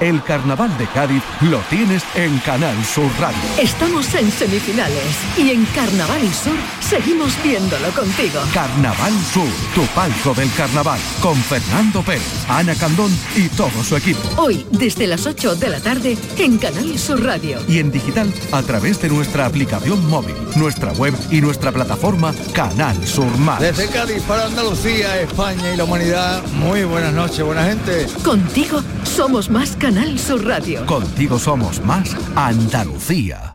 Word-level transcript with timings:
El 0.00 0.22
carnaval 0.22 0.76
de 0.78 0.86
Cádiz 0.86 1.22
lo 1.42 1.58
tienes 1.68 2.02
en 2.14 2.38
Canal 2.38 2.74
Sur 2.86 3.10
Radio. 3.20 3.38
Estamos 3.58 4.14
en 4.14 4.30
semifinales 4.30 5.18
y 5.36 5.50
en 5.50 5.66
Carnaval 5.66 6.26
Sur 6.32 6.56
seguimos 6.90 7.40
viéndolo 7.44 7.88
contigo. 7.92 8.40
Carnaval 8.52 9.12
Sur, 9.32 9.46
tu 9.76 9.82
palco 9.94 10.34
del 10.34 10.52
carnaval, 10.54 10.98
con 11.22 11.36
Fernando 11.36 12.02
Pérez, 12.02 12.44
Ana 12.48 12.74
Candón 12.74 13.16
y 13.36 13.48
todo 13.50 13.84
su 13.84 13.96
equipo. 13.96 14.18
Hoy, 14.36 14.66
desde 14.72 15.06
las 15.06 15.24
8 15.24 15.54
de 15.54 15.68
la 15.68 15.78
tarde, 15.78 16.18
en 16.36 16.58
Canal 16.58 16.98
Sur 16.98 17.22
Radio. 17.22 17.60
Y 17.68 17.78
en 17.78 17.92
digital 17.92 18.34
a 18.50 18.60
través 18.62 19.00
de 19.00 19.08
nuestra 19.08 19.46
aplicación 19.46 20.04
móvil, 20.08 20.34
nuestra 20.56 20.90
web 20.94 21.14
y 21.30 21.40
nuestra 21.40 21.70
plataforma 21.70 22.34
Canal 22.52 23.06
Sur 23.06 23.38
Más. 23.38 23.60
Desde 23.60 23.86
Cádiz 23.86 24.24
para 24.24 24.46
Andalucía, 24.46 25.20
España 25.20 25.72
y 25.72 25.76
la 25.76 25.84
humanidad, 25.84 26.42
muy 26.54 26.82
buenas 26.82 27.12
noches, 27.12 27.44
buena 27.44 27.66
gente. 27.66 28.08
Contigo 28.24 28.82
somos 29.04 29.48
más 29.48 29.76
Canal 29.76 30.18
Sur 30.18 30.44
Radio. 30.44 30.84
Contigo 30.86 31.38
somos 31.38 31.80
más 31.84 32.16
Andalucía. 32.34 33.54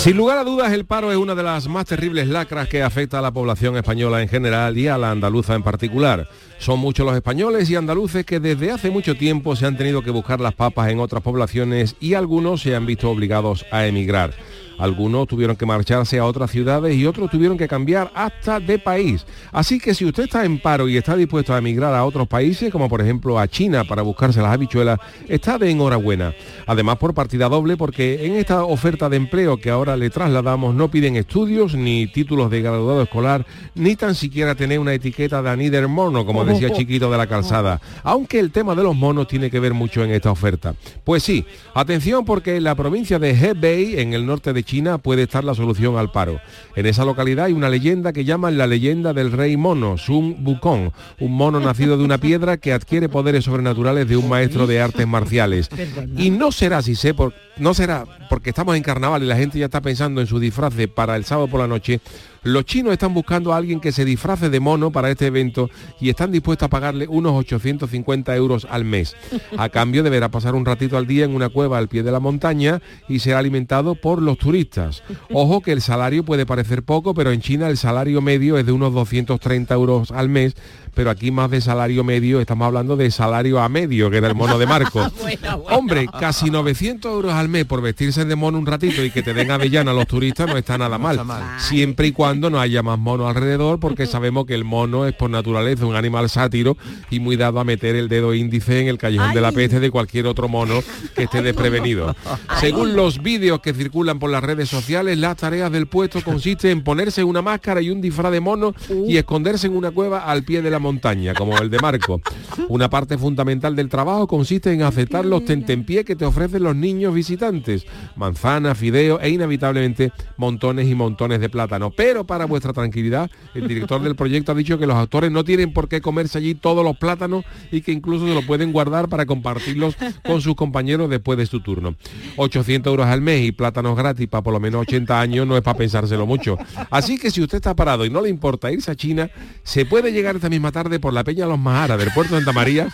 Sin 0.00 0.16
lugar 0.16 0.38
a 0.38 0.44
dudas, 0.44 0.72
el 0.72 0.86
paro 0.86 1.12
es 1.12 1.18
una 1.18 1.34
de 1.34 1.42
las 1.42 1.68
más 1.68 1.84
terribles 1.84 2.26
lacras 2.26 2.70
que 2.70 2.82
afecta 2.82 3.18
a 3.18 3.22
la 3.22 3.32
población 3.32 3.76
española 3.76 4.22
en 4.22 4.30
general 4.30 4.78
y 4.78 4.88
a 4.88 4.96
la 4.96 5.10
andaluza 5.10 5.54
en 5.54 5.62
particular. 5.62 6.26
Son 6.56 6.80
muchos 6.80 7.04
los 7.04 7.14
españoles 7.14 7.68
y 7.68 7.76
andaluces 7.76 8.24
que 8.24 8.40
desde 8.40 8.70
hace 8.70 8.90
mucho 8.90 9.14
tiempo 9.14 9.54
se 9.56 9.66
han 9.66 9.76
tenido 9.76 10.00
que 10.00 10.10
buscar 10.10 10.40
las 10.40 10.54
papas 10.54 10.88
en 10.88 11.00
otras 11.00 11.22
poblaciones 11.22 11.96
y 12.00 12.14
algunos 12.14 12.62
se 12.62 12.74
han 12.74 12.86
visto 12.86 13.10
obligados 13.10 13.66
a 13.70 13.84
emigrar. 13.84 14.32
Algunos 14.80 15.28
tuvieron 15.28 15.56
que 15.56 15.66
marcharse 15.66 16.18
a 16.18 16.24
otras 16.24 16.50
ciudades 16.50 16.96
y 16.96 17.06
otros 17.06 17.30
tuvieron 17.30 17.58
que 17.58 17.68
cambiar 17.68 18.10
hasta 18.14 18.58
de 18.58 18.78
país. 18.78 19.26
Así 19.52 19.78
que 19.78 19.94
si 19.94 20.06
usted 20.06 20.24
está 20.24 20.44
en 20.44 20.58
paro 20.58 20.88
y 20.88 20.96
está 20.96 21.14
dispuesto 21.14 21.54
a 21.54 21.58
emigrar 21.58 21.94
a 21.94 22.04
otros 22.04 22.26
países, 22.26 22.72
como 22.72 22.88
por 22.88 23.00
ejemplo 23.00 23.38
a 23.38 23.46
China 23.46 23.84
para 23.84 24.02
buscarse 24.02 24.40
las 24.40 24.52
habichuelas, 24.52 24.98
está 25.28 25.58
de 25.58 25.70
enhorabuena. 25.70 26.34
Además 26.66 26.96
por 26.96 27.12
partida 27.12 27.48
doble 27.48 27.76
porque 27.76 28.26
en 28.26 28.36
esta 28.36 28.64
oferta 28.64 29.08
de 29.08 29.16
empleo 29.16 29.58
que 29.58 29.70
ahora 29.70 29.96
le 29.96 30.08
trasladamos 30.08 30.74
no 30.74 30.90
piden 30.90 31.16
estudios 31.16 31.74
ni 31.74 32.06
títulos 32.06 32.50
de 32.50 32.62
graduado 32.62 33.02
escolar, 33.02 33.46
ni 33.74 33.96
tan 33.96 34.14
siquiera 34.14 34.54
tener 34.54 34.78
una 34.78 34.94
etiqueta 34.94 35.42
de 35.42 35.50
Anider 35.50 35.88
Mono, 35.88 36.24
como 36.24 36.44
decía 36.44 36.72
Chiquito 36.72 37.10
de 37.10 37.18
la 37.18 37.26
Calzada. 37.26 37.80
Aunque 38.02 38.38
el 38.38 38.50
tema 38.50 38.74
de 38.74 38.82
los 38.82 38.96
monos 38.96 39.28
tiene 39.28 39.50
que 39.50 39.60
ver 39.60 39.74
mucho 39.74 40.02
en 40.02 40.10
esta 40.10 40.30
oferta. 40.30 40.74
Pues 41.04 41.22
sí, 41.22 41.44
atención 41.74 42.24
porque 42.24 42.56
en 42.56 42.64
la 42.64 42.74
provincia 42.74 43.18
de 43.18 43.30
Hebei, 43.30 44.00
en 44.00 44.14
el 44.14 44.24
norte 44.24 44.52
de 44.52 44.62
China, 44.62 44.69
puede 45.02 45.22
estar 45.22 45.44
la 45.44 45.54
solución 45.54 45.96
al 45.96 46.12
paro. 46.12 46.40
En 46.76 46.86
esa 46.86 47.04
localidad 47.04 47.46
hay 47.46 47.52
una 47.52 47.68
leyenda 47.68 48.12
que 48.12 48.24
llaman 48.24 48.56
la 48.56 48.66
leyenda 48.66 49.12
del 49.12 49.32
rey 49.32 49.56
mono, 49.56 49.98
Sun 49.98 50.44
Wukong, 50.44 50.90
un 51.20 51.32
mono 51.32 51.60
nacido 51.60 51.96
de 51.98 52.04
una 52.04 52.18
piedra 52.18 52.56
que 52.56 52.72
adquiere 52.72 53.08
poderes 53.08 53.44
sobrenaturales 53.44 54.08
de 54.08 54.16
un 54.16 54.28
maestro 54.28 54.66
de 54.66 54.80
artes 54.80 55.06
marciales. 55.06 55.68
Y 56.16 56.30
no 56.30 56.52
será, 56.52 56.82
si 56.82 56.94
sé, 56.94 57.14
por, 57.14 57.34
no 57.56 57.74
será 57.74 58.04
porque 58.28 58.50
estamos 58.50 58.76
en 58.76 58.82
carnaval 58.82 59.22
y 59.22 59.26
la 59.26 59.36
gente 59.36 59.58
ya 59.58 59.64
está 59.66 59.80
pensando 59.80 60.20
en 60.20 60.26
su 60.26 60.38
disfraz 60.38 60.72
para 60.94 61.16
el 61.16 61.24
sábado 61.24 61.48
por 61.48 61.60
la 61.60 61.66
noche, 61.66 62.00
los 62.42 62.64
chinos 62.64 62.92
están 62.92 63.12
buscando 63.12 63.52
a 63.52 63.56
alguien 63.56 63.80
que 63.80 63.92
se 63.92 64.04
disfrace 64.04 64.48
de 64.48 64.60
mono 64.60 64.90
para 64.90 65.10
este 65.10 65.26
evento 65.26 65.68
y 66.00 66.08
están 66.08 66.32
dispuestos 66.32 66.66
a 66.66 66.70
pagarle 66.70 67.06
unos 67.06 67.32
850 67.32 68.34
euros 68.34 68.66
al 68.70 68.84
mes. 68.84 69.14
A 69.58 69.68
cambio 69.68 70.02
deberá 70.02 70.30
pasar 70.30 70.54
un 70.54 70.64
ratito 70.64 70.96
al 70.96 71.06
día 71.06 71.24
en 71.24 71.34
una 71.34 71.50
cueva 71.50 71.78
al 71.78 71.88
pie 71.88 72.02
de 72.02 72.12
la 72.12 72.20
montaña 72.20 72.80
y 73.08 73.18
será 73.18 73.38
alimentado 73.38 73.94
por 73.94 74.22
los 74.22 74.38
turistas. 74.38 75.02
Ojo 75.32 75.60
que 75.60 75.72
el 75.72 75.82
salario 75.82 76.24
puede 76.24 76.46
parecer 76.46 76.82
poco, 76.82 77.12
pero 77.14 77.30
en 77.30 77.40
China 77.42 77.68
el 77.68 77.76
salario 77.76 78.22
medio 78.22 78.56
es 78.56 78.64
de 78.64 78.72
unos 78.72 78.94
230 78.94 79.74
euros 79.74 80.10
al 80.10 80.28
mes, 80.28 80.54
pero 80.94 81.10
aquí 81.10 81.30
más 81.30 81.50
de 81.50 81.60
salario 81.60 82.04
medio, 82.04 82.40
estamos 82.40 82.66
hablando 82.66 82.96
de 82.96 83.10
salario 83.10 83.60
a 83.60 83.68
medio, 83.68 84.10
que 84.10 84.16
era 84.16 84.28
el 84.28 84.34
mono 84.34 84.58
de 84.58 84.66
Marco. 84.66 85.06
Hombre, 85.70 86.06
casi 86.18 86.50
900 86.50 87.12
euros 87.12 87.32
al 87.34 87.48
mes 87.48 87.66
por 87.66 87.82
vestirse 87.82 88.24
de 88.24 88.34
mono 88.34 88.58
un 88.58 88.66
ratito 88.66 89.04
y 89.04 89.10
que 89.10 89.22
te 89.22 89.34
den 89.34 89.50
avellana 89.50 89.90
a 89.90 89.94
los 89.94 90.06
turistas 90.06 90.46
no 90.46 90.56
está 90.56 90.78
nada 90.78 90.98
mal. 90.98 91.20
Siempre 91.58 92.08
y 92.08 92.12
cuando 92.12 92.29
no 92.34 92.60
haya 92.60 92.82
más 92.82 92.98
mono 92.98 93.28
alrededor, 93.28 93.80
porque 93.80 94.06
sabemos 94.06 94.46
que 94.46 94.54
el 94.54 94.64
mono 94.64 95.06
es 95.06 95.14
por 95.14 95.30
naturaleza 95.30 95.86
un 95.86 95.96
animal 95.96 96.28
sátiro 96.28 96.76
y 97.10 97.20
muy 97.20 97.36
dado 97.36 97.60
a 97.60 97.64
meter 97.64 97.96
el 97.96 98.08
dedo 98.08 98.34
índice 98.34 98.80
en 98.80 98.88
el 98.88 98.98
callejón 98.98 99.32
de 99.34 99.40
la 99.40 99.52
peste 99.52 99.80
de 99.80 99.90
cualquier 99.90 100.26
otro 100.26 100.48
mono 100.48 100.80
que 101.14 101.24
esté 101.24 101.42
desprevenido. 101.42 102.14
Según 102.60 102.94
los 102.94 103.22
vídeos 103.22 103.60
que 103.60 103.74
circulan 103.74 104.18
por 104.18 104.30
las 104.30 104.42
redes 104.42 104.68
sociales, 104.68 105.18
las 105.18 105.36
tareas 105.36 105.72
del 105.72 105.86
puesto 105.86 106.20
consisten 106.22 106.70
en 106.70 106.84
ponerse 106.84 107.24
una 107.24 107.42
máscara 107.42 107.80
y 107.80 107.90
un 107.90 108.00
disfraz 108.00 108.32
de 108.32 108.40
mono 108.40 108.74
y 109.06 109.16
esconderse 109.16 109.66
en 109.66 109.76
una 109.76 109.90
cueva 109.90 110.20
al 110.20 110.44
pie 110.44 110.62
de 110.62 110.70
la 110.70 110.78
montaña, 110.78 111.34
como 111.34 111.58
el 111.58 111.70
de 111.70 111.78
Marco. 111.78 112.20
Una 112.68 112.90
parte 112.90 113.18
fundamental 113.18 113.74
del 113.74 113.88
trabajo 113.88 114.26
consiste 114.26 114.72
en 114.72 114.82
aceptar 114.82 115.24
los 115.24 115.44
tentempié 115.44 116.04
que 116.04 116.16
te 116.16 116.24
ofrecen 116.24 116.62
los 116.62 116.76
niños 116.76 117.14
visitantes, 117.14 117.86
manzanas, 118.16 118.78
fideos 118.78 119.20
e 119.22 119.30
inevitablemente 119.30 120.12
montones 120.36 120.88
y 120.88 120.94
montones 120.94 121.40
de 121.40 121.48
plátano. 121.48 121.90
Pero 121.90 122.19
para 122.24 122.44
vuestra 122.44 122.72
tranquilidad, 122.72 123.30
el 123.54 123.68
director 123.68 124.02
del 124.02 124.16
proyecto 124.16 124.52
ha 124.52 124.54
dicho 124.54 124.78
que 124.78 124.86
los 124.86 124.96
actores 124.96 125.30
no 125.30 125.44
tienen 125.44 125.72
por 125.72 125.88
qué 125.88 126.00
comerse 126.00 126.38
allí 126.38 126.54
todos 126.54 126.84
los 126.84 126.96
plátanos 126.96 127.44
y 127.70 127.80
que 127.80 127.92
incluso 127.92 128.26
se 128.26 128.34
lo 128.34 128.42
pueden 128.42 128.72
guardar 128.72 129.08
para 129.08 129.26
compartirlos 129.26 129.96
con 130.24 130.40
sus 130.40 130.54
compañeros 130.54 131.10
después 131.10 131.38
de 131.38 131.46
su 131.46 131.60
turno. 131.60 131.94
800 132.36 132.90
euros 132.90 133.06
al 133.06 133.20
mes 133.20 133.44
y 133.44 133.52
plátanos 133.52 133.96
gratis 133.96 134.28
para 134.28 134.42
por 134.42 134.52
lo 134.52 134.60
menos 134.60 134.82
80 134.82 135.20
años 135.20 135.46
no 135.46 135.56
es 135.56 135.62
para 135.62 135.78
pensárselo 135.78 136.26
mucho. 136.26 136.56
Así 136.90 137.18
que 137.18 137.30
si 137.30 137.42
usted 137.42 137.56
está 137.56 137.74
parado 137.74 138.04
y 138.04 138.10
no 138.10 138.20
le 138.20 138.28
importa 138.28 138.70
irse 138.70 138.90
a 138.90 138.94
China, 138.94 139.30
se 139.62 139.84
puede 139.84 140.12
llegar 140.12 140.36
esta 140.36 140.48
misma 140.48 140.72
tarde 140.72 141.00
por 141.00 141.12
la 141.12 141.24
Peña 141.24 141.46
Los 141.46 141.58
Mahara 141.58 141.96
del 141.96 142.10
puerto 142.12 142.34
de 142.34 142.40
Santa 142.40 142.52
María, 142.52 142.88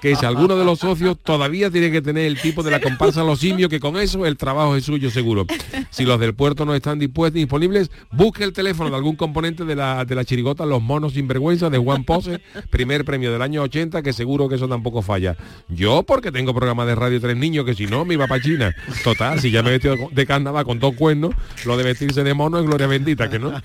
que 0.00 0.16
si 0.16 0.26
alguno 0.26 0.56
de 0.56 0.64
los 0.64 0.78
socios 0.78 1.18
todavía 1.22 1.70
tiene 1.70 1.90
que 1.90 2.02
tener 2.02 2.26
el 2.26 2.40
tipo 2.40 2.62
de 2.62 2.70
la 2.70 2.80
comparsa 2.80 3.24
Los 3.24 3.40
Simios, 3.40 3.70
que 3.70 3.80
con 3.80 3.96
eso 3.96 4.26
el 4.26 4.36
trabajo 4.36 4.76
es 4.76 4.84
suyo 4.84 5.10
seguro. 5.10 5.46
Si 5.90 6.04
los 6.04 6.20
del 6.20 6.34
puerto 6.34 6.64
no 6.64 6.74
están 6.74 6.98
dispuestos 6.98 7.34
disponibles, 7.34 7.90
busque 8.12 8.44
el 8.44 8.52
teléfono 8.52 8.69
de 8.78 8.96
algún 8.96 9.16
componente 9.16 9.64
de 9.64 9.74
la, 9.74 10.04
de 10.04 10.14
la 10.14 10.24
chirigota 10.24 10.64
Los 10.64 10.80
Monos 10.80 11.14
Sinvergüenza 11.14 11.70
de 11.70 11.78
Juan 11.78 12.04
Pose, 12.04 12.40
primer 12.70 13.04
premio 13.04 13.32
del 13.32 13.42
año 13.42 13.62
80, 13.62 14.02
que 14.02 14.12
seguro 14.12 14.48
que 14.48 14.54
eso 14.54 14.68
tampoco 14.68 15.02
falla. 15.02 15.36
Yo 15.68 16.04
porque 16.04 16.30
tengo 16.30 16.54
programa 16.54 16.86
de 16.86 16.94
radio 16.94 17.20
tres 17.20 17.36
niños, 17.36 17.64
que 17.64 17.74
si 17.74 17.86
no 17.86 18.04
me 18.04 18.14
iba 18.14 18.28
para 18.28 18.40
China. 18.40 18.74
Total, 19.02 19.40
si 19.40 19.50
ya 19.50 19.62
me 19.62 19.70
he 19.70 19.72
vestido 19.72 19.96
de 20.12 20.26
carnaval 20.26 20.64
con 20.64 20.78
dos 20.78 20.94
cuernos, 20.94 21.34
lo 21.64 21.76
de 21.76 21.82
vestirse 21.82 22.22
de 22.22 22.32
mono 22.32 22.60
es 22.60 22.64
gloria 22.64 22.86
bendita, 22.86 23.28
que 23.28 23.38
no. 23.40 23.60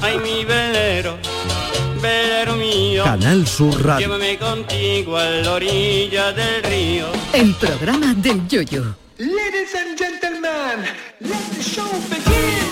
Ay, 0.00 0.18
mi 0.18 0.44
velero, 0.44 1.18
velero 2.00 2.56
mío. 2.56 3.04
Canal 3.04 3.46
Sur 3.46 3.84
Radio. 3.84 4.06
Llévame 4.06 4.38
contigo 4.38 5.16
a 5.16 5.24
la 5.24 5.52
orilla 5.52 6.32
del 6.32 6.62
río. 6.62 7.06
El 7.34 7.54
programa 7.54 8.14
del 8.14 8.48
yoyo. 8.48 8.96
Ladies 9.18 9.74
and 9.74 9.98
gentlemen, 9.98 10.86
let 11.20 11.50
the 11.54 11.62
show 11.62 11.90
begin. 12.08 12.67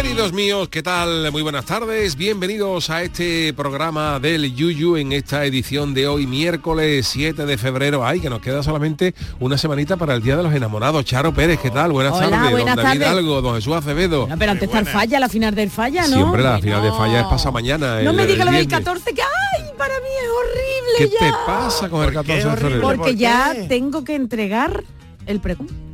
Queridos 0.00 0.32
míos, 0.32 0.68
¿qué 0.68 0.80
tal? 0.80 1.32
Muy 1.32 1.42
buenas 1.42 1.64
tardes. 1.64 2.14
Bienvenidos 2.14 2.88
a 2.88 3.02
este 3.02 3.52
programa 3.52 4.20
del 4.20 4.54
Yuyu 4.54 4.96
en 4.96 5.10
esta 5.10 5.44
edición 5.44 5.92
de 5.92 6.06
hoy, 6.06 6.24
miércoles 6.28 7.04
7 7.08 7.44
de 7.44 7.58
febrero. 7.58 8.06
Ay, 8.06 8.20
que 8.20 8.30
nos 8.30 8.40
queda 8.40 8.62
solamente 8.62 9.16
una 9.40 9.58
semanita 9.58 9.96
para 9.96 10.14
el 10.14 10.22
Día 10.22 10.36
de 10.36 10.44
los 10.44 10.54
Enamorados. 10.54 11.04
Charo 11.04 11.34
Pérez, 11.34 11.58
¿qué 11.60 11.72
tal? 11.72 11.90
Buenas 11.90 12.12
Hola, 12.12 12.30
tardes. 12.30 12.50
buenas 12.52 12.76
don 12.76 12.84
David 12.84 13.00
tardes. 13.00 13.18
Algo, 13.18 13.42
don 13.42 13.54
Jesús 13.56 13.74
Acevedo. 13.74 14.28
No, 14.28 14.38
pero 14.38 14.52
antes 14.52 14.68
está 14.68 14.78
el 14.78 14.86
falla, 14.86 15.18
la 15.18 15.28
final 15.28 15.54
del 15.56 15.68
falla, 15.70 16.02
¿no? 16.06 16.14
Siempre 16.14 16.42
la 16.44 16.60
final 16.60 16.82
de 16.84 16.90
falla 16.92 17.20
es 17.22 17.26
pasa 17.26 17.50
mañana. 17.50 18.00
No 18.02 18.10
el- 18.10 18.16
me 18.16 18.26
digas 18.26 18.46
lo 18.46 18.52
del 18.52 18.66
viernes. 18.66 18.78
14, 18.78 19.14
que 19.14 19.22
ay, 19.22 19.64
para 19.76 19.94
mí 19.94 20.08
es 20.22 20.30
horrible 20.30 20.98
¿Qué 20.98 21.08
ya. 21.10 21.26
te 21.26 21.32
pasa 21.44 21.88
con 21.88 22.04
el 22.04 22.12
14 22.12 22.48
de 22.48 22.56
febrero? 22.56 22.82
Porque 22.82 23.16
ya 23.16 23.52
tengo 23.68 24.04
que 24.04 24.14
entregar 24.14 24.84
el 25.26 25.40
pregón. 25.40 25.87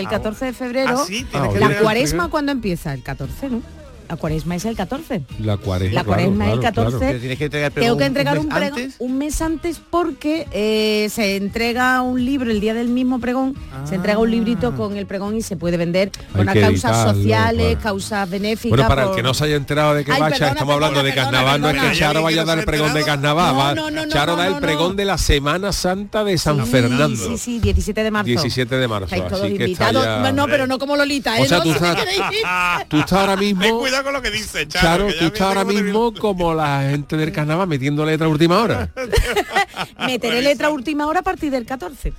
El 0.00 0.08
14 0.08 0.44
de 0.46 0.52
febrero. 0.52 0.96
ah, 0.98 1.04
sí, 1.06 1.24
tienes 1.24 1.52
que 1.52 1.60
la 1.60 1.78
cuaresma 1.80 2.28
cuando 2.28 2.52
empieza, 2.52 2.92
el 2.94 3.02
14, 3.02 3.50
¿no? 3.50 3.62
La 4.10 4.16
cuaresma 4.16 4.56
es 4.56 4.64
el 4.64 4.74
14. 4.76 5.22
La 5.38 5.56
cuaresma. 5.56 5.94
La 5.94 6.04
cuaresma 6.04 6.46
es 6.48 6.52
el 6.54 6.58
claro, 6.58 6.74
claro. 6.74 6.90
14. 6.90 7.06
Pero 7.06 7.18
tienes 7.20 7.38
que 7.38 7.44
entregar 7.44 7.70
Tengo 7.72 7.96
que 7.96 8.04
entregar 8.06 8.38
un 8.40 8.48
pregón 8.48 8.78
antes. 8.80 8.94
un 8.98 9.18
mes 9.18 9.40
antes 9.40 9.80
porque 9.88 10.48
eh, 10.50 11.08
se 11.12 11.36
entrega 11.36 12.02
un 12.02 12.24
libro 12.24 12.50
el 12.50 12.60
día 12.60 12.74
del 12.74 12.88
mismo 12.88 13.20
pregón, 13.20 13.54
se 13.88 13.94
entrega 13.94 14.18
un 14.18 14.28
librito 14.32 14.74
con 14.74 14.96
el 14.96 15.06
pregón 15.06 15.36
y 15.36 15.42
se 15.42 15.56
puede 15.56 15.76
vender 15.76 16.10
con 16.34 16.44
que 16.48 16.60
causas 16.60 16.90
editarlo, 16.90 17.14
sociales, 17.14 17.66
claro. 17.66 17.80
causas 17.82 18.30
benéficas. 18.30 18.70
Bueno, 18.70 18.88
para 18.88 19.04
el 19.04 19.14
que 19.14 19.22
no 19.22 19.32
se 19.32 19.44
haya 19.44 19.54
enterado 19.54 19.94
de 19.94 20.04
qué 20.04 20.10
Ay, 20.10 20.20
va, 20.20 20.28
perdona, 20.30 20.48
estamos 20.50 20.74
hablando 20.74 21.02
de 21.04 21.10
perdona, 21.12 21.30
carnaval, 21.30 21.60
no 21.60 21.68
es 21.68 21.74
perdona. 21.74 21.92
que 21.92 21.98
Charo 22.00 22.22
vaya 22.24 22.42
a 22.42 22.44
dar 22.44 22.58
el 22.58 22.64
pregón 22.64 22.92
de 22.94 23.04
carnaval, 23.04 23.52
No, 23.54 23.58
va- 23.60 23.74
no, 23.76 23.90
no, 23.92 24.06
no, 24.06 24.12
Charo 24.12 24.34
da 24.34 24.48
el 24.48 24.56
pregón 24.56 24.96
de 24.96 25.04
la 25.04 25.18
Semana 25.18 25.72
Santa 25.72 26.24
de 26.24 26.36
San 26.36 26.64
Sí, 26.64 26.70
Fernando. 26.72 27.16
Sí, 27.28 27.38
sí, 27.38 27.58
17 27.60 28.02
de 28.02 28.10
marzo. 28.10 28.26
17 28.26 28.76
de 28.76 28.88
marzo, 28.88 29.14
así 29.14 29.56
que 29.56 29.64
está 29.66 29.92
ya- 29.92 30.32
No, 30.32 30.46
pero 30.48 30.66
no 30.66 30.80
como 30.80 30.96
Lolita, 30.96 31.38
¿eh? 31.38 31.42
O 31.42 31.46
sea, 31.46 31.60
queréis 31.62 32.18
ir. 32.18 32.44
Tú 32.88 32.98
estás 32.98 33.12
ahora 33.20 33.36
mismo... 33.36 33.62
Cuidado 34.00 34.04
con 34.04 34.12
lo 34.14 34.22
que 34.22 34.30
dice, 34.30 34.66
Charo. 34.66 34.86
Charo, 34.86 35.06
que 35.08 35.12
tú 35.14 35.24
estás 35.26 35.40
ahora 35.42 35.64
mismo 35.64 36.14
como 36.14 36.54
la 36.54 36.82
gente 36.88 37.16
del 37.16 37.32
carnaval 37.32 37.68
metiendo 37.68 38.04
letra 38.06 38.26
a 38.26 38.30
última 38.30 38.62
hora. 38.62 38.88
Meteré 40.06 40.40
letra 40.42 40.68
a 40.68 40.70
última 40.70 41.06
hora 41.06 41.20
a 41.20 41.22
partir 41.22 41.50
del 41.50 41.66
14. 41.66 42.12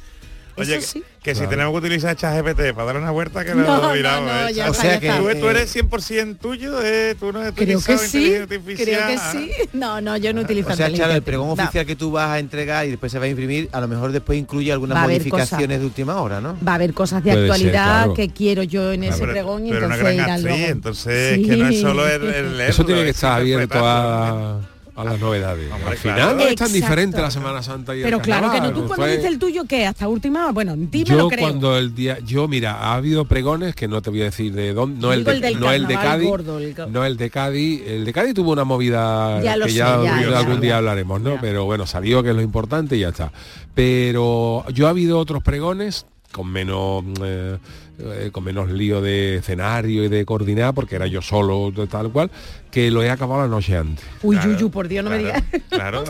Oye, 0.57 0.75
Eso 0.75 0.87
sí. 0.93 1.03
que 1.23 1.33
si 1.35 1.47
tenemos 1.47 1.71
que 1.73 1.77
utilizar 1.85 2.15
ChatGPT 2.15 2.73
para 2.73 2.85
darle 2.85 3.01
una 3.01 3.11
vuelta 3.11 3.45
que 3.45 3.55
No, 3.55 3.81
lo 3.81 3.93
miramos. 3.93 4.31
no, 4.31 4.47
eh, 4.49 4.53
ya 4.53 4.67
está, 4.67 4.83
ya 4.83 4.93
está. 4.95 5.17
tú, 5.17 5.23
tú 5.39 5.47
Eh, 5.47 5.51
eres 5.51 5.75
100% 5.75 6.37
tuyo, 6.39 6.81
eh, 6.83 7.15
tú 7.19 7.31
no 7.31 7.39
has 7.39 7.51
Creo 7.53 7.55
que 7.67 7.75
utilizado 7.75 7.97
sí, 7.99 8.33
creo 8.77 9.07
que 9.07 9.17
sí. 9.31 9.51
No, 9.73 10.01
no, 10.01 10.17
yo 10.17 10.33
no 10.33 10.41
utilizo 10.41 10.69
O 10.69 10.75
sea, 10.75 10.91
Charo, 10.91 11.13
el 11.13 11.21
pregón 11.21 11.47
No. 11.47 11.53
oficial 11.53 11.85
que 11.85 11.95
tú 11.95 12.11
vas 12.11 12.29
a 12.29 12.39
entregar 12.39 12.85
y 12.85 12.89
después 12.91 13.11
se 13.11 13.19
va 13.19 13.25
a 13.25 13.27
imprimir, 13.29 13.69
a 13.71 13.79
lo 13.81 13.87
mejor 13.87 14.11
después 14.11 14.37
incluye 14.37 14.71
algunas 14.71 15.01
modificaciones 15.01 15.79
de 15.79 15.85
última 15.85 16.21
hora, 16.21 16.41
¿no? 16.41 16.57
Va 16.67 16.73
a 16.73 16.75
haber 16.75 16.93
cosas 16.93 17.23
de 17.23 17.31
Puede 17.31 17.43
ser, 17.47 17.51
actualidad 17.51 17.95
claro. 17.99 18.13
que 18.13 18.29
quiero 18.29 18.63
yo 18.63 18.91
en 18.91 19.03
ese 19.05 19.19
Pero- 19.19 19.31
pregón 19.31 19.65
y 19.67 19.71
pero 19.71 19.85
una 19.87 19.95
entonces 19.95 20.19
actriz, 20.29 20.69
entonces 20.69 21.47
que 21.47 21.57
no 21.57 21.67
es 21.69 21.81
solo 21.81 22.07
el, 22.07 22.23
el 22.23 22.29
leerlo, 22.57 22.63
Eso 22.63 22.85
tiene 22.85 23.03
que 23.03 23.09
es 23.09 23.15
estar 23.15 23.39
abierto 23.39 23.77
a, 23.85 24.59
a 25.01 25.03
las 25.05 25.19
novedades. 25.19 25.71
Hombre, 25.71 25.89
Al 25.91 25.97
final 25.97 26.15
claro. 26.17 26.35
no 26.35 26.41
es 26.41 26.47
tan 26.47 26.51
Exacto. 26.67 26.73
diferente 26.73 27.21
la 27.21 27.31
Semana 27.31 27.61
Santa 27.63 27.95
y 27.95 27.99
el 27.99 28.03
Pero 28.05 28.19
claro 28.21 28.51
que 28.51 28.61
no, 28.61 28.69
tú 28.71 28.79
cuando 28.87 28.95
fue- 28.95 29.11
dices 29.11 29.25
el 29.25 29.39
tuyo, 29.39 29.63
¿qué? 29.67 29.85
¿Hasta 29.85 30.07
última 30.07 30.43
hora? 30.43 30.51
Bueno, 30.51 30.73
en 30.73 30.89
ti 30.89 31.03
me 31.07 31.15
lo 31.15 31.23
Yo 31.23 31.27
creo. 31.29 31.39
cuando 31.47 31.77
el 31.77 31.93
día, 31.95 32.19
yo 32.19 32.47
mira, 32.47 32.73
ha 32.79 32.95
habido 32.95 33.25
pregones 33.25 33.75
que 33.75 33.87
no 33.87 34.01
te 34.01 34.09
voy 34.09 34.21
a 34.21 34.25
decir 34.25 34.53
de 34.53 34.73
dónde, 34.73 34.99
no 35.01 35.11
el 35.13 35.23
de, 35.23 35.31
el 35.31 35.41
del 35.41 35.59
no 35.59 35.71
el 35.71 35.87
de 35.87 35.95
Cádiz, 35.95 36.27
gordo, 36.29 36.59
el 36.59 36.73
go- 36.73 36.85
no 36.87 37.03
el 37.05 37.17
de 37.17 37.29
Cádiz, 37.29 37.81
el 37.87 38.05
de 38.05 38.13
Cádiz 38.13 38.33
tuvo 38.33 38.51
una 38.51 38.63
movida 38.63 39.41
Ya 39.41 39.55
lo 39.57 39.65
que 39.65 39.71
sé, 39.71 39.77
ya, 39.79 40.01
ya, 40.03 40.21
ya, 40.29 40.37
algún 40.39 40.55
ya. 40.55 40.61
día 40.61 40.77
hablaremos, 40.77 41.21
¿no? 41.21 41.37
Pero 41.41 41.65
bueno, 41.65 41.85
salió 41.87 42.23
que 42.23 42.29
es 42.29 42.35
lo 42.35 42.41
importante 42.41 42.95
y 42.97 42.99
ya 43.01 43.09
está. 43.09 43.31
Pero 43.73 44.65
yo 44.73 44.87
ha 44.87 44.91
habido 44.91 45.17
otros 45.17 45.41
pregones 45.43 46.05
con 46.31 46.47
menos 46.51 47.03
eh, 47.23 47.57
eh, 48.03 48.29
con 48.31 48.43
menos 48.43 48.69
lío 48.69 49.01
de 49.01 49.37
escenario 49.37 50.03
y 50.03 50.09
de 50.09 50.25
coordinar 50.25 50.73
porque 50.73 50.95
era 50.95 51.07
yo 51.07 51.21
solo 51.21 51.71
tal 51.89 52.11
cual 52.11 52.31
que 52.71 52.89
lo 52.89 53.03
he 53.03 53.09
acabado 53.09 53.41
la 53.41 53.47
noche 53.49 53.75
antes 53.75 54.05
Uy, 54.23 54.37
yuyu, 54.41 54.71
por 54.71 54.87
Dios, 54.87 55.03
no 55.03 55.09
me 55.09 55.17
digas. 55.17 55.43
Claro, 55.69 56.03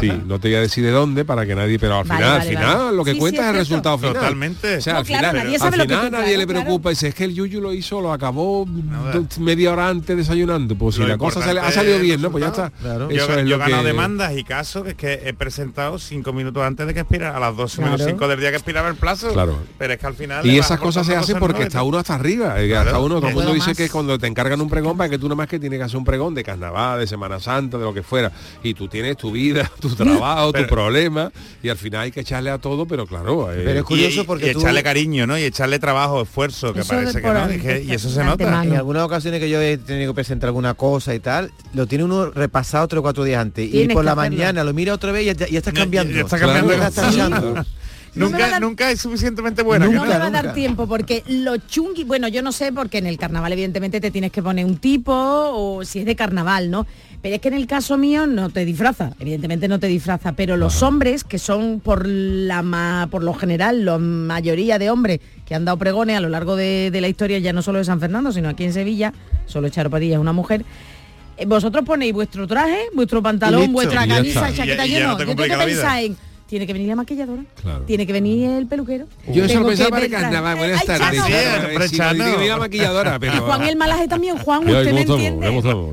Sí, 0.00 0.10
no 0.26 0.40
te 0.40 0.48
voy 0.48 0.56
a 0.56 0.60
decir 0.62 0.84
de 0.84 0.90
dónde 0.90 1.24
para 1.24 1.46
que 1.46 1.54
nadie, 1.54 1.78
pero 1.78 1.98
al 1.98 2.04
Vale, 2.04 2.18
final, 2.24 2.38
vale, 2.38 2.42
al 2.42 2.56
final 2.56 2.78
vale. 2.86 2.96
lo 2.96 3.04
que 3.04 3.12
Sí, 3.12 3.18
cuenta 3.18 3.42
sí, 3.42 3.44
es 3.46 3.52
el 3.52 3.58
resultado 3.58 3.98
final. 3.98 4.14
Totalmente. 4.14 4.76
O 4.78 4.80
sea, 4.80 4.92
No, 4.94 4.98
al 5.00 5.04
claro, 5.06 5.20
final, 5.28 5.36
nadie 5.44 5.56
al 5.56 5.72
final 5.72 5.86
tú- 5.86 5.92
nadie 5.94 6.08
claro, 6.10 6.26
le 6.26 6.34
claro. 6.46 6.46
preocupa, 6.64 6.90
dice, 6.90 7.08
es 7.08 7.14
que 7.14 7.24
el 7.24 7.34
Yuyu 7.34 7.60
lo 7.60 7.72
hizo, 7.72 8.00
lo 8.00 8.12
acabó 8.12 8.66
media 9.38 9.72
hora 9.72 9.88
antes 9.88 10.16
desayunando. 10.16 10.74
Pues 10.76 10.96
si 10.96 11.02
Lo 11.02 11.08
la 11.08 11.18
cosa 11.18 11.40
sale- 11.40 11.60
ha 11.60 11.70
salido 11.70 11.98
bien, 12.00 12.20
¿no? 12.20 12.30
Pues 12.30 12.42
ya 12.42 12.48
está. 12.48 12.72
Eso 12.80 13.08
yo, 13.10 13.34
es 13.38 13.46
yo 13.48 13.58
ganado 13.58 13.82
que- 13.82 13.88
demandas 13.88 14.36
y 14.36 14.44
casos 14.44 14.82
que 14.84 14.90
es 14.90 14.96
que 14.96 15.28
he 15.28 15.34
presentado 15.34 15.98
cinco 15.98 16.32
minutos 16.32 16.62
antes 16.62 16.86
de 16.86 16.94
que 16.94 17.00
expira, 17.00 17.36
a 17.36 17.40
las 17.40 17.56
12 17.56 17.80
menos 17.80 17.96
Claro. 17.96 18.10
5 18.12 18.28
del 18.28 18.40
día 18.40 18.50
que 18.50 18.56
expiraba 18.56 18.88
el 18.88 18.96
plazo. 18.96 19.32
Claro. 19.32 19.58
Pero 19.78 19.92
es 19.92 19.98
que 20.00 20.06
al 20.06 20.14
final... 20.14 20.46
Y 20.46 20.58
esas 20.58 20.78
cosas 20.80 21.06
se 21.06 21.14
hacen 21.16 21.37
porque 21.38 21.62
está 21.64 21.82
uno 21.82 21.98
hasta 21.98 22.14
arriba. 22.14 22.60
eh, 22.60 22.68
Claro. 22.68 22.88
Hasta 22.90 22.98
uno, 23.00 23.16
todo 23.16 23.28
el 23.28 23.34
mundo 23.34 23.52
dice 23.54 23.68
más. 23.70 23.76
que 23.76 23.88
cuando 23.88 24.18
te 24.18 24.26
encargan 24.26 24.60
un 24.60 24.68
pregón 24.68 24.96
para 24.96 25.08
que 25.10 25.18
tú 25.18 25.26
nada 25.26 25.36
más 25.36 25.48
que 25.48 25.58
tienes 25.58 25.78
que 25.78 25.84
hacer 25.84 25.96
un 25.96 26.04
pregón 26.04 26.34
de 26.34 26.44
carnaval, 26.44 27.00
de 27.00 27.06
Semana 27.06 27.40
Santa, 27.40 27.78
de 27.78 27.84
lo 27.84 27.92
que 27.94 28.02
fuera. 28.02 28.30
Y 28.62 28.74
tú 28.74 28.88
tienes 28.88 29.16
tu 29.16 29.30
vida, 29.32 29.70
tu 29.80 29.88
trabajo, 29.94 30.52
tu 30.52 30.66
problema. 30.66 31.30
Y 31.62 31.68
al 31.68 31.76
final 31.76 32.02
hay 32.02 32.10
que 32.12 32.20
echarle 32.20 32.50
a 32.50 32.58
todo, 32.58 32.86
pero 32.86 33.06
claro. 33.06 33.52
eh, 33.52 33.62
Pero 33.64 33.78
es 33.80 33.84
curioso 33.84 34.22
y, 34.22 34.24
porque 34.24 34.50
y 34.50 34.52
tú- 34.52 34.60
echarle 34.60 34.82
cariño, 34.82 35.26
¿no? 35.26 35.38
Y 35.38 35.42
echarle 35.44 35.78
trabajo, 35.78 36.22
esfuerzo, 36.22 36.72
que 36.72 36.80
Eso 36.80 36.88
parece 36.94 37.20
que 37.22 37.28
no. 37.28 37.52
y, 37.52 37.58
que- 37.58 37.82
y 37.82 37.92
eso 37.92 38.08
se 38.10 38.22
nota. 38.24 38.64
En 38.64 38.74
algunas 38.74 39.02
ocasiones 39.04 39.40
que 39.40 39.48
yo 39.50 39.60
he 39.60 39.78
tenido 39.78 40.12
que 40.12 40.16
presentar 40.16 40.48
alguna 40.48 40.74
cosa 40.74 41.14
y 41.14 41.20
tal, 41.20 41.50
lo 41.74 41.86
tiene 41.86 42.04
uno 42.04 42.30
repasado 42.30 42.86
tres 42.88 42.98
o 43.00 43.02
cuatro 43.02 43.24
días 43.24 43.40
antes. 43.40 43.68
y 43.72 43.88
por 43.88 44.04
la 44.04 44.12
hacerlo. 44.12 44.30
mañana 44.36 44.64
lo 44.64 44.72
mira 44.72 44.94
otra 44.94 45.12
vez 45.12 45.22
y 45.22 45.38
ya, 45.38 45.46
ya 45.48 45.58
está 45.58 45.72
cambiando. 45.72 46.12
ya 46.12 46.20
está 46.22 46.36
Claro, 46.38 46.52
cambiando. 46.54 46.82
Ya 46.82 46.88
está 46.88 47.10
sí. 47.12 47.18
No 48.18 48.26
nunca, 48.30 48.48
dar- 48.50 48.60
nunca 48.60 48.90
es 48.90 49.00
suficientemente 49.00 49.62
buena. 49.62 49.86
no 49.86 49.90
que 49.92 49.98
me 49.98 50.04
no. 50.04 50.10
va 50.20 50.26
a 50.26 50.30
dar 50.30 50.44
nunca. 50.44 50.54
tiempo 50.54 50.86
porque 50.86 51.22
lo 51.28 51.56
chungui, 51.56 52.04
bueno, 52.04 52.28
yo 52.28 52.42
no 52.42 52.52
sé 52.52 52.72
porque 52.72 52.98
en 52.98 53.06
el 53.06 53.16
carnaval 53.18 53.52
evidentemente 53.52 54.00
te 54.00 54.10
tienes 54.10 54.32
que 54.32 54.42
poner 54.42 54.64
un 54.66 54.76
tipo 54.78 55.12
o 55.14 55.84
si 55.84 56.00
es 56.00 56.04
de 56.06 56.16
carnaval, 56.16 56.70
¿no? 56.70 56.86
Pero 57.22 57.34
es 57.34 57.40
que 57.40 57.48
en 57.48 57.54
el 57.54 57.66
caso 57.66 57.96
mío 57.98 58.26
no 58.26 58.48
te 58.50 58.64
disfraza, 58.64 59.10
evidentemente 59.18 59.66
no 59.66 59.80
te 59.80 59.88
disfraza, 59.88 60.32
pero 60.32 60.56
los 60.56 60.82
hombres 60.82 61.24
que 61.24 61.38
son 61.38 61.80
por 61.80 62.06
la 62.06 62.62
ma- 62.62 63.08
por 63.10 63.24
lo 63.24 63.34
general 63.34 63.84
la 63.84 63.98
mayoría 63.98 64.78
de 64.78 64.90
hombres 64.90 65.20
que 65.44 65.54
han 65.54 65.64
dado 65.64 65.78
pregones 65.78 66.16
a 66.16 66.20
lo 66.20 66.28
largo 66.28 66.54
de, 66.56 66.90
de 66.92 67.00
la 67.00 67.08
historia 67.08 67.38
ya 67.38 67.52
no 67.52 67.62
solo 67.62 67.78
de 67.78 67.84
San 67.84 67.98
Fernando, 68.00 68.30
sino 68.32 68.48
aquí 68.48 68.64
en 68.64 68.72
Sevilla, 68.72 69.12
solo 69.46 69.68
Charo 69.68 69.90
Padilla 69.90 70.14
es 70.14 70.20
una 70.20 70.32
mujer. 70.32 70.64
eh, 71.38 71.46
Vosotros 71.46 71.84
ponéis 71.84 72.12
vuestro 72.12 72.46
traje, 72.46 72.78
vuestro 72.94 73.20
pantalón, 73.22 73.72
vuestra 73.72 74.06
camisa, 74.06 74.52
chaqueta, 74.54 74.86
yo 74.86 75.00
no 75.00 75.06
no. 75.06 75.12
Yo 75.18 75.26
tengo 75.26 75.42
que 75.42 75.64
pensar 75.64 76.02
en 76.04 76.16
tiene 76.48 76.66
que 76.66 76.72
venir 76.72 76.88
la 76.88 76.96
maquilladora, 76.96 77.42
Claro. 77.62 77.84
tiene 77.84 78.06
que 78.06 78.12
venir 78.12 78.48
el 78.50 78.66
peluquero. 78.66 79.06
Yo 79.30 79.44
eso 79.44 79.60
lo 79.60 79.66
pensaba 79.68 80.00
que 80.00 80.08
para 80.08 80.22
carnaval. 80.22 80.56
Buenas 80.56 80.84
tardes. 80.84 81.22
Mira, 82.40 82.56
maquilladora, 82.56 83.18
pero... 83.18 83.34
Y 83.34 83.38
Juan 83.38 83.62
el 83.64 83.76
malaje 83.76 84.08
también, 84.08 84.38
Juan, 84.38 84.60
usted 84.60 84.84
¿cómo 84.84 84.94
me 84.94 85.00
entiende. 85.02 85.46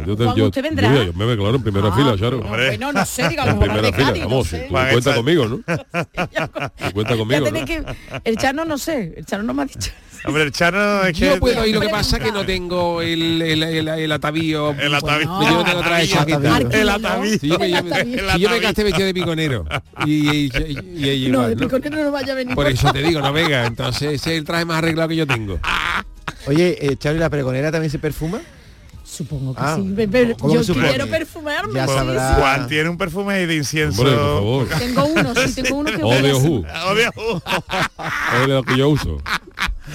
Yo 0.08 0.16
te- 0.18 0.24
Juan, 0.24 0.36
yo- 0.38 0.46
usted 0.48 0.64
vendrá. 0.64 0.94
yo- 0.94 1.04
yo 1.06 1.14
me 1.14 1.26
ve, 1.26 1.36
claro, 1.38 1.56
en 1.56 1.64
primera 1.64 1.90
Ah, 1.90 1.96
fila, 1.96 2.18
Charo. 2.18 2.42
Bueno, 2.42 2.92
no 2.94 3.06
sé, 3.06 3.28
digo, 3.30 3.44
En 3.46 3.60
primera 3.60 3.92
fila, 3.92 4.08
Cádiz, 4.08 4.24
no 4.24 4.30
vamos, 4.30 4.48
sé. 4.48 4.66
tú 4.70 4.74
cuenta 4.74 5.16
conmigo, 5.16 5.46
¿no? 5.48 5.58
Tú 5.66 6.92
cuenta 6.94 7.18
conmigo, 7.18 7.52
¿no? 7.52 7.66
que... 7.66 7.84
El 8.24 8.38
Chano 8.38 8.66
no 8.66 8.78
sé, 8.78 9.14
el 9.18 9.26
Chano 9.26 9.44
no 9.44 9.54
me 9.54 9.64
ha 9.64 9.66
dicho. 9.66 9.92
Hombre, 10.28 10.44
el 10.44 10.52
Chano 10.52 11.04
es 11.04 11.14
que... 11.20 11.26
Yo 11.28 11.40
puedo 11.40 11.66
ir, 11.68 11.76
lo 11.76 11.82
que 11.82 11.90
pasa 11.90 12.18
es 12.18 12.24
que 12.24 12.32
no 12.32 12.44
tengo 12.46 13.02
el, 13.02 13.42
el, 13.42 13.62
el, 13.62 13.88
el 13.88 14.12
atavío. 14.12 14.72
El 14.72 14.94
atavío. 14.96 15.28
Yo 15.42 15.52
no 15.52 15.64
tengo 15.64 15.82
traje 15.82 16.08
chaqueta. 16.08 16.58
El 16.72 16.90
atavío. 16.90 17.38
Si 17.40 17.48
yo 17.48 17.60
me, 17.60 17.66
El 17.68 17.72
yo- 17.74 17.78
atavío. 17.78 18.32
si 18.32 18.40
yo 18.40 18.50
me 18.50 18.60
gasté 18.60 18.84
vestido 18.84 19.06
de 19.06 19.14
piconero 19.14 19.66
y, 20.06 20.45
y, 20.54 21.06
y- 21.06 21.10
y- 21.28 21.30
No, 21.30 21.40
igual, 21.40 21.50
de 21.50 21.56
¿no? 21.56 21.62
piconero 21.68 22.04
no 22.04 22.12
vaya 22.12 22.34
a 22.34 22.36
venir. 22.36 22.56
Por 22.56 22.68
eso 22.68 22.92
te 22.92 23.02
digo, 23.04 23.22
no 23.22 23.32
venga, 23.34 23.66
entonces 23.66 24.14
ese 24.14 24.32
es 24.34 24.38
el 24.40 24.44
traje 24.46 24.66
más 24.66 24.78
arreglado 24.80 25.10
que 25.10 25.16
yo 25.16 25.28
tengo. 25.28 25.60
Oye, 26.48 26.78
eh, 26.86 26.96
Charo, 26.98 27.16
¿y 27.16 27.20
la 27.20 27.30
pregonera 27.30 27.72
también 27.72 27.90
se 27.92 28.00
perfuma? 28.00 28.40
Supongo 29.04 29.54
que 29.56 29.62
Ah, 29.64 29.76
sí. 29.78 29.84
Be- 29.86 30.08
be- 30.08 30.36
¿cómo 30.38 30.54
yo 30.56 30.64
supone? 30.64 30.90
quiero 30.90 31.08
perfumarme. 31.08 31.74
Ya 31.74 31.88
sí, 31.88 31.94
sabrá. 31.94 32.30
sí. 32.36 32.42
Juan 32.42 32.68
tiene 32.68 32.90
un 32.90 32.98
perfume 32.98 33.34
ahí 33.36 33.46
de 33.46 33.56
incienso. 33.56 34.02
Hombre, 34.02 34.16
por 34.18 34.68
favor. 34.68 34.68
Tengo 34.80 35.06
uno, 35.06 35.36
sí, 35.36 35.62
tengo 35.62 35.76
uno 35.78 35.92
que 35.92 36.04
O 36.04 36.10
de. 36.22 36.34
Oh, 36.34 36.96
Dios. 36.96 37.12
Es 38.42 38.48
lo 38.48 38.64
que 38.64 38.78
yo 38.78 38.90
uso. 38.90 39.18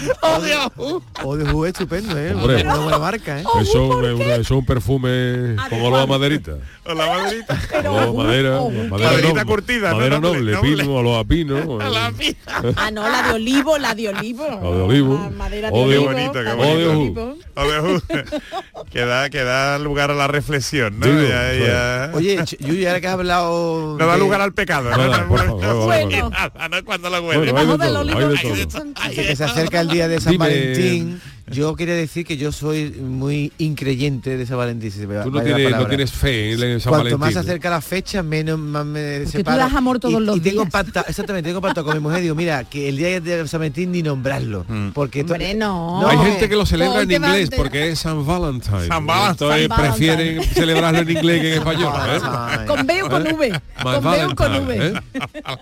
Oh, 0.22 0.40
Dios. 0.40 1.00
O 1.24 1.36
de 1.36 1.44
jugo 1.50 1.66
estupendo, 1.66 2.16
¿eh? 2.18 2.34
Hombre. 2.34 2.62
Una 2.62 2.76
buena 2.76 2.98
marca, 2.98 3.40
¿eh? 3.40 3.44
Oh, 3.46 3.60
Eso, 3.60 4.00
es 4.06 4.14
un- 4.14 4.22
eso 4.22 4.40
es 4.40 4.50
un 4.50 4.64
perfume 4.66 5.56
con 5.68 5.80
olor 5.82 6.00
a 6.00 6.06
maderita. 6.06 6.52
O 6.84 6.94
la 6.94 7.06
maderita. 7.06 7.58
Olor 7.80 8.02
a 8.08 8.12
madera, 8.12 8.60
madera 8.60 8.88
Maderita 9.10 9.28
noble, 9.28 9.44
curtida, 9.44 9.90
¿no? 9.90 9.96
madera 9.96 10.20
Noble, 10.20 10.38
noble, 10.40 10.52
noble. 10.52 10.76
pino, 10.84 10.94
olor 10.94 11.20
a 11.20 11.24
pino. 11.24 11.78
La 11.90 12.08
eh, 12.08 12.12
pija. 12.16 12.62
Ah, 12.76 12.90
no, 12.90 13.08
la 13.08 13.22
de 13.28 13.34
olivo, 13.34 13.78
la 13.78 13.94
de 13.94 14.08
olivo. 14.08 14.46
O 14.62 14.74
de 14.76 14.82
olivo. 14.82 15.14
La 15.22 15.30
madera 15.30 15.70
de 15.70 15.78
olivo. 15.78 16.04
bonito, 16.06 16.32
qué 16.32 16.42
la 16.42 16.54
bonito. 16.54 16.90
ojú. 16.92 17.38
O 17.56 17.70
de 17.70 17.78
ojú. 17.78 18.02
que, 18.90 19.00
da, 19.04 19.30
que 19.30 19.42
da 19.42 19.78
lugar 19.78 20.10
a 20.10 20.14
la 20.14 20.28
reflexión, 20.28 20.98
¿no? 20.98 21.06
Digo, 21.06 21.22
Ya- 21.28 21.54
ya- 21.54 22.10
Oye, 22.14 22.42
Yuyu, 22.60 22.86
ahora 22.88 23.00
que 23.00 23.06
has 23.06 23.14
hablado... 23.14 23.96
no 23.98 24.06
da 24.06 24.16
lugar 24.16 24.40
al 24.40 24.52
pecado, 24.52 24.90
bueno. 24.90 26.30
es 26.76 26.82
cuando 26.84 27.10
lo 27.10 27.22
Bueno, 27.22 27.40
huele. 27.40 27.40
hay 27.40 27.40
de 27.40 27.46
Debajo 27.46 27.76
del 27.78 27.88
todo, 27.88 28.00
olivo. 28.00 28.18
hay 28.18 28.24
de 28.28 28.36
Ay, 28.38 28.66
todo. 28.66 28.84
de 29.10 29.14
que 29.26 29.36
se 29.36 29.44
acerca 29.44 29.80
el 29.80 29.88
día 29.92 30.08
de 30.08 30.20
San 30.20 30.32
Dime- 30.32 30.44
Valentín. 30.46 31.20
Yo 31.50 31.74
quería 31.74 31.94
decir 31.94 32.24
que 32.24 32.36
yo 32.36 32.52
soy 32.52 32.90
muy 32.90 33.52
increyente 33.58 34.36
de 34.36 34.46
San 34.46 34.56
Valentín. 34.56 34.90
si 34.90 35.00
Tú 35.00 35.08
no 35.30 35.42
tienes, 35.42 35.70
no 35.70 35.86
tienes 35.86 36.12
fe 36.12 36.52
en 36.52 36.80
San 36.80 36.90
Cuanto 36.90 37.18
más 37.18 37.20
Valentín. 37.20 37.32
se 37.32 37.38
acerca 37.40 37.70
la 37.70 37.80
fecha, 37.80 38.22
menos 38.22 38.58
más 38.58 38.84
me 38.86 39.00
Porque 39.18 39.24
tú 39.24 39.30
separo. 39.38 39.58
das 39.58 39.74
amor 39.74 39.98
todos 39.98 40.20
y, 40.20 40.24
los 40.24 40.36
y 40.36 40.40
tengo 40.40 40.62
días. 40.62 40.72
pacta- 40.72 41.04
exactamente, 41.08 41.48
tengo 41.48 41.60
pacto 41.60 41.84
con 41.84 41.94
mi 41.94 42.00
mujer. 42.00 42.22
Digo, 42.22 42.34
mira, 42.34 42.64
que 42.64 42.88
el 42.88 42.96
día 42.96 43.20
de 43.20 43.48
San 43.48 43.60
Valentín 43.60 43.90
ni 43.92 44.02
nombrarlo. 44.02 44.64
Porque 44.94 45.24
to- 45.24 45.32
Hombre, 45.32 45.54
no. 45.54 46.00
No, 46.02 46.08
Hay 46.08 46.18
gente 46.18 46.48
que 46.48 46.56
lo 46.56 46.64
celebra 46.66 47.02
en 47.02 47.10
inglés 47.10 47.50
porque 47.56 47.90
es 47.90 47.98
San 47.98 48.24
Valentine. 48.26 48.86
San 48.86 49.06
Valentine. 49.06 49.30
Entonces 49.30 49.68
San 49.68 49.68
Valentine. 49.68 49.88
prefieren 49.90 50.44
celebrarlo 50.54 50.98
en 51.00 51.10
inglés 51.10 51.40
que 51.40 51.52
en 51.54 51.58
español. 51.58 51.92
¿eh? 52.08 52.66
Con 52.66 52.86
B 52.86 53.02
o 53.02 53.08
con 53.08 53.26
¿Eh? 53.26 53.32
V. 53.32 53.50
My 53.50 53.58
Con 53.82 54.04
B 54.10 54.24
o 54.24 54.34
con 54.36 54.66
V. 54.66 54.76
¿eh? 54.86 54.92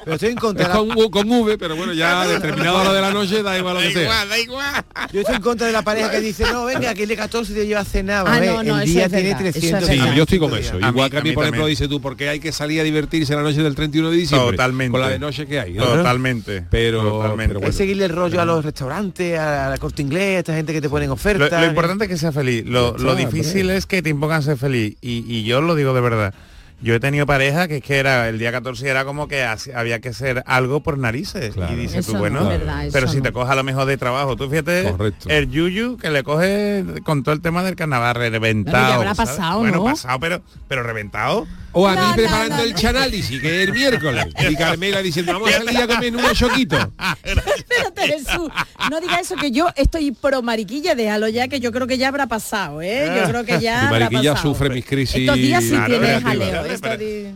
Pero 0.04 0.14
estoy 0.14 0.28
en 0.30 0.36
contra. 0.36 0.62
Es 0.64 0.68
de 0.68 0.74
la- 0.74 0.80
con, 0.80 0.98
U- 1.04 1.10
con 1.10 1.30
V, 1.30 1.56
pero 1.58 1.76
bueno, 1.76 1.92
ya 1.94 2.22
a 2.22 2.26
determinada 2.28 2.74
hora 2.74 2.92
de 2.92 3.00
la 3.00 3.10
noche 3.10 3.42
da 3.42 3.56
igual 3.58 3.74
lo 3.74 3.80
Da 3.80 3.86
que 3.86 3.92
sea. 3.94 4.02
igual, 4.02 4.28
da 4.28 4.38
igual. 4.38 4.84
Yo 5.12 5.20
estoy 5.20 5.36
en 5.36 5.42
contra 5.42 5.66
de 5.66 5.72
la 5.72 5.77
pareja 5.82 6.10
que 6.10 6.20
dice, 6.20 6.44
no, 6.52 6.64
venga, 6.64 6.94
que 6.94 7.02
el 7.02 7.08
día 7.08 7.16
14 7.18 7.54
yo 7.54 7.62
llevo 7.64 7.80
a 7.80 7.84
cenar. 7.84 8.24
Ah, 8.26 8.40
no, 8.40 8.62
no, 8.62 8.80
el 8.80 8.86
día 8.88 9.04
es 9.06 9.10
tiene 9.12 9.28
verdad, 9.28 9.46
eso 9.46 9.48
es 9.48 9.54
300 9.54 9.88
Sí, 9.88 9.98
verdad. 9.98 10.14
yo 10.14 10.22
estoy 10.22 10.38
con 10.38 10.54
eso. 10.56 10.74
A 10.74 10.88
Igual 10.88 10.92
mí- 11.06 11.10
que 11.10 11.16
a 11.16 11.20
a 11.20 11.22
mí, 11.22 11.32
por 11.32 11.44
ejemplo, 11.44 11.66
dice 11.66 11.88
tú, 11.88 12.00
porque 12.00 12.28
hay 12.28 12.40
que 12.40 12.52
salir 12.52 12.80
a 12.80 12.84
divertirse 12.84 13.34
la 13.34 13.42
noche 13.42 13.62
del 13.62 13.74
31 13.74 14.10
de 14.10 14.16
diciembre. 14.16 14.52
Totalmente. 14.52 14.90
Con 14.92 15.00
la 15.00 15.08
de 15.08 15.18
noche 15.18 15.46
que 15.46 15.60
hay. 15.60 15.74
¿no? 15.74 15.84
Totalmente. 15.84 16.64
Pero, 16.70 17.02
Totalmente. 17.02 17.48
pero 17.48 17.60
bueno. 17.60 17.70
Es 17.70 17.76
seguirle 17.76 18.04
el 18.06 18.12
rollo 18.12 18.40
a 18.40 18.44
los 18.44 18.64
restaurantes, 18.64 19.38
a 19.38 19.70
la 19.70 19.78
corte 19.78 20.02
inglés, 20.02 20.36
a 20.36 20.38
esta 20.40 20.54
gente 20.54 20.72
que 20.72 20.80
te 20.80 20.88
ponen 20.88 21.10
ofertas. 21.10 21.50
lo 21.60 21.66
importante 21.66 22.04
es 22.04 22.10
que 22.10 22.16
sea 22.16 22.32
feliz. 22.32 22.64
Lo, 22.66 22.92
difícil 23.14 23.70
es 23.70 23.86
que 23.86 24.02
te 24.02 24.10
impongan 24.10 24.42
ser 24.42 24.56
feliz. 24.56 24.96
Y, 25.00 25.24
y 25.26 25.44
yo 25.44 25.60
lo 25.60 25.74
digo 25.74 25.94
de 25.94 26.00
verdad. 26.00 26.34
Yo 26.80 26.94
he 26.94 27.00
tenido 27.00 27.26
pareja 27.26 27.66
que 27.66 27.78
es 27.78 27.82
que 27.82 27.98
era 27.98 28.28
el 28.28 28.38
día 28.38 28.52
14 28.52 28.88
era 28.88 29.04
como 29.04 29.26
que 29.26 29.42
había 29.74 29.98
que 30.00 30.10
hacer 30.10 30.44
algo 30.46 30.80
por 30.80 30.96
narices. 30.96 31.54
Claro. 31.54 31.72
Y 31.72 31.76
dices 31.76 32.06
tú, 32.06 32.12
no 32.12 32.18
bueno, 32.20 32.48
verdad, 32.48 32.86
pero 32.92 33.08
si 33.08 33.16
no. 33.16 33.24
te 33.24 33.32
coges 33.32 33.50
a 33.50 33.56
lo 33.56 33.64
mejor 33.64 33.84
de 33.86 33.96
trabajo, 33.96 34.36
tú 34.36 34.48
fíjate 34.48 34.84
Correcto. 34.92 35.28
el 35.28 35.50
yuyu 35.50 35.96
que 35.96 36.10
le 36.10 36.22
coge 36.22 36.84
con 37.04 37.24
todo 37.24 37.34
el 37.34 37.40
tema 37.40 37.64
del 37.64 37.74
carnaval 37.74 38.14
reventado. 38.14 38.76
Bueno, 38.76 38.88
ya 38.90 38.94
habrá 39.10 39.14
pasado, 39.16 39.58
Bueno, 39.58 39.78
¿no? 39.78 39.84
pasado, 39.86 40.20
pero, 40.20 40.40
pero 40.68 40.82
reventado. 40.84 41.46
O 41.72 41.86
a 41.86 41.92
mí 41.94 42.00
No, 42.00 42.14
preparando 42.14 42.56
no, 42.56 42.62
el 42.62 42.74
chanálisis, 42.74 43.40
que 43.40 43.62
es 43.62 43.68
el 43.68 43.74
miércoles. 43.74 44.26
Y 44.50 44.56
Carmela 44.56 45.02
diciendo, 45.02 45.32
vamos 45.34 45.50
a 45.54 45.58
salir 45.64 45.76
a 45.82 45.86
comer 45.86 46.16
unos 46.16 46.32
choquitos. 46.32 46.88
Espérate, 47.22 48.02
Jesús. 48.08 48.50
No 48.90 49.00
diga 49.00 49.20
eso 49.20 49.36
que 49.36 49.50
yo 49.50 49.68
estoy 49.76 50.12
pro 50.12 50.42
mariquilla, 50.42 50.94
déjalo 50.94 51.28
ya 51.28 51.48
que 51.48 51.60
yo 51.60 51.70
creo 51.72 51.86
que 51.86 51.98
ya 51.98 52.08
habrá 52.08 52.26
pasado, 52.26 52.80
¿eh? 52.80 53.12
Yo 53.20 53.28
creo 53.28 53.44
que 53.44 53.60
ya 53.60 53.88
mariquilla 53.90 54.36
sufre 54.36 54.70
mis 54.70 54.84
crisis. 54.84 55.16
Estos 55.16 55.36
días 55.36 55.62
sí 55.64 55.70
Claro, 55.70 55.86
tiene 55.86 56.06
pero- 56.06 56.20
jaleo. 56.22 56.62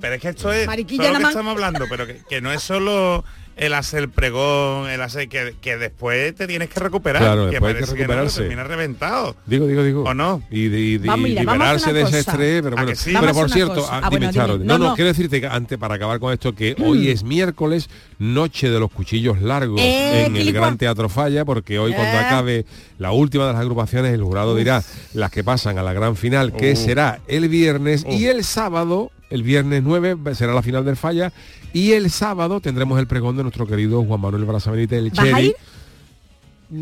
pero- 0.00 0.14
es 0.14 0.20
que 0.20 0.28
esto 0.28 0.52
es 0.52 0.66
Mariquilla 0.66 1.04
nada 1.08 1.18
más. 1.20 1.30
estamos 1.30 1.52
hablando, 1.52 1.86
pero 1.88 2.06
que, 2.06 2.20
que 2.28 2.40
no 2.40 2.52
es 2.52 2.62
solo 2.62 3.24
el 3.56 3.74
hacer 3.74 4.08
pregón, 4.08 4.88
el 4.88 5.00
hacer 5.02 5.28
que, 5.28 5.54
que 5.60 5.76
después 5.76 6.34
te 6.34 6.46
tienes 6.46 6.68
que 6.70 6.80
recuperar. 6.80 7.22
Claro, 7.22 7.44
que 7.46 7.50
después 7.52 7.74
hay 7.74 7.80
que 7.80 7.86
no, 7.86 7.92
recuperarse. 7.94 8.40
terminas 8.42 8.66
reventado. 8.66 9.36
Digo, 9.46 9.66
digo, 9.66 9.82
digo. 9.82 10.02
¿O 10.04 10.14
no? 10.14 10.42
Y, 10.50 10.68
de, 10.68 10.80
y 10.80 10.98
Vamos, 10.98 11.28
y 11.28 11.30
mira, 11.30 11.42
vamos 11.44 11.52
a 11.66 11.74
liberarse 11.74 11.92
de 11.92 12.02
ese 12.02 12.18
estrés, 12.20 12.62
pero 12.62 12.76
¿A 12.76 12.80
bueno. 12.82 12.86
que 12.88 12.96
sí? 12.96 13.12
Pero 13.18 13.32
por 13.34 13.50
cierto, 13.50 13.86
ah, 13.90 14.00
Ah, 14.04 14.08
dime, 14.10 14.26
bueno, 14.26 14.32
Charo. 14.32 14.52
dime. 14.58 14.64
No, 14.66 14.78
No, 14.78 14.94
quiero 14.94 15.08
decirte 15.08 15.40
que 15.40 15.46
antes, 15.46 15.78
para 15.78 15.94
acabar 15.96 16.18
con 16.18 16.32
esto, 16.32 16.54
que 16.54 16.74
hoy 16.84 17.08
es 17.10 17.22
miércoles, 17.24 17.88
noche 18.18 18.70
de 18.70 18.80
los 18.80 18.90
cuchillos 18.90 19.40
largos 19.42 19.80
Eh, 19.80 20.24
en 20.26 20.36
el. 20.36 20.52
Gran 20.52 20.76
Teatro 20.78 21.08
Falla, 21.08 21.44
porque 21.44 21.78
hoy 21.78 21.92
cuando 21.92 22.12
Eh. 22.18 22.20
acabe 22.20 22.66
la 22.98 23.12
última 23.12 23.46
de 23.46 23.52
las 23.52 23.60
agrupaciones, 23.62 24.12
el 24.12 24.22
jurado 24.22 24.54
dirá 24.56 24.82
las 25.14 25.30
que 25.30 25.42
pasan 25.44 25.78
a 25.78 25.82
la 25.82 25.92
gran 25.92 26.16
final, 26.16 26.52
que 26.52 26.74
será 26.76 27.20
el 27.26 27.48
viernes, 27.48 28.04
y 28.08 28.26
el 28.26 28.44
sábado, 28.44 29.10
el 29.30 29.42
viernes 29.42 29.82
9, 29.82 30.16
será 30.34 30.52
la 30.54 30.62
final 30.62 30.84
del 30.84 30.96
Falla, 30.96 31.32
y 31.72 31.92
el 31.92 32.10
sábado 32.10 32.60
tendremos 32.60 32.98
el 32.98 33.06
pregón 33.06 33.36
de 33.36 33.42
nuestro 33.42 33.66
querido 33.66 34.02
Juan 34.04 34.20
Manuel 34.20 34.44
Braza 34.44 34.70
Benítez, 34.70 34.98
el 34.98 35.10
¿Vas 35.10 35.18
a 35.18 35.22
Cheri. 35.24 35.54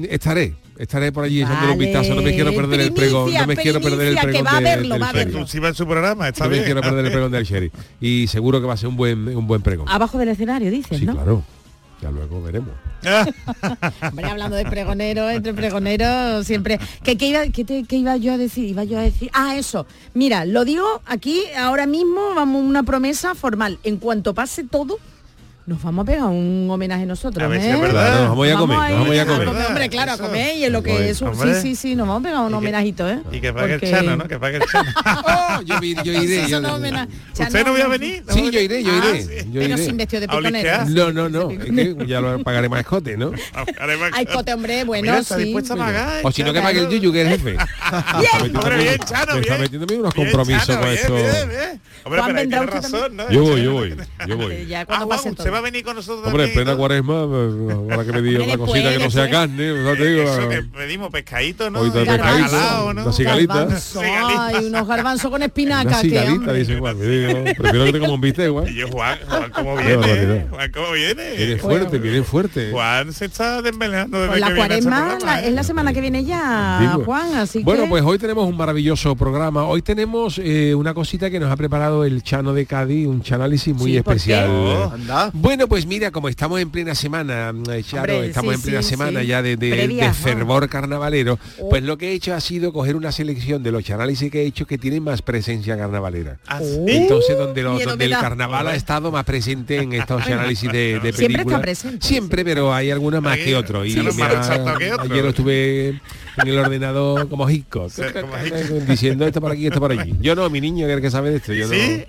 Estaré, 0.09 0.55
estaré 0.79 1.11
por 1.11 1.25
allí 1.25 1.41
echándole 1.43 1.73
un 1.73 1.79
Vale. 1.79 1.85
vistazo, 1.91 2.15
no 2.15 2.23
me 2.23 2.33
quiero 2.33 2.55
perder 2.55 2.81
el 2.81 2.93
pregón, 2.93 3.33
no 3.33 3.41
me 3.41 3.57
Primicia, 3.57 3.63
quiero 3.63 3.81
perder 3.81 4.07
el 4.09 4.15
primicia, 4.15 4.23
que 4.23 4.29
pregón 4.31 4.47
va 4.47 4.57
a 4.57 4.61
verlo, 4.61 4.95
del 4.95 5.03
va 5.03 5.09
a 5.09 5.13
Cheri. 5.13 5.25
verlo. 5.25 5.69
En 5.69 5.75
su 5.75 5.87
programa, 5.87 6.29
está 6.29 6.45
No 6.45 6.51
me 6.51 6.55
bien. 6.57 6.65
quiero 6.67 6.81
perder 6.81 7.05
el 7.07 7.11
pregón 7.13 7.33
del 7.33 7.45
Sherry. 7.45 7.73
Y 8.01 8.27
seguro 8.29 8.61
que 8.61 8.67
va 8.69 8.75
a 8.75 8.77
ser 8.77 8.89
un 8.89 8.97
buen 8.97 9.37
un 9.37 9.47
buen 9.49 9.63
pregón. 9.63 9.89
Abajo 9.89 10.17
del 10.19 10.29
escenario, 10.29 10.71
dices, 10.71 10.99
sí, 10.99 11.07
¿no? 11.07 11.15
claro. 11.15 11.43
Ya 12.03 12.11
luego 12.11 12.43
veremos. 12.43 12.71
Hombre, 14.03 14.27
hablando 14.27 14.57
de 14.57 14.65
pregonero, 14.65 15.29
entre 15.31 15.53
pregoneros 15.55 16.47
siempre. 16.47 16.79
¿Qué, 17.03 17.17
qué 17.19 17.27
iba, 17.29 17.47
qué 17.49 17.65
te- 17.65 17.85
qué 17.85 17.97
iba 17.97 18.17
yo 18.17 18.33
a 18.33 18.39
decir? 18.39 18.65
Iba 18.67 18.85
yo 18.85 18.99
a 18.99 19.03
decir. 19.03 19.31
Ah, 19.35 19.57
eso. 19.57 19.87
Mira, 20.15 20.45
lo 20.45 20.65
digo 20.65 21.03
aquí 21.07 21.43
ahora 21.59 21.87
mismo, 21.87 22.35
vamos 22.35 22.63
una 22.65 22.83
promesa 22.83 23.35
formal. 23.35 23.79
En 23.85 23.99
cuanto 23.99 24.33
pase 24.35 24.65
todo, 24.65 24.99
nos 25.67 25.83
vamos 25.83 26.03
a 26.03 26.07
pegar 26.07 26.25
un 26.27 26.67
homenaje 26.69 27.07
nosotros. 27.07 27.45
A 27.45 27.47
ver 27.49 27.61
si 27.63 27.69
¿eh? 27.69 27.73
es 27.73 27.81
verdad. 27.81 28.07
Claro, 28.07 28.21
nos 28.29 28.37
vamos 28.37 28.49
a 28.49 28.59
comer, 28.59 28.79
nos 28.91 29.09
vamos 29.09 29.19
a 29.19 29.27
comer. 29.27 29.67
Hombre, 29.69 29.89
claro, 29.89 30.13
a 30.13 30.19
comer 30.19 30.57
y 30.57 30.65
en 30.65 30.73
lo 30.73 30.83
que 30.83 31.11
es 31.11 31.21
un- 31.23 31.35
Sí, 31.37 31.55
sí, 31.63 31.75
sí, 31.77 31.95
nos 31.95 32.09
vamos 32.09 32.23
a 32.23 32.29
pegar 32.29 32.45
un 32.45 32.55
homenajito, 32.55 33.09
¿eh? 33.09 33.21
Y 33.31 33.41
que 33.41 33.53
pague 33.53 33.75
Porque- 33.79 33.87
el 33.91 33.93
chano, 33.97 34.17
¿no? 34.17 34.27
Que 34.27 34.39
pague 34.39 34.57
el 34.57 34.65
chano. 34.67 34.91
Oh, 35.61 35.63
yo, 35.63 35.81
yo 35.81 36.13
iré. 36.23 36.49
Yo- 36.49 36.61
no 36.61 36.75
homena- 36.77 37.07
¿Usted 37.39 37.65
no 37.65 37.73
voy 37.73 37.81
a 37.83 37.89
venir? 37.89 38.25
¿No 38.27 38.33
Sí, 38.35 38.41
voy 38.43 38.51
yo 38.51 38.61
iré, 38.61 38.83
yo 38.83 38.91
Ah, 38.93 39.09
iré. 39.11 39.23
sí. 39.23 39.29
Yo 39.53 39.61
Pero 39.61 39.75
iré. 39.75 39.85
sin 39.85 39.97
vestido 39.97 40.21
de. 40.21 40.27
No, 40.89 41.13
no, 41.13 41.29
no. 41.29 41.51
Es 41.51 41.59
que 41.59 41.97
ya 42.07 42.21
lo 42.21 42.43
pagaré 42.43 42.69
más 42.69 42.81
escote, 42.81 43.17
¿no? 43.17 43.33
Ay, 44.13 44.27
hombre, 44.53 44.85
bueno, 44.85 45.03
Mira, 45.03 45.19
está 45.19 45.39
sí. 45.39 45.55
pagar. 45.77 46.21
O 46.25 46.33
si 46.33 46.43
no 46.43 46.53
que 46.53 46.61
pague 46.61 46.81
el. 46.81 46.89
Yuyu, 46.89 47.13
que 47.13 47.23
es 47.23 47.27
el 47.29 47.33
jefe. 47.39 47.53
Me 47.57 47.63
está 47.63 48.17
metiendo 48.39 48.59
Hombre, 48.61 48.77
mí- 48.77 48.83
bien, 48.85 48.99
Chano, 49.01 49.33
está 49.35 49.39
bien. 49.41 49.61
metiéndome 49.61 49.99
unos 50.01 50.15
Bien, 50.15 50.27
compromisos 50.27 50.67
Chano, 50.67 50.81
con 50.81 50.89
bien, 50.91 51.01
esto. 51.01 51.15
Hombre, 52.05 52.23
pero 52.27 52.35
tiene 52.49 52.67
razón, 52.67 53.17
¿no? 53.17 53.31
Yo 53.31 53.43
voy, 53.43 53.63
yo 53.63 53.73
voy, 53.73 53.97
yo 54.27 54.37
voy. 54.37 54.55
Eh, 54.55 54.67
Ya 54.67 54.81
Ah, 54.81 54.87
cuando 54.87 55.09
pase 55.09 55.29
a 55.61 55.63
venir 55.63 55.85
con 55.85 55.97
nosotros 55.97 56.27
Hombre, 56.27 56.45
en 56.45 56.53
plena 56.55 56.77
cuaresma, 56.77 57.15
eh, 57.15 57.77
ahora 57.91 58.05
que 58.05 58.13
me 58.13 58.23
diga 58.23 58.39
una 58.39 58.47
Después, 58.49 58.71
cosita 58.71 58.91
que 58.93 58.99
no 59.05 59.11
sea 59.11 59.23
después. 59.23 59.31
carne, 59.49 59.83
¿no 59.85 59.93
te 59.95 60.07
digo? 60.11 60.23
Eso 60.23 60.49
que 60.49 60.63
pedimos 60.63 61.11
pescadito, 61.11 61.71
¿no? 61.71 61.87
Y 61.87 61.91
una 61.91 63.13
cigalita. 63.13 63.69
Ay, 64.39 64.67
unos 64.67 64.87
garbanzos 64.87 65.31
con 65.31 65.35
Una 65.41 65.47
espinaca. 65.47 66.01
que, 66.03 66.09
cigalita, 66.09 66.53
dice 66.53 66.79
Juan. 66.79 66.99
me 66.99 67.07
digo, 67.07 67.45
Prefiero 67.57 67.85
que 67.87 67.93
te 67.93 68.01
como 68.01 68.15
un 68.15 68.21
bistec, 68.21 68.47
Y 68.47 68.51
Juan. 68.53 68.67
yo, 68.75 68.89
Juan, 68.89 69.19
Juan, 69.29 69.51
¿cómo 69.51 69.77
Qué 69.77 69.97
viene? 69.97 70.47
Juan, 70.51 70.71
¿cómo 70.73 70.93
viene? 70.93 71.37
Viene 71.37 71.57
fuerte, 71.57 71.99
viene 71.99 72.23
fuerte. 72.23 72.71
Juan 72.73 73.13
se 73.13 73.25
está 73.27 73.63
desvelando 73.63 74.19
desde 74.19 74.31
Pues 74.31 74.41
la 74.41 74.55
cuaresma 74.55 74.91
programa, 75.09 75.25
la- 75.37 75.43
¿eh? 75.45 75.49
es 75.49 75.55
la 75.55 75.63
semana 75.63 75.93
que 75.93 76.01
viene 76.01 76.25
ya, 76.25 76.79
Digo. 76.81 77.05
Juan, 77.05 77.35
así 77.37 77.63
Bueno, 77.63 77.85
que... 77.85 77.89
pues 77.91 78.03
hoy 78.05 78.19
tenemos 78.19 78.49
un 78.49 78.57
maravilloso 78.57 79.15
programa. 79.17 79.65
Hoy 79.65 79.83
tenemos 79.83 80.39
eh, 80.43 80.75
una 80.75 80.95
cosita 80.95 81.31
que 81.31 81.41
nos 81.41 81.51
ha 81.51 81.57
preparado 81.57 82.05
el 82.05 82.23
Chano 82.23 82.53
de 82.53 82.67
Cádiz, 82.67 83.07
un 83.07 83.23
chanálisis 83.23 83.75
muy 83.75 83.97
especial. 83.97 84.49
Bueno, 85.41 85.69
pues 85.69 85.87
mira, 85.87 86.11
como 86.11 86.29
estamos 86.29 86.61
en 86.61 86.71
plena 86.71 86.95
semana, 86.95 87.53
eh, 87.73 87.83
Charo, 87.83 88.13
Hombre, 88.15 88.27
estamos 88.29 88.53
sí, 88.53 88.57
en 88.57 88.63
plena 88.63 88.83
sí, 88.83 88.89
semana 88.91 89.21
sí. 89.23 89.27
ya 89.27 89.41
de, 89.43 89.57
de- 89.57 89.71
Previa, 89.71 90.03
de 90.03 90.09
¿no? 90.09 90.15
fervor 90.15 90.69
carnavalero, 90.69 91.39
Oh. 91.59 91.71
pues 91.71 91.83
lo 91.83 91.97
que 91.97 92.11
he 92.11 92.13
hecho 92.13 92.35
ha 92.35 92.41
sido 92.41 92.73
coger 92.75 92.95
una 92.95 93.11
selección 93.11 93.63
de 93.63 93.73
los 93.73 93.89
análisis 93.91 94.31
que 94.31 94.43
he 94.43 94.47
hecho 94.47 94.67
que 94.67 94.77
tienen 94.77 95.03
más 95.03 95.23
presencia 95.23 95.79
carnavalera. 95.79 96.39
Ah, 96.47 96.61
Oh. 96.63 96.85
Entonces, 96.87 97.39
donde, 97.39 97.63
lo- 97.63 97.79
el 97.81 98.11
carnaval 98.11 98.69
ha 98.69 98.75
estado 98.75 99.11
más 99.11 99.25
presente 99.25 99.79
en 99.79 99.95
estos 99.95 100.27
análisis 100.27 100.71
de, 100.71 101.01
de 101.01 101.13
Siempre 101.13 101.45
películas. 101.45 101.47
está 101.47 101.61
presente, 101.63 102.07
Siempre, 102.07 102.45
pero 102.45 102.75
hay 102.75 102.91
alguna 102.91 103.21
más 103.23 103.39
que 103.39 103.57
otro. 103.57 103.87
Y 103.87 103.95
me 103.95 104.23
ha- 104.23 104.33
exacto 104.33 104.75
que 104.79 104.93
otro. 104.93 105.13
ayer 105.15 105.25
estuve 105.27 105.89
en 105.89 106.01
el 106.49 106.59
ordenador 106.59 107.29
como 107.31 107.49
Hitchcock, 107.49 107.91
Sí, 107.91 108.03
como 108.21 108.35
Hitchcock. 108.45 108.79
diciendo 108.87 109.27
esto 109.27 109.41
por 109.41 109.53
aquí, 109.53 109.67
esto 109.67 109.81
por 109.81 109.93
allí. 109.93 110.15
Yo 110.21 110.35
no, 110.35 110.51
mi 110.51 110.61
niño 110.61 110.87
que 110.87 110.93
es 110.93 110.97
el 110.97 111.03
que 111.03 111.11
sabe 111.11 111.31
de 111.31 111.37
esto. 111.37 111.55
Yo 111.55 111.67
no- 111.67 111.73
¿Sí? 111.73 112.05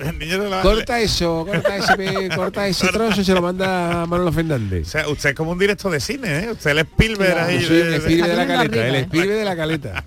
El 0.00 0.18
niño 0.18 0.38
de 0.42 0.50
la- 0.50 0.62
Corta 0.62 1.00
eso, 1.00 1.46
corta 1.46 1.76
ese, 1.76 2.28
corta 2.36 2.66
ese 2.68 2.88
trozo 2.88 3.20
y 3.20 3.24
se 3.24 3.32
lo 3.34 3.42
manda 3.42 4.02
a 4.02 4.06
Manolo 4.06 4.30
O 4.30 4.32
Fernández. 4.32 4.88
sea, 4.88 5.08
usted 5.08 5.30
es 5.30 5.34
como 5.34 5.52
un 5.52 5.58
directo 5.58 5.88
de 5.90 6.00
cine, 6.00 6.44
¿eh? 6.44 6.52
Usted 6.52 6.70
es 6.70 6.76
el 6.76 6.78
Spielberg 6.80 7.32
Claro. 7.32 7.48
ahí. 7.48 7.60
Yo 7.60 7.68
soy 7.68 7.76
el 7.80 7.90
de- 7.90 7.96
espíritu 7.96 8.26
de 8.28 8.36
la 8.36 8.46
caleta, 8.46 8.88
el 8.88 8.94
espíritu 8.96 9.32
de 9.32 9.44
la 9.44 9.56
caleta. 9.56 10.04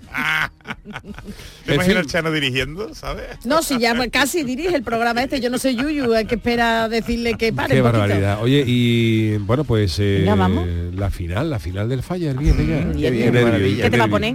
¿Te 1.64 1.72
En 1.72 1.74
imaginas 1.74 1.86
fin. 1.86 1.96
el 1.98 2.06
Chano 2.06 2.30
dirigiendo, 2.30 2.94
sabes? 2.94 3.24
No, 3.44 3.62
si 3.62 3.78
ya 3.78 3.94
casi 4.10 4.44
dirige 4.44 4.74
el 4.76 4.82
programa 4.82 5.22
este, 5.22 5.40
yo 5.40 5.50
no 5.50 5.58
soy 5.58 5.76
Yuyu, 5.76 6.12
hay 6.14 6.26
que 6.26 6.36
esperar 6.36 6.84
a 6.84 6.88
decirle 6.88 7.34
que 7.34 7.52
pare 7.52 7.74
Qué 7.74 7.80
barbaridad. 7.80 8.40
Oye, 8.42 8.64
y 8.66 9.36
bueno, 9.38 9.64
pues 9.64 9.98
eh, 9.98 10.18
Venga, 10.20 10.34
vamos. 10.36 10.68
la 10.94 11.10
final, 11.10 11.50
la 11.50 11.58
final 11.58 11.88
del 11.88 12.02
falla 12.02 12.30
el 12.30 12.38
viernes 12.38 12.66
ya. 12.68 12.74
Bien, 12.76 12.92
Qué 13.00 13.10
bien, 13.10 13.32
nervio, 13.32 13.46
maravilla. 13.48 13.76
qué 13.76 13.82
¿Qué 13.82 13.90
te 13.90 13.98
va 13.98 14.04
a 14.04 14.08
poner? 14.08 14.34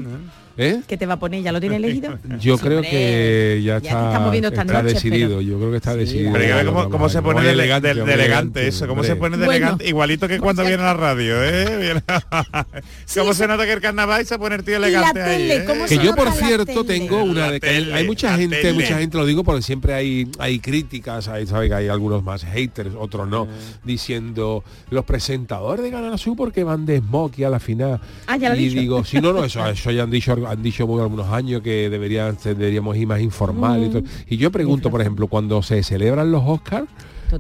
¿Eh? 0.58 0.82
¿Qué 0.88 0.96
te 0.98 1.06
va 1.06 1.16
a 1.16 1.20
poner? 1.20 1.44
¿Ya 1.44 1.52
lo 1.52 1.60
tienes 1.60 1.78
elegido? 1.80 2.18
Yo 2.40 2.58
creo 2.58 2.82
que 2.82 3.62
ya, 3.64 3.78
está, 3.78 4.08
estamos 4.08 4.32
viendo 4.32 4.48
esta 4.50 4.62
está 4.62 4.82
noche, 4.82 4.94
decidido. 4.94 5.28
pero- 5.30 5.42
Yo 5.42 5.58
creo 5.58 5.72
que 5.72 5.78
está 5.78 5.96
decidido. 5.96 6.32
Pero 6.34 6.44
hay 6.44 6.50
que 6.50 6.72
ver 6.72 6.90
cómo, 6.90 7.10
se 7.10 7.22
pone 7.22 7.42
de, 7.42 7.52
elegante, 7.52 7.88
de- 7.90 7.94
de 7.96 8.02
muy 8.04 8.12
elegante 8.14 8.68
eso, 8.68 8.88
cómo 8.88 9.02
hombre. 9.02 9.08
se 9.10 9.16
pone 9.18 9.38
de 9.38 9.46
Bueno. 9.46 9.58
elegante, 9.58 9.88
igualito 9.90 10.28
que 10.28 10.40
cuando 10.40 10.62
viene 10.64 10.82
a 10.84 10.86
la 10.88 10.94
radio, 10.94 11.36
¿eh? 11.44 12.02
Cómo 13.16 13.34
se 13.34 13.48
nota 13.48 13.66
que 13.66 13.74
el 13.74 13.82
carnaval 13.82 14.22
y 14.22 14.26
se 14.26 14.38
pone 14.38 14.56
el 14.56 14.64
tío 14.64 14.78
elegante 14.78 15.22
ahí, 15.22 15.38
tele? 15.38 15.56
¿eh? 15.58 15.66
¿Cómo 15.66 15.82
que 15.84 15.96
se 15.98 16.04
yo 16.04 16.16
por 16.16 16.32
cierto 16.32 16.84
tele? 16.86 17.00
tengo 17.00 17.24
una 17.24 17.52
de 17.52 17.60
que 17.60 17.68
hay- 17.70 17.76
tele, 17.84 17.94
hay 17.94 18.06
mucha 18.06 18.38
gente 18.38 18.58
tele. 18.62 18.74
mucha 18.74 18.98
gente 18.98 19.18
lo 19.18 19.26
digo 19.26 19.44
porque 19.44 19.62
siempre 19.62 19.94
hay 19.94 20.30
hay 20.40 20.60
críticas 20.60 21.28
hay 21.28 21.46
sabe 21.48 21.68
que 21.70 21.76
hay 21.76 21.88
algunos 21.88 22.24
más 22.24 22.44
haters 22.46 22.92
otros 22.98 23.28
no 23.28 23.48
diciendo 23.84 24.64
los 24.90 25.06
presentadores 25.06 25.84
de 25.84 25.92
Canal 25.92 26.18
Sur 26.20 26.36
porque 26.36 26.64
van 26.64 26.86
de 26.86 27.00
smoky 27.00 27.44
a 27.44 27.50
la 27.50 27.60
final 27.60 28.00
Ah, 28.28 28.38
ya 28.38 28.50
lo 28.50 28.56
he 28.56 28.62
y 28.62 28.70
digo 28.70 29.04
si 29.04 29.20
no 29.22 29.34
no 29.34 29.44
eso 29.46 29.68
eso 29.68 29.92
ya 29.92 30.04
han 30.04 30.12
dicho 30.12 30.36
han 30.48 30.62
dicho 30.62 30.84
algunos 30.84 31.28
años 31.28 31.62
que 31.62 31.90
deberían 31.90 32.38
deberíamos 32.44 32.96
ir 32.98 33.08
más 33.08 33.22
informal 33.22 33.84
y 33.84 33.90
todo. 33.90 34.04
Y 34.28 34.38
yo 34.38 34.52
pregunto 34.52 34.90
por 34.90 35.02
ejemplo 35.02 35.28
cuando 35.28 35.62
se 35.62 35.84
celebran 35.84 36.32
los 36.32 36.44
Oscars 36.46 36.88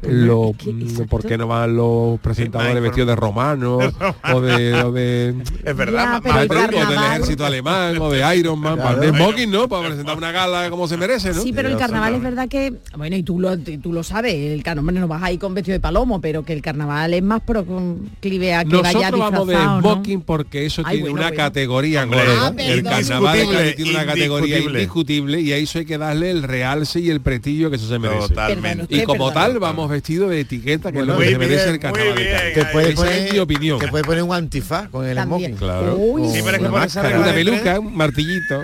lo, 0.04 0.52
mm. 0.54 1.08
¿Por 1.10 1.26
qué 1.26 1.38
no 1.38 1.48
van 1.48 1.76
los 1.76 2.20
presentadores 2.20 2.82
vestidos 2.82 3.08
de 3.08 3.16
romanos 3.16 3.94
o 4.34 4.42
de, 4.42 4.74
o 4.76 4.92
de 4.92 5.36
Es 5.64 5.76
verdad, 5.76 6.22
Ya, 6.26 6.42
o 6.42 6.90
del 6.90 7.00
ejército 7.00 7.46
alemán 7.46 7.98
o 8.00 8.10
de 8.12 8.38
Iron 8.38 8.60
Man, 8.60 8.76
Claro. 8.76 9.00
de 9.00 9.10
smoking, 9.10 9.50
¿no? 9.52 9.68
Para 9.68 9.88
presentar 9.88 10.18
una 10.18 10.32
gala 10.32 10.70
como 10.70 10.88
se 10.88 10.98
merece, 10.98 11.34
¿no? 11.34 11.42
Sí, 11.42 11.54
pero 11.54 11.70
el 11.70 11.78
carnaval 11.78 12.16
es 12.16 12.22
verdad 12.22 12.48
que, 12.48 12.74
bueno, 12.98 13.16
y 13.16 13.24
tú 13.24 13.40
lo, 13.40 13.58
tú 13.58 13.94
lo 13.94 14.04
sabes, 14.04 14.34
el 14.34 14.64
carnaval 14.64 14.96
no 14.96 15.08
vas 15.08 15.24
ahí 15.24 15.38
con 15.38 15.54
vestido 15.54 15.74
de 15.74 15.80
palomo, 15.80 16.22
pero 16.22 16.44
que 16.44 16.54
el 16.54 16.62
carnaval 16.62 17.14
es 17.14 17.24
más 17.24 17.42
proclive 17.42 18.54
a 18.54 18.64
que 18.64 18.76
vaya 18.78 19.12
Nosotros 19.12 19.20
vamos 19.20 19.48
de 19.48 19.54
disfrazado, 19.54 19.82
¿no? 19.82 19.94
smoking 19.94 20.22
porque 20.22 20.66
eso 20.66 20.82
Ay, 20.86 20.98
tiene 20.98 21.10
bueno, 21.10 21.14
una 21.16 21.30
bueno. 21.30 21.44
categoría 21.44 22.04
Hombre, 22.04 22.22
ah, 22.28 22.54
el 22.58 22.84
carnaval 22.84 23.40
tiene 23.76 23.92
una 23.92 24.06
categoría 24.06 24.60
indiscutible. 24.60 25.42
y 25.42 25.54
a 25.54 25.58
eso 25.58 25.80
hay 25.80 25.86
que 25.86 25.98
darle 25.98 26.32
el 26.32 26.44
realce 26.44 27.00
y 27.00 27.10
el 27.10 27.22
prestigio 27.22 27.70
que 27.70 27.78
eso 27.78 27.88
se 27.88 28.00
merece. 28.00 28.30
Totalmente. 28.30 28.96
Y 28.96 29.04
como 29.04 29.32
tal 29.32 29.60
vamos 29.60 29.85
vestidos 29.90 30.30
de 30.30 30.40
etiqueta 30.42 30.92
que 30.92 31.00
es 31.00 31.06
lo 31.06 31.18
que 31.18 31.30
se 31.30 31.38
merece 31.38 31.70
el 31.70 31.80
carnaval. 31.80 32.16
Te 32.16 32.66
puedes 32.72 32.96
poner, 32.96 33.14
es 33.28 33.34
mi 33.34 33.40
opinión. 33.40 33.80
Te 33.80 33.88
puedes 33.88 34.06
poner 34.06 34.24
un 34.24 34.34
antifaz 34.34 34.90
con 34.90 35.06
el 35.06 35.18
smoking. 35.22 35.56
Claro. 35.56 35.96
Uy, 35.98 36.30
Sí, 36.32 36.42
pero 36.44 36.58
es 36.58 36.64
que 36.64 36.70
Una 36.70 36.80
máscara. 36.80 37.34
Peluca, 37.34 37.80
un 37.80 37.96
martillito. 37.96 38.62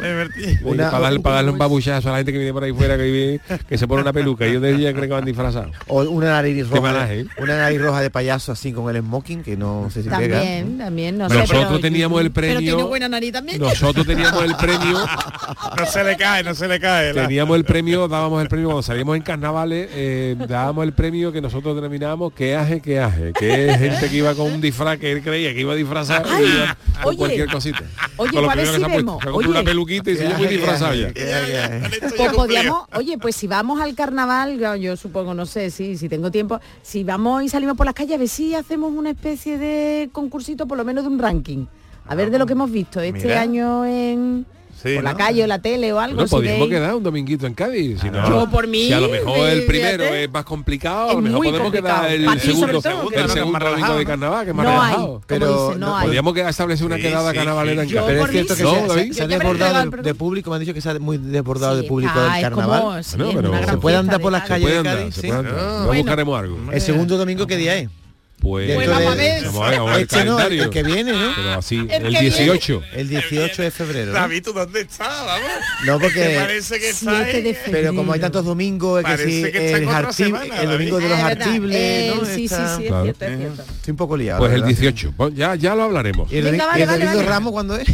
Una- 0.64 0.90
para, 0.92 1.04
darle, 1.04 1.20
para 1.20 1.36
darle 1.36 1.52
un 1.52 1.58
babuchazo 1.58 2.10
a 2.10 2.12
la 2.14 2.18
gente 2.20 2.32
que 2.32 2.38
viene 2.38 2.54
por 2.54 2.64
ahí 2.64 2.72
fuera 2.74 2.98
que, 2.98 3.04
vive- 3.04 3.42
que 3.68 3.78
se 3.78 3.88
pone 3.88 4.02
una 4.02 4.14
peluca 4.14 4.48
y 4.48 4.54
yo 4.54 4.60
de 4.60 4.76
día 4.76 4.92
creo 4.92 5.04
que 5.04 5.14
van 5.14 5.26
disfrazados. 5.26 5.76
O 5.88 6.02
una 6.04 6.32
nariz 6.32 6.68
roja. 6.70 6.82
malaje, 6.82 7.20
¿eh? 7.22 7.26
Una 7.38 7.58
nariz 7.58 7.82
roja 7.82 8.02
de 8.02 8.10
payaso 8.10 8.52
así 8.52 8.72
con 8.72 8.94
el 8.96 9.02
smoking, 9.02 9.44
que 9.44 9.58
no 9.58 9.90
sé 9.92 10.04
si 10.04 10.10
pega. 10.10 10.38
También, 10.40 10.78
también, 10.78 11.18
no 11.18 11.30
sé, 11.30 11.36
Nosotros 11.38 11.66
pero- 11.68 11.80
teníamos 11.80 12.22
el 12.22 12.32
Pero 12.32 12.48
premio. 12.54 12.60
tiene 12.74 12.84
buena 12.84 13.10
nariz 13.10 13.32
también. 13.34 13.60
Nosotros 13.60 14.06
teníamos 14.06 14.44
el 14.44 14.56
premio, 14.56 14.98
No 15.78 15.86
se 15.86 16.04
le 16.04 16.18
cae, 16.18 16.44
no 16.44 16.54
se 16.56 16.68
le 16.68 16.80
cae. 16.80 17.14
teníamos 17.14 17.56
el 17.58 17.66
premio, 17.66 18.08
dábamos 18.08 18.42
el 18.42 18.48
premio 18.48 18.68
cuando 18.68 18.84
salíamos 18.84 19.16
en 19.18 19.22
carnavales, 19.24 19.90
eh, 19.94 20.36
dábamos 20.48 20.84
el 20.86 20.94
premio 20.94 21.01
que 21.02 21.42
nosotros 21.42 21.76
denominamos 21.76 22.32
que 22.32 22.56
aje, 22.56 22.80
que 22.80 23.00
aje, 23.00 23.34
que 23.34 23.70
es 23.72 23.80
gente 23.80 24.08
que 24.08 24.18
iba 24.18 24.36
con 24.36 24.52
un 24.52 24.62
disfraz 24.62 25.00
que 25.00 25.12
él 25.12 25.24
creía 25.24 25.52
que 25.52 25.62
iba 25.62 25.74
a 25.74 25.76
disfrazar 25.76 26.24
y 26.28 26.44
iba 26.44 26.78
con 27.02 27.10
oye, 27.10 27.18
cualquier 27.18 27.50
cosita. 27.52 27.82
oye, 28.18 28.32
Con 28.32 28.44
lo 28.44 28.48
pues 28.48 28.58
primero 28.58 28.72
que 28.72 28.78
si 28.78 28.80
se 28.80 28.86
ha 28.86 28.94
puesto. 28.94 29.18
vemos, 29.18 29.24
Se 29.24 29.30
ha 29.48 29.50
una 29.50 29.64
peluquita 29.64 30.12
y 30.12 30.16
se 30.16 30.30
yo 30.30 30.38
muy 30.38 30.48
disfrazado 30.48 30.94
ya. 30.94 31.12
Pues 32.36 32.68
oye, 32.94 33.18
pues 33.18 33.36
si 33.36 33.48
vamos 33.48 33.82
al 33.82 33.96
carnaval, 33.96 34.60
yo, 34.60 34.76
yo 34.76 34.96
supongo, 34.96 35.34
no 35.34 35.48
sé, 35.48 35.72
si, 35.72 35.98
si 35.98 36.08
tengo 36.08 36.30
tiempo, 36.30 36.60
si 36.84 37.04
vamos 37.04 37.44
y 37.44 37.50
salimos 37.50 37.76
por 37.76 37.88
las 37.88 37.96
calles, 37.96 38.14
a 38.16 38.18
ver 38.20 38.30
si 38.30 38.54
hacemos 38.54 38.94
una 38.94 39.10
especie 39.10 39.58
de 39.58 40.10
concursito, 40.12 40.68
por 40.68 40.78
lo 40.78 40.86
menos 40.86 41.04
de 41.04 41.10
un 41.10 41.18
ranking. 41.18 41.66
A 42.06 42.14
ver 42.14 42.30
de 42.30 42.38
lo 42.38 42.46
que 42.46 42.54
hemos 42.54 42.72
visto 42.72 43.02
este 43.02 43.28
Mira. 43.28 43.42
año 43.42 43.86
en 43.86 44.46
Sí, 44.82 44.96
por 44.96 45.04
la 45.04 45.12
¿no? 45.12 45.18
calle 45.18 45.44
o 45.44 45.48
la 45.48 45.60
tele 45.60 45.94
o 45.94 46.00
algo. 46.00 46.16
Bueno, 46.16 46.28
si 46.28 46.36
podríamos 46.36 46.70
veis. 46.70 46.80
quedar 46.80 46.96
un 46.96 47.04
dominguito 47.04 47.46
en 47.46 47.54
Cádiz. 47.54 48.00
Si 48.02 48.10
no, 48.10 48.28
Yo 48.28 48.50
por 48.50 48.68
mí, 48.68 48.88
si 48.88 48.94
a 48.94 49.00
lo 49.00 49.10
mejor 49.10 49.38
me- 49.38 49.52
el 49.52 49.66
primero 49.66 50.04
fíjate. 50.04 50.24
es 50.24 50.32
más 50.32 50.44
complicado, 50.46 51.06
a 51.06 51.10
Es 51.10 51.16
lo 51.16 51.22
mejor 51.22 51.44
podemos 51.46 51.72
quedar 51.72 52.12
el 52.12 52.26
Para 52.26 52.40
segundo, 52.42 52.82
todo, 52.82 53.10
el 53.12 53.28
no, 53.28 53.28
segundo 53.30 53.30
más 53.30 53.36
domingo 53.36 53.60
relajado, 53.60 53.98
de 53.98 54.04
¿no? 54.04 54.10
carnaval, 54.10 54.44
que 54.46 54.50
es 54.52 54.56
más 54.56 54.66
No 54.66 54.72
hay, 54.72 54.78
relajado. 54.78 55.08
como 55.08 55.22
Pero 55.28 55.68
dice, 55.68 55.80
no 55.80 55.96
hay. 55.98 56.06
Podríamos 56.06 56.38
establecer 56.38 56.86
una 56.88 56.96
Sí, 56.96 57.02
quedada 57.04 57.32
sí, 57.32 57.38
carnavalera 57.38 57.84
sí. 57.84 57.90
en 57.90 57.96
Cádiz. 57.96 58.08
Pero 58.12 58.26
es 58.26 58.32
cierto 58.32 58.48
que 58.50 58.56
sí. 58.56 59.14
se, 59.14 59.20
No, 59.22 59.26
ha 59.26 59.28
desbordado 59.28 59.92
de, 60.02 60.14
público, 60.16 60.50
me 60.50 60.56
han 60.56 60.60
dicho 60.62 60.74
que 60.74 60.82
se 60.82 60.90
ha 60.90 61.00
muy 61.00 61.18
desbordado 61.18 61.76
de 61.78 61.84
público 61.84 62.20
del 62.20 62.42
carnaval. 62.42 63.04
se 63.04 63.78
puede 63.78 63.98
andar 63.98 64.20
por 64.20 64.32
las 64.32 64.48
calles 64.48 64.64
puede 64.64 64.74
de 64.74 64.90
andar, 64.90 64.98
Cádiz, 65.10 65.22
Bueno. 65.86 65.94
buscaremos 65.94 66.40
algo. 66.40 66.58
El 66.72 66.82
segundo 66.82 67.18
domingo 67.18 67.46
qué 67.46 67.58
día 67.58 67.76
es? 67.78 67.90
Pues 68.42 68.68
Dentro 68.68 68.86
Pues 68.86 68.90
vamos 68.98 69.14
a 69.14 69.16
de- 69.16 69.22
ver. 69.22 69.44
vamos 69.46 69.62
a 69.62 69.70
ver, 69.70 69.80
ver 69.82 69.94
el 69.96 70.02
Este 70.02 70.26
no, 70.26 70.40
el 70.40 70.70
que 70.72 70.84
viene, 70.84 71.12
¿no? 71.14 71.32
Pero 71.36 71.54
así, 71.54 71.78
El 71.90 72.08
el 72.08 72.14
que 72.14 72.22
18. 72.22 72.82
El 72.94 73.08
18 73.10 73.62
de 73.62 73.70
febrero. 73.72 74.08
¿no? 74.08 74.14
David, 74.14 74.44
¿tú 74.44 74.52
dónde 74.54 74.82
estás? 74.82 75.26
Vamos. 75.26 75.50
No, 75.86 76.00
Que 76.00 76.04
porque 76.08 76.38
parece 76.40 76.80
que 76.80 76.90
está 76.90 77.20
de 77.24 77.32
ahí. 77.32 77.58
pero 77.70 77.94
como 77.96 78.14
hay 78.14 78.20
tantos 78.20 78.44
domingos, 78.44 79.04
es 79.08 79.18
que 79.22 79.24
sí, 79.24 79.52
que 79.52 79.74
el, 79.74 79.88
arti- 79.88 80.12
semana, 80.14 80.60
el 80.62 80.70
domingo 80.72 80.98
de 80.98 81.10
los 81.10 81.20
Ah, 81.20 81.32
es 81.34 81.38
artibles, 81.38 81.78
Eh, 81.80 82.14
¿no? 82.16 82.26
sí, 82.26 82.34
sí, 82.36 82.44
Está- 82.46 82.78
sí, 82.78 82.84
es 82.84 82.88
Claro. 82.90 83.04
cierto, 83.04 83.26
es 83.26 83.38
cierto. 83.38 83.62
Estoy 83.62 83.92
un 83.92 83.98
poco 83.98 84.18
liado. 84.18 84.40
Pues 84.40 84.52
el 84.54 84.62
verdad. 84.62 84.68
18. 84.76 85.14
Pues 85.16 85.34
ya, 85.36 85.56
ya 85.56 85.76
lo 85.76 85.84
hablaremos. 85.84 86.32
¿Y 86.32 86.38
el, 86.38 86.44
Venga, 86.46 86.66
domi- 86.66 86.68
vale, 86.68 86.80
y 86.80 86.82
el 86.82 86.88
vale, 86.88 87.00
domingo 87.06 87.18
vale. 87.20 87.30
Ramos 87.30 87.52
cuándo 87.52 87.76
es? 87.78 87.88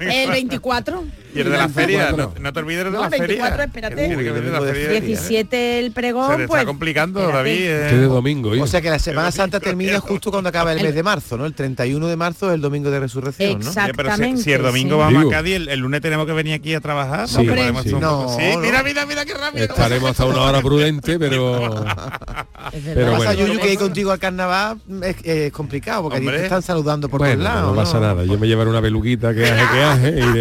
El 0.00 0.30
24. 0.30 1.04
Y 1.36 1.40
el 1.40 1.50
de 1.50 1.56
la 1.58 1.68
feria, 1.68 1.98
no, 2.10 2.16
24. 2.16 2.42
no 2.42 2.52
te 2.52 2.58
olvides 2.60 2.84
de 2.84 2.90
No, 2.90 2.98
la 3.00 3.04
el 3.06 3.10
24, 3.10 3.50
feria. 3.50 3.64
espérate. 3.64 4.16
Uy, 4.16 4.24
venir 4.24 4.44
la 4.52 4.60
feria. 4.60 4.86
feria. 4.86 5.00
17 5.00 5.78
el 5.78 5.92
pregón, 5.92 6.30
Se 6.40 6.46
pues. 6.46 6.60
está 6.60 6.66
complicando, 6.66 7.20
espérate. 7.20 7.48
David. 7.48 7.60
eh. 7.66 7.82
Este 7.86 7.96
de 7.98 8.06
domingo, 8.06 8.54
¿eh? 8.54 8.60
O 8.62 8.66
sea 8.66 8.80
que 8.80 8.90
la 8.90 8.98
Semana 8.98 9.30
Santa 9.30 9.60
termina 9.60 10.00
justo 10.00 10.30
cuando 10.30 10.48
acaba 10.48 10.72
el 10.72 10.82
mes 10.82 10.94
de 10.94 11.02
marzo, 11.02 11.36
¿no? 11.36 11.46
El 11.46 11.54
31 11.54 12.06
de 12.08 12.16
marzo 12.16 12.48
es 12.48 12.54
el 12.54 12.60
domingo 12.60 12.90
de 12.90 13.00
resurrección, 13.00 13.60
¿no? 13.60 13.66
Exacto. 13.66 13.82
Oye, 13.86 13.92
pero 13.96 14.10
si, 14.10 14.16
si 14.16 14.22
el 14.24 14.32
Exactamente, 14.36 14.58
domingo 14.66 14.94
sí. 14.96 14.98
vamos 15.00 15.18
Digo. 15.22 15.30
a 15.30 15.34
Cádiz, 15.34 15.54
el, 15.56 15.68
el 15.68 15.80
lunes 15.80 16.00
tenemos 16.00 16.26
que 16.26 16.32
venir 16.32 16.54
aquí 16.54 16.74
a 16.74 16.80
trabajar. 16.80 17.28
Sí, 17.28 17.42
¿no? 17.44 17.54
Podemos 17.54 17.82
sí. 17.82 17.92
No, 17.94 18.36
sí, 18.36 18.56
mira, 18.60 18.82
mira, 18.82 19.06
mira 19.06 19.24
qué 19.24 19.34
rápido. 19.34 19.64
Estaremos 19.64 20.10
hasta 20.10 20.24
una 20.24 20.42
hora 20.42 20.60
prudente, 20.60 21.18
pero 21.18 21.84
Es. 22.72 22.82
Pero 22.96 23.12
Pasa, 23.12 23.24
bueno. 23.34 23.46
Yuyu, 23.46 23.60
que 23.60 23.72
ir 23.72 23.78
contigo 23.78 24.10
al 24.10 24.18
carnaval 24.18 24.78
es, 25.02 25.16
es 25.22 25.52
complicado 25.52 26.02
porque 26.02 26.16
a 26.16 26.20
ti 26.20 26.26
Hombre. 26.26 26.38
te 26.40 26.44
están 26.46 26.62
saludando 26.62 27.08
por 27.08 27.18
bueno, 27.20 27.34
todos 27.34 27.44
lados. 27.44 27.70
no 27.70 27.76
pasa 27.82 28.00
nada. 28.00 28.24
Yo 28.24 28.38
me 28.38 28.48
llevaré 28.48 28.68
una 28.70 28.82
peluquita 28.82 29.32
que 29.32 29.44
hace, 29.46 29.72
que 29.72 29.82
hace, 29.82 30.08
y 30.18 30.32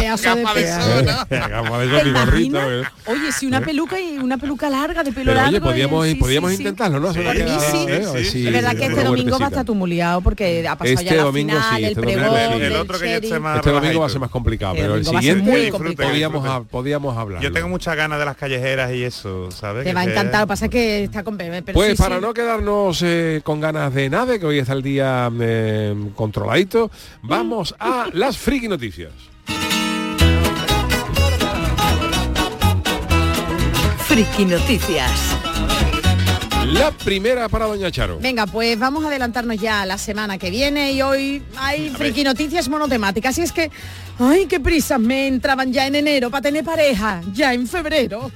Oye, 3.06 3.32
si 3.32 3.46
una 3.46 3.60
peluca 3.60 4.00
y 4.00 4.18
una 4.18 4.38
peluca 4.38 4.70
larga, 4.70 5.02
de 5.02 5.12
pelo 5.12 5.32
Pero 5.32 5.34
largo. 5.34 5.50
oye, 5.50 5.60
podíamos, 5.60 6.06
eh, 6.06 6.12
sí, 6.12 6.14
podíamos 6.16 6.50
sí, 6.50 6.56
sí. 6.56 6.62
intentarlo, 6.62 7.00
¿no? 7.00 7.12
Sí. 7.12 7.20
¿eh? 7.20 8.24
Sí, 8.24 8.46
Es 8.46 8.52
verdad 8.52 8.76
que 8.76 8.86
este 8.86 9.04
domingo 9.04 9.38
va 9.38 9.46
a 9.46 9.48
estar 9.48 9.64
liado 9.86 10.20
porque 10.20 10.66
ha 10.66 10.76
pasado 10.76 10.94
Este 10.94 11.10
ya 11.10 11.16
la 11.16 11.22
domingo 11.24 11.52
final, 11.52 11.70
sí, 11.70 11.76
el 11.76 11.84
este 11.84 12.00
domingo 12.00 12.20
pregón, 12.20 12.48
sí. 12.48 12.52
El 12.52 12.60
del 12.60 12.76
otro 12.76 12.98
que 12.98 13.06
ya 13.06 13.14
esté 13.14 13.28
cherry. 13.28 13.40
más 13.40 13.56
Este 13.56 13.70
domingo 13.70 14.00
va 14.00 14.06
a 14.06 14.08
ser 14.08 14.20
más 14.20 14.30
complicado, 14.30 14.74
pero 14.74 14.94
el 14.96 15.04
siguiente 15.04 15.72
podíamos, 15.96 16.66
podíamos 16.68 17.16
hablar. 17.16 17.42
Yo 17.42 17.52
tengo 17.52 17.68
muchas 17.68 17.96
ganas 17.96 18.18
de 18.18 18.24
las 18.24 18.36
callejeras 18.36 18.92
y 18.92 19.04
eso, 19.04 19.50
¿sabes? 19.50 19.84
Te 19.84 19.92
va 19.92 20.00
a 20.00 20.04
encantar, 20.04 20.46
pasa 20.46 20.66
es 20.66 20.70
que 20.70 21.04
está 21.04 21.22
con 21.22 21.38
Pues 21.72 21.98
para 21.98 22.20
no 22.20 22.34
quedarnos 22.34 23.02
eh, 23.02 23.40
con 23.44 23.60
ganas 23.60 23.92
de 23.94 24.10
nada, 24.10 24.38
que 24.38 24.46
hoy 24.46 24.58
está 24.58 24.72
el 24.72 24.82
día 24.82 25.30
controladito, 26.14 26.90
vamos 27.22 27.74
a 27.78 28.06
las 28.12 28.38
friki 28.38 28.68
noticias. 28.68 29.29
Friki 34.10 34.44
Noticias. 34.44 35.49
La 36.66 36.90
primera 36.92 37.48
para 37.48 37.66
Doña 37.66 37.90
Charo. 37.90 38.18
Venga, 38.20 38.46
pues 38.46 38.78
vamos 38.78 39.04
a 39.04 39.08
adelantarnos 39.08 39.56
ya 39.56 39.82
a 39.82 39.86
la 39.86 39.98
semana 39.98 40.38
que 40.38 40.50
viene 40.50 40.92
y 40.92 41.02
hoy 41.02 41.42
hay 41.56 41.90
friki 41.90 42.22
noticias 42.22 42.68
monotemáticas. 42.68 43.36
Y 43.38 43.42
es 43.42 43.52
que, 43.52 43.70
ay, 44.18 44.46
qué 44.46 44.60
prisas 44.60 45.00
me 45.00 45.26
entraban 45.26 45.72
ya 45.72 45.86
en 45.86 45.94
enero 45.94 46.30
para 46.30 46.42
tener 46.42 46.64
pareja, 46.64 47.22
ya 47.32 47.54
en 47.54 47.66
febrero. 47.66 48.30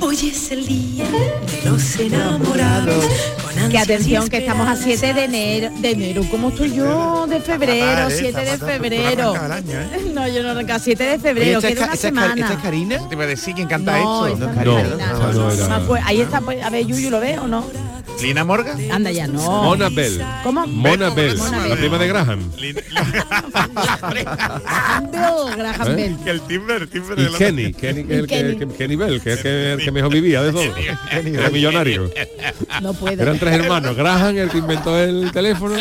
Hoy 0.00 0.16
es 0.30 0.50
el 0.52 0.66
día 0.66 1.04
de 1.04 1.70
los 1.70 1.96
enamorados. 1.98 3.04
con 3.42 3.68
Que 3.70 3.78
atención, 3.78 4.28
que 4.28 4.38
estamos 4.38 4.66
a 4.68 4.72
esperanzas. 4.74 5.00
7 5.00 5.14
de 5.14 5.24
enero. 5.24 5.70
De 5.80 5.90
enero, 5.90 6.22
¿cómo 6.30 6.48
estoy 6.48 6.72
yo? 6.72 7.26
De 7.26 7.40
febrero, 7.40 8.04
fatal, 8.08 8.12
¿eh? 8.12 8.16
7 8.18 8.28
Está 8.28 8.40
de 8.66 8.72
febrero. 8.72 9.34
no 9.34 9.54
¿eh? 9.56 10.10
No, 10.14 10.28
yo 10.28 10.42
no 10.42 10.50
arranco 10.50 10.78
7 10.78 11.04
de 11.04 11.18
febrero, 11.18 11.58
¿esta, 11.58 11.68
es 11.68 11.74
queda 11.74 11.84
una 11.86 11.96
semana. 11.96 12.34
esta 12.34 12.54
es 12.54 12.60
Karina? 12.60 13.08
Te 13.08 13.14
iba 13.14 13.24
a 13.24 13.26
decir 13.26 13.54
quién 13.54 13.68
canta 13.68 13.98
esto. 13.98 14.36
No, 14.36 14.46
no, 14.46 14.64
no. 14.64 15.64
Ah, 15.70 15.82
pues 15.86 16.02
ahí 16.06 16.20
está, 16.20 16.40
pues, 16.40 16.62
a 16.62 16.70
ver, 16.70 16.86
Yuyu, 16.86 17.10
¿lo 17.10 17.20
ve 17.20 17.38
o 17.38 17.46
no? 17.46 17.57
Lina 18.22 18.44
Morgan. 18.44 18.90
Anda 18.90 19.10
ya, 19.12 19.26
no. 19.26 19.40
Mona 19.62 19.88
Bell. 19.88 20.20
¿Cómo? 20.42 20.66
Mona 20.66 21.10
Bell, 21.10 21.36
Mona 21.38 21.58
la 21.58 21.64
Bell. 21.68 21.78
prima 21.78 21.98
de 21.98 22.08
Graham. 22.08 22.50
Graham 24.08 25.10
Bell, 25.10 25.56
Graham 25.56 25.88
¿Eh? 25.88 25.94
Bell. 25.94 26.16
que 26.24 26.30
el 26.30 26.40
timbre, 26.42 26.76
el 26.76 26.88
timbre 26.88 27.14
Y 27.16 27.24
de 27.24 27.30
la- 27.30 27.38
Kenny, 27.38 27.72
Kenny, 27.72 28.04
que 28.04 28.14
es 28.14 28.18
el 28.20 28.26
que, 28.26 28.34
Kenny. 28.34 28.56
que- 28.56 28.66
Kenny 28.76 28.96
Bell, 28.96 29.20
que 29.20 29.32
es 29.32 29.36
el 29.38 29.42
que, 29.42 29.72
el 29.74 29.78
que 29.84 29.90
mejor 29.92 30.12
vivía 30.12 30.42
de 30.42 30.52
todo. 30.52 30.74
Era 31.12 31.50
millonario. 31.50 32.10
No 32.82 32.92
puedo. 32.94 33.22
Eran 33.22 33.38
tres 33.38 33.54
hermanos. 33.54 33.96
Graham, 33.96 34.36
el 34.36 34.50
que 34.50 34.58
inventó 34.58 34.98
el 34.98 35.30
teléfono. 35.32 35.76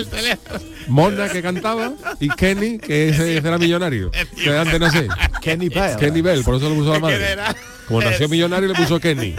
Mona, 0.88 1.30
que 1.30 1.42
cantaba. 1.42 1.92
Y 2.20 2.30
Kenny, 2.30 2.78
que 2.78 3.10
ese 3.10 3.38
era 3.38 3.58
millonario. 3.58 4.12
Que 4.44 4.56
antes 4.58 4.80
no 4.80 4.90
sé. 4.92 5.08
Kenny 5.42 5.70
Bell. 5.70 5.98
Kenny 5.98 6.22
Bell, 6.22 6.44
por 6.44 6.56
eso 6.56 6.70
lo 6.70 6.76
puso 6.76 6.94
la 6.94 7.00
¿Quién 7.08 7.20
madre. 7.20 7.36
Como 7.88 8.02
nació 8.02 8.28
millonario 8.30 8.68
le 8.70 8.76
puso 8.76 9.00
Kenny. 9.00 9.34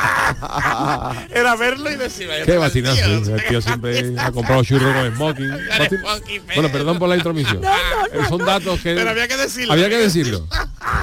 Era 1.34 1.56
verlo 1.56 1.90
y 1.90 1.96
decir, 1.96 2.28
"Vaya 2.28 2.44
Qué 2.44 2.52
tío, 2.52 2.60
vacinazo. 2.60 3.04
El 3.36 3.44
tío 3.48 3.60
siempre 3.60 4.14
ha 4.18 4.30
comprado 4.32 4.64
churros 4.64 4.94
con 4.94 5.14
smoking. 5.14 5.50
Vacin- 5.78 6.42
Bueno, 6.54 6.70
perdón 6.70 6.98
por 6.98 7.08
la 7.08 7.16
intromisión. 7.16 7.62
Eh, 8.12 8.18
Son 8.28 8.38
datos 8.44 8.80
que... 8.80 8.94
Pero 8.94 9.10
había 9.10 9.28
que 9.28 9.36
decirlo. 9.36 9.72
Había 9.72 9.88
que 9.88 9.96
decirlo. 9.98 10.46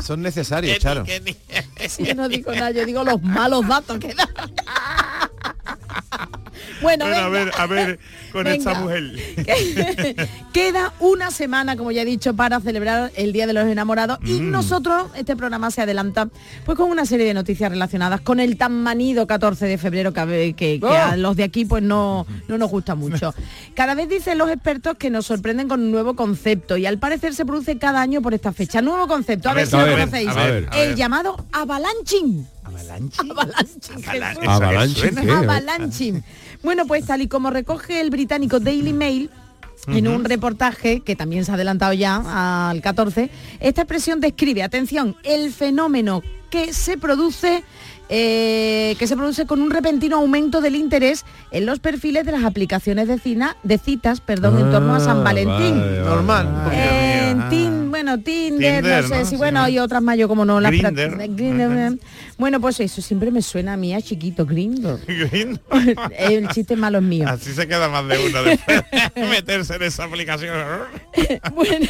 Son 0.05 0.21
necesarios, 0.21 0.77
Charo. 0.79 1.05
Yo 1.99 2.15
no 2.15 2.27
digo 2.27 2.51
nada, 2.53 2.71
yo 2.71 2.85
digo 2.85 3.01
los 3.05 3.21
malos 3.21 3.65
datos 3.65 3.97
que 3.99 4.13
da. 4.13 4.27
Bueno, 6.81 7.05
Bueno, 7.05 7.21
a 7.21 7.29
ver, 7.29 7.51
a 7.57 7.65
ver, 7.67 7.99
con 8.31 8.45
esta 8.47 8.69
Venga. 8.73 8.81
mujer. 8.83 9.13
Queda 10.53 10.93
una 10.99 11.31
semana, 11.31 11.75
como 11.75 11.91
ya 11.91 12.01
he 12.01 12.05
dicho, 12.05 12.35
para 12.35 12.59
celebrar 12.59 13.11
el 13.15 13.33
Día 13.33 13.47
de 13.47 13.53
los 13.53 13.65
Enamorados 13.67 14.19
y 14.23 14.39
Mm. 14.41 14.51
nosotros, 14.51 15.07
este 15.15 15.35
programa 15.35 15.71
se 15.71 15.81
adelanta 15.81 16.29
pues 16.65 16.77
con 16.77 16.89
una 16.89 17.05
serie 17.05 17.25
de 17.25 17.33
noticias 17.33 17.71
relacionadas 17.71 18.21
con 18.21 18.39
el 18.39 18.57
tan 18.57 18.81
manido 18.83 19.25
14 19.27 19.65
de 19.65 19.77
febrero 19.77 20.13
que, 20.13 20.19
a 20.19 20.25
ver- 20.25 20.55
que- 20.55 20.79
que 20.79 20.85
¡Oh! 20.85 20.91
a 20.93 21.15
los 21.15 21.35
de 21.35 21.43
aquí 21.43 21.65
pues 21.65 21.83
no, 21.83 22.25
no 22.47 22.57
nos 22.57 22.69
gusta 22.69 22.95
mucho. 22.95 23.33
Cada 23.75 23.95
vez 23.95 24.09
dicen 24.09 24.37
los 24.37 24.49
expertos 24.49 24.97
que 24.97 25.09
nos 25.09 25.25
sorprenden 25.25 25.67
con 25.67 25.81
un 25.81 25.91
nuevo 25.91 26.15
concepto 26.15 26.77
y 26.77 26.85
al 26.85 26.97
parecer 26.99 27.33
se 27.33 27.45
produce 27.45 27.77
cada 27.77 28.01
año 28.01 28.21
por 28.21 28.33
esta 28.33 28.51
fecha. 28.53 28.81
Nuevo 28.81 29.07
concepto, 29.07 29.49
a, 29.49 29.51
A 29.51 29.55
ver, 29.55 29.63
ver, 29.65 29.69
si 29.69 29.75
a 29.75 29.79
lo 29.79 29.85
ver, 29.85 29.99
conocéis. 29.99 30.29
a 30.29 30.33
ver, 30.45 30.67
a 30.71 30.79
el 30.79 30.95
llamado 30.95 31.45
avalanching. 31.51 32.47
¿Avalanching? 32.63 33.31
Avalanching. 33.31 34.47
¿Avalanching? 34.49 35.29
Avalanching. 35.29 36.23
Bueno, 36.67 36.85
pues 36.85 37.05
tal 37.05 37.21
y 37.21 37.29
como 37.29 37.49
recoge 37.49 38.01
el 38.01 38.09
británico 38.09 38.59
Daily 38.59 38.91
Mail, 38.91 39.29
en 39.87 40.05
un 40.05 40.25
reportaje 40.25 40.99
que 40.99 41.15
también 41.15 41.45
se 41.45 41.51
ha 41.51 41.53
adelantado 41.53 41.93
ya 41.93 42.69
al 42.69 42.81
14, 42.81 43.29
esta 43.61 43.83
expresión 43.83 44.19
describe, 44.19 44.63
atención, 44.63 45.15
el 45.23 45.53
fenómeno 45.53 46.23
que 46.49 46.73
se 46.73 46.97
produce 46.97 47.63
eh, 48.09 48.95
que 48.99 49.07
se 49.07 49.15
produce 49.17 49.45
con 49.45 49.61
un 49.61 49.69
repentino 49.71 50.17
aumento 50.17 50.61
del 50.61 50.75
interés 50.75 51.25
en 51.51 51.65
los 51.65 51.79
perfiles 51.79 52.25
de 52.25 52.31
las 52.31 52.43
aplicaciones 52.43 53.07
de, 53.07 53.19
cina, 53.19 53.57
de 53.63 53.77
citas 53.77 54.21
perdón, 54.21 54.59
en 54.59 54.71
torno 54.71 54.95
a 54.95 54.99
San 54.99 55.17
Ah, 55.19 55.23
Valentín. 55.23 55.79
vale, 55.79 55.99
vale. 56.01 56.09
Normal. 56.09 56.71
En 56.73 57.49
Tin- 57.49 57.89
bueno, 57.89 58.19
Tinder, 58.19 58.81
Tinder, 58.83 59.03
no 59.03 59.07
sé 59.09 59.19
¿no? 59.19 59.25
si 59.25 59.31
Sí. 59.31 59.35
bueno, 59.37 59.67
y 59.69 59.79
otras 59.79 60.01
más 60.01 60.17
yo 60.17 60.27
como 60.27 60.45
no 60.45 60.59
las 60.59 60.71
Grindr. 60.71 61.17
Grindr, 61.29 61.97
Bueno, 62.37 62.59
pues 62.61 62.79
eso 62.79 63.01
siempre 63.01 63.31
me 63.31 63.41
suena 63.41 63.73
a 63.73 63.77
mí 63.77 63.93
a 63.93 64.01
chiquito, 64.01 64.45
Grindr. 64.45 64.99
El 66.17 66.47
chiste 66.49 66.75
malo 66.75 66.99
es 66.99 67.03
mío. 67.03 67.27
Así 67.27 67.53
se 67.53 67.67
queda 67.67 67.89
más 67.89 68.07
de 68.07 68.17
uno 68.25 68.43
después 68.43 68.83
de 69.15 69.25
meterse 69.27 69.75
en 69.75 69.83
esa 69.83 70.05
aplicación. 70.05 70.53
Bueno, 71.53 71.87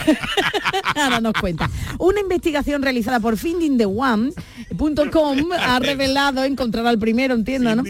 ahora 0.95 1.21
nos 1.21 1.33
cuenta. 1.33 1.69
Una 1.99 2.19
investigación 2.21 2.81
realizada 2.81 3.19
por 3.19 3.37
findingtheone.com 4.77 5.51
ha 5.59 5.79
revelado 5.79 6.43
encontrar 6.43 6.85
al 6.87 6.97
primero, 6.99 7.33
entiendo, 7.35 7.75
¿no? 7.75 7.83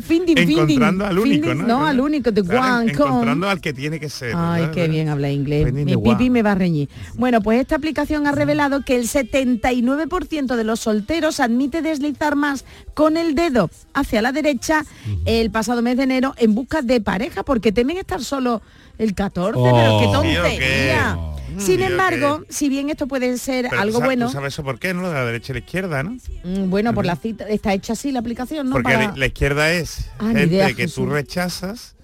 Finding. 0.00 0.38
Encontrando 0.38 1.04
al 1.06 1.18
único, 1.18 1.54
¿no? 1.54 1.66
No, 1.66 1.86
al 1.86 2.00
único, 2.00 2.32
Claro, 2.32 2.78
one, 2.84 2.92
con. 2.94 3.06
Encontrando 3.08 3.48
al 3.48 3.60
que 3.60 3.72
tiene 3.72 3.98
que 4.00 4.08
ser. 4.08 4.32
Ay, 4.36 4.68
qué 4.72 4.88
bien 4.88 5.08
habla 5.08 5.30
inglés. 5.30 5.72
Mi 5.72 5.96
pipi 5.96 6.30
me 6.30 6.42
va 6.42 6.52
a 6.52 6.54
reñir. 6.54 6.88
Bueno, 7.14 7.40
pues 7.40 7.60
esta 7.60 7.76
aplicación 7.76 8.26
ha 8.26 8.32
revelado 8.32 8.82
que 8.84 8.96
el 8.96 9.08
79% 9.08 10.56
de 10.56 10.64
los 10.64 10.80
solteros 10.80 11.40
admite 11.40 11.82
deslizar 11.82 12.36
más 12.36 12.64
con 12.94 13.16
el 13.16 13.34
dedo 13.34 13.70
hacia 13.94 14.22
la 14.22 14.32
derecha 14.32 14.84
el 15.24 15.50
pasado 15.50 15.82
mes 15.82 15.96
de 15.96 16.04
enero 16.04 16.34
en 16.38 16.54
busca 16.54 16.82
de 16.82 17.00
pareja, 17.00 17.42
porque 17.42 17.72
temen 17.72 17.96
estar 17.96 18.22
solo 18.22 18.62
el 18.98 19.14
14, 19.14 19.52
pero 19.60 19.98
qué 20.00 20.06
Oh. 20.06 20.12
tontería. 20.12 21.18
Sin 21.56 21.78
Tío, 21.78 21.86
embargo, 21.86 22.42
si 22.48 22.68
bien 22.68 22.90
esto 22.90 23.06
puede 23.06 23.36
ser 23.38 23.66
Pero 23.70 23.80
algo 23.80 23.98
tú 24.00 24.04
bueno, 24.04 24.26
¿Tú 24.26 24.32
sabes 24.32 24.52
eso 24.54 24.62
por 24.64 24.78
qué, 24.78 24.92
no? 24.92 25.02
Lo 25.02 25.08
de 25.08 25.14
la 25.14 25.24
derecha 25.24 25.52
y 25.52 25.54
la 25.54 25.58
izquierda, 25.60 26.02
¿no? 26.02 26.16
mm, 26.44 26.68
bueno, 26.70 26.92
por 26.94 27.06
la 27.06 27.16
cita, 27.16 27.48
está 27.48 27.72
hecha 27.72 27.94
así 27.94 28.12
la 28.12 28.20
aplicación, 28.20 28.66
¿no? 28.68 28.72
Porque 28.72 28.92
Para- 28.92 29.16
la- 29.16 29.26
izquierda 29.26 29.72
es 29.72 30.10
Ah, 30.18 30.26
gente 30.28 30.44
idea, 30.44 30.72
que 30.74 30.86
tú 30.88 31.06
rechazas 31.06 31.96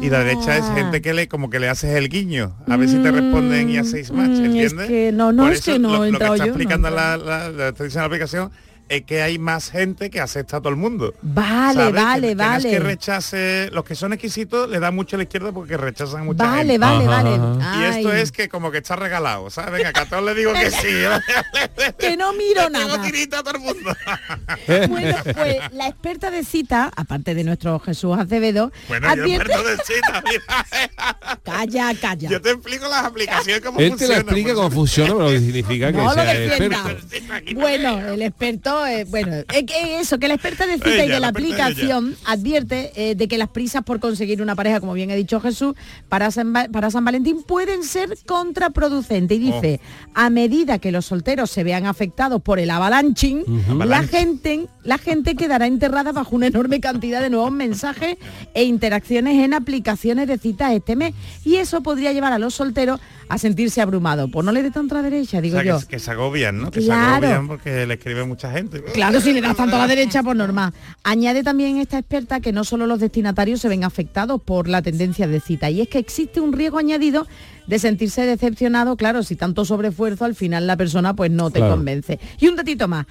y 0.00 0.08
la 0.10 0.20
derecha 0.24 0.56
es 0.58 0.66
gente 0.70 1.00
que 1.02 1.14
le 1.14 1.28
como 1.28 1.50
que 1.50 1.58
le 1.60 1.68
haces 1.68 1.94
el 1.96 2.08
guiño. 2.08 2.56
A 2.66 2.76
ver 2.76 2.88
si 2.88 2.98
te 2.98 3.10
responden 3.10 3.70
y 3.70 3.76
hacéis 3.78 4.10
match, 4.12 4.30
Mm, 4.30 4.32
es 4.32 4.40
¿entiendes? 4.46 4.88
que 4.88 5.12
no, 5.12 5.32
no, 5.32 5.44
Por 5.44 5.52
es 5.52 5.60
que 5.62 5.70
eso 5.72 5.78
no 5.80 5.92
lo, 5.92 6.02
que 6.02 6.10
está 6.24 6.36
yo, 6.36 6.44
explicando 6.44 6.90
la, 6.90 7.16
la, 7.16 7.50
la 7.50 8.04
aplicación 8.04 8.50
es 8.90 9.02
que 9.04 9.22
hay 9.22 9.38
más 9.38 9.70
gente 9.70 10.10
que 10.10 10.20
acepta 10.20 10.56
a 10.56 10.60
todo 10.60 10.68
el 10.70 10.76
mundo. 10.76 11.14
Vale, 11.22 11.74
¿Sabes? 11.74 11.86
Que- 11.94 12.00
vale, 12.00 12.28
que 12.30 12.34
no 12.34 12.42
es 12.42 12.48
vale. 12.50 12.70
que 12.70 12.78
rechace, 12.80 13.70
los 13.72 13.84
que 13.84 13.94
son 13.94 14.12
exquisitos 14.12 14.68
le 14.68 14.80
da 14.80 14.90
mucho 14.90 15.14
a 15.14 15.18
la 15.18 15.22
izquierda 15.22 15.52
porque 15.52 15.76
rechazan 15.76 16.24
mucha 16.26 16.44
Vale, 16.44 16.72
gente. 16.72 16.78
vale, 16.78 17.04
Ajá, 17.06 17.16
vale. 17.16 17.80
Y 17.80 17.84
esto 17.98 18.12
es 18.12 18.32
que 18.32 18.48
como 18.48 18.70
que 18.72 18.78
está 18.78 18.96
regalado, 18.96 19.48
¿sabes? 19.48 19.72
Venga, 19.72 19.92
que 19.92 20.00
a 20.00 20.06
todos 20.06 20.24
le 20.24 20.34
digo 20.34 20.52
que 20.52 20.70
sí. 20.72 20.88
que 21.98 22.16
no 22.16 22.32
miro 22.32 22.64
Le 22.64 22.70
nada. 22.70 23.00
tirita 23.02 23.38
a 23.38 23.42
todo 23.44 23.54
el 23.56 23.60
mundo. 23.62 23.94
Bueno, 24.88 25.16
pues 25.34 25.56
la 25.72 25.86
experta 25.88 26.30
de 26.30 26.44
cita, 26.44 26.90
aparte 26.96 27.34
de 27.34 27.44
nuestro 27.44 27.78
Jesús 27.78 28.16
Acevedo, 28.18 28.72
Bueno, 28.88 29.06
yo 29.14 29.22
advierte... 29.22 29.52
experto 29.52 29.68
de 29.68 29.76
cita, 29.84 30.22
mira. 30.24 31.38
Calla, 31.44 31.94
calla. 32.00 32.28
Yo 32.28 32.40
te 32.40 32.50
explico 32.50 32.88
las 32.88 33.04
aplicaciones 33.04 33.60
cómo 33.62 33.78
Él 33.78 33.84
te 33.84 33.90
lo 33.90 33.96
funcionan. 33.98 34.20
explica 34.22 34.54
cómo 34.54 34.70
funciona, 34.70 35.12
pero 35.14 35.30
no 35.30 35.38
significa 35.38 35.92
que 35.92 35.98
lo 35.98 36.12
sea 36.12 36.24
defienda. 36.34 36.90
experto. 36.90 37.54
Bueno, 37.60 37.98
el 38.08 38.22
experto, 38.22 38.79
eh, 38.86 39.04
bueno, 39.04 39.36
es 39.36 39.64
que 39.66 40.00
eso, 40.00 40.18
que 40.18 40.28
la 40.28 40.34
experta 40.34 40.66
de 40.66 40.74
cita 40.74 41.04
y 41.04 41.08
de 41.08 41.20
la 41.20 41.28
aplicación 41.28 42.16
advierte 42.24 42.92
eh, 42.94 43.14
de 43.14 43.28
que 43.28 43.38
las 43.38 43.48
prisas 43.48 43.82
por 43.82 44.00
conseguir 44.00 44.42
una 44.42 44.54
pareja, 44.54 44.80
como 44.80 44.92
bien 44.92 45.10
ha 45.10 45.14
dicho 45.14 45.40
Jesús, 45.40 45.74
para 46.08 46.30
San, 46.30 46.52
para 46.52 46.90
San 46.90 47.04
Valentín 47.04 47.42
pueden 47.42 47.84
ser 47.84 48.16
contraproducentes. 48.26 49.38
Y 49.38 49.40
dice, 49.40 49.80
a 50.14 50.30
medida 50.30 50.78
que 50.78 50.92
los 50.92 51.06
solteros 51.06 51.50
se 51.50 51.64
vean 51.64 51.86
afectados 51.86 52.42
por 52.42 52.58
el 52.58 52.70
avalanching, 52.70 53.44
la 53.84 54.02
gente, 54.02 54.66
la 54.82 54.98
gente 54.98 55.34
quedará 55.34 55.66
enterrada 55.66 56.12
bajo 56.12 56.36
una 56.36 56.46
enorme 56.46 56.80
cantidad 56.80 57.20
de 57.20 57.30
nuevos 57.30 57.52
mensajes 57.52 58.16
e 58.54 58.64
interacciones 58.64 59.42
en 59.44 59.54
aplicaciones 59.54 60.28
de 60.28 60.38
citas 60.38 60.72
este 60.72 60.96
mes. 60.96 61.14
Y 61.44 61.56
eso 61.56 61.82
podría 61.82 62.12
llevar 62.12 62.32
a 62.32 62.38
los 62.38 62.54
solteros 62.54 63.00
a 63.30 63.38
sentirse 63.38 63.80
abrumados. 63.80 64.28
Pues 64.32 64.44
no 64.44 64.52
le 64.52 64.62
dé 64.62 64.70
tanto 64.70 64.94
a 64.94 64.98
la 65.02 65.08
derecha, 65.08 65.38
O 65.38 65.40
digo 65.40 65.54
sea, 65.60 65.64
yo. 65.64 65.80
que, 65.80 65.86
que 65.86 65.98
se 65.98 66.10
agobian, 66.10 66.58
¿no? 66.58 66.70
Que 66.70 66.80
Claro. 66.80 67.00
se 67.20 67.26
agobian 67.32 67.48
porque 67.48 67.86
le 67.86 67.94
escribe 67.94 68.24
mucha 68.24 68.50
gente. 68.52 68.82
Claro, 68.92 69.20
si 69.20 69.32
le 69.32 69.40
das 69.40 69.56
tanto 69.56 69.76
a 69.76 69.78
la 69.78 69.86
derecha, 69.94 70.22
pues 70.22 70.36
normal. 70.36 70.72
Añade 71.04 71.42
también 71.42 71.78
esta 71.78 71.98
experta 71.98 72.40
que 72.40 72.52
no 72.52 72.64
solo 72.64 72.86
los 72.86 73.00
destinatarios 73.00 73.60
se 73.60 73.68
ven 73.68 73.84
afectados 73.84 74.42
por 74.42 74.68
la 74.68 74.82
tendencia 74.82 75.26
de 75.28 75.40
cita, 75.40 75.70
y 75.70 75.80
es 75.80 75.88
que 75.88 75.98
existe 75.98 76.40
un 76.40 76.52
riesgo 76.52 76.78
añadido 76.78 77.26
de 77.66 77.78
sentirse 77.78 78.22
decepcionado, 78.26 78.96
claro, 78.96 79.22
si 79.22 79.36
tanto 79.36 79.64
sobreesfuerzo 79.64 80.24
al 80.24 80.34
final 80.34 80.66
la 80.66 80.76
persona 80.76 81.14
pues 81.14 81.30
no 81.30 81.50
te 81.50 81.60
Claro. 81.60 81.76
convence. 81.76 82.18
Y 82.40 82.48
un 82.48 82.56
datito 82.56 82.88
más. 82.88 83.06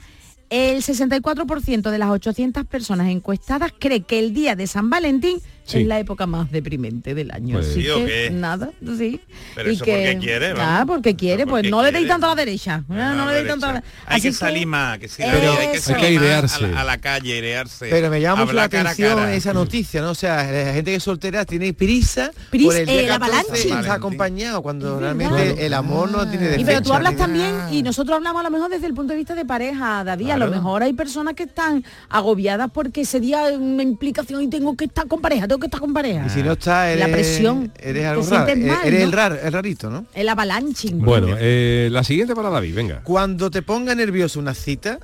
El 0.50 0.82
64% 0.82 1.92
de 1.92 1.98
las 2.00 2.10
800 2.10 2.66
personas 2.66 3.08
encuestadas 3.10 3.72
cree 3.78 4.02
que 4.02 4.18
el 4.20 4.34
día 4.34 4.56
de 4.56 4.66
San 4.68 4.90
Valentín 4.90 5.38
Sí. 5.72 5.82
es 5.82 5.88
la 5.88 6.00
época 6.00 6.26
más 6.26 6.52
deprimente 6.52 7.14
del 7.14 7.32
año. 7.32 7.56
Pues 7.56 7.70
Así 7.70 7.82
sí, 7.84 7.90
¿o 7.90 7.98
que 7.98 8.06
qué? 8.06 8.30
nada, 8.32 8.72
sí. 8.98 9.22
Pero 9.56 9.70
eso 9.70 9.80
porque 9.86 10.18
quiere. 10.20 10.54
Ah, 10.58 10.84
porque 10.88 11.16
quiere, 11.16 11.46
pues 11.46 11.62
porque 11.62 11.70
no 11.70 11.84
le 11.84 11.92
deis 11.92 12.08
tanto 12.08 12.26
a 12.26 12.30
la 12.30 12.36
derecha. 12.36 12.84
No 12.88 13.28
le 13.28 13.34
deis 13.36 13.48
tanto 13.48 13.66
a 13.68 13.74
la 13.74 13.84
Hay 14.08 14.22
que 14.22 14.32
salir 14.34 14.66
más, 14.68 14.98
que 15.00 15.08
sí, 15.08 15.22
Pero- 15.24 15.52
hay 15.60 15.68
que 15.72 15.80
salir 15.80 16.06
Hay 16.06 16.14
que 16.14 16.16
más 16.20 16.24
airearse. 16.24 16.66
a 16.66 16.68
la, 16.70 16.82
a 16.82 16.84
la 16.84 16.98
calle, 16.98 17.34
airearse. 17.34 17.88
Pero 17.90 18.10
me 18.10 18.20
llama 18.22 18.42
mucho 18.46 18.54
la 18.54 18.68
cara 18.70 18.90
atención 18.92 19.16
cara. 19.18 19.34
esa 19.34 19.54
noticia, 19.54 20.02
¿no? 20.02 20.12
O 20.12 20.16
sea, 20.16 20.44
la 20.52 20.74
gente 20.74 20.92
que 20.92 20.96
es 20.96 21.04
soltera 21.04 21.46
tiene 21.46 21.74
prisa, 21.74 22.32
Prisa, 22.50 22.66
por 22.68 22.76
el 22.76 22.86
día 22.88 23.02
el 23.02 23.08
14 23.08 23.36
avalanche. 23.38 23.70
está 23.82 23.94
acompañado 23.94 24.62
cuando 24.62 25.00
realmente 25.00 25.34
verdad. 25.36 25.60
el 25.60 25.74
amor 25.74 26.10
no 26.12 26.28
tiene 26.30 26.48
de 26.50 26.60
Y 26.62 26.66
pero 26.66 26.82
tú 26.82 26.94
hablas 26.94 27.16
también, 27.16 27.56
y 27.72 27.84
nosotros 27.84 28.16
hablamos 28.18 28.40
a 28.40 28.44
lo 28.44 28.50
mejor 28.52 28.70
desde 28.70 28.88
el 28.88 28.94
punto 28.94 29.14
de 29.14 29.18
vista 29.18 29.36
de 29.36 29.46
pareja, 29.46 30.04
David, 30.04 30.32
a 30.32 30.38
lo 30.38 30.48
mejor 30.50 30.84
hay 30.84 30.94
personas 30.94 31.36
que 31.36 31.44
están 31.44 31.84
agobiadas 32.10 32.70
porque 32.74 33.02
ese 33.02 33.20
día 33.20 33.44
una 33.58 33.84
implicación 33.84 34.42
y 34.42 34.48
tengo 34.50 34.76
que 34.76 34.86
estar 34.86 35.08
con 35.08 35.22
pareja, 35.22 35.48
tengo 35.48 35.59
que 35.60 35.68
estar 35.68 35.80
con 35.80 35.94
pareja. 35.94 36.26
Y 36.26 36.30
si 36.30 36.42
no 36.44 36.54
está, 36.54 36.90
eres, 36.92 37.06
La 37.08 37.12
presión. 37.12 37.72
eres 37.80 38.06
algo 38.06 38.24
raro. 38.30 38.46
sientes 38.46 38.68
mal, 38.72 38.88
eres 38.88 39.00
¿no? 39.00 39.06
el, 39.06 39.12
rar- 39.12 39.40
el 39.44 39.54
rarito, 39.54 39.90
¿no? 39.90 40.06
El 40.14 40.30
avalanching. 40.30 41.00
Bueno, 41.00 41.36
eh, 41.40 41.90
la 41.92 42.04
siguiente 42.04 42.36
para 42.36 42.50
David, 42.50 42.76
venga. 42.76 43.02
Cuando 43.04 43.50
te 43.52 43.62
ponga 43.62 43.94
nervioso 43.96 44.40
una 44.40 44.54
cita, 44.54 45.00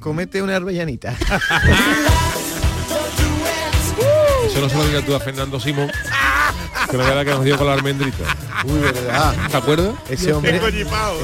comete 0.00 0.42
una 0.42 0.56
arvellanita. 0.56 1.14
Eso 4.46 4.60
no 4.60 4.68
se 4.68 4.76
lo 4.76 4.86
digas 4.86 5.04
tú 5.04 5.14
a 5.14 5.20
Fernando 5.20 5.60
Simón, 5.60 5.90
que 6.90 6.96
no 6.96 7.04
era 7.04 7.14
la 7.16 7.24
que 7.24 7.30
nos 7.30 7.44
dio 7.44 7.56
con 7.58 7.66
la 7.66 7.74
almendrita. 7.74 8.24
Uy, 8.64 8.78
verdad. 8.80 9.34
¿Te 9.50 9.56
acuerdas? 9.56 9.94
Ese 10.08 10.32
hombre. 10.32 10.60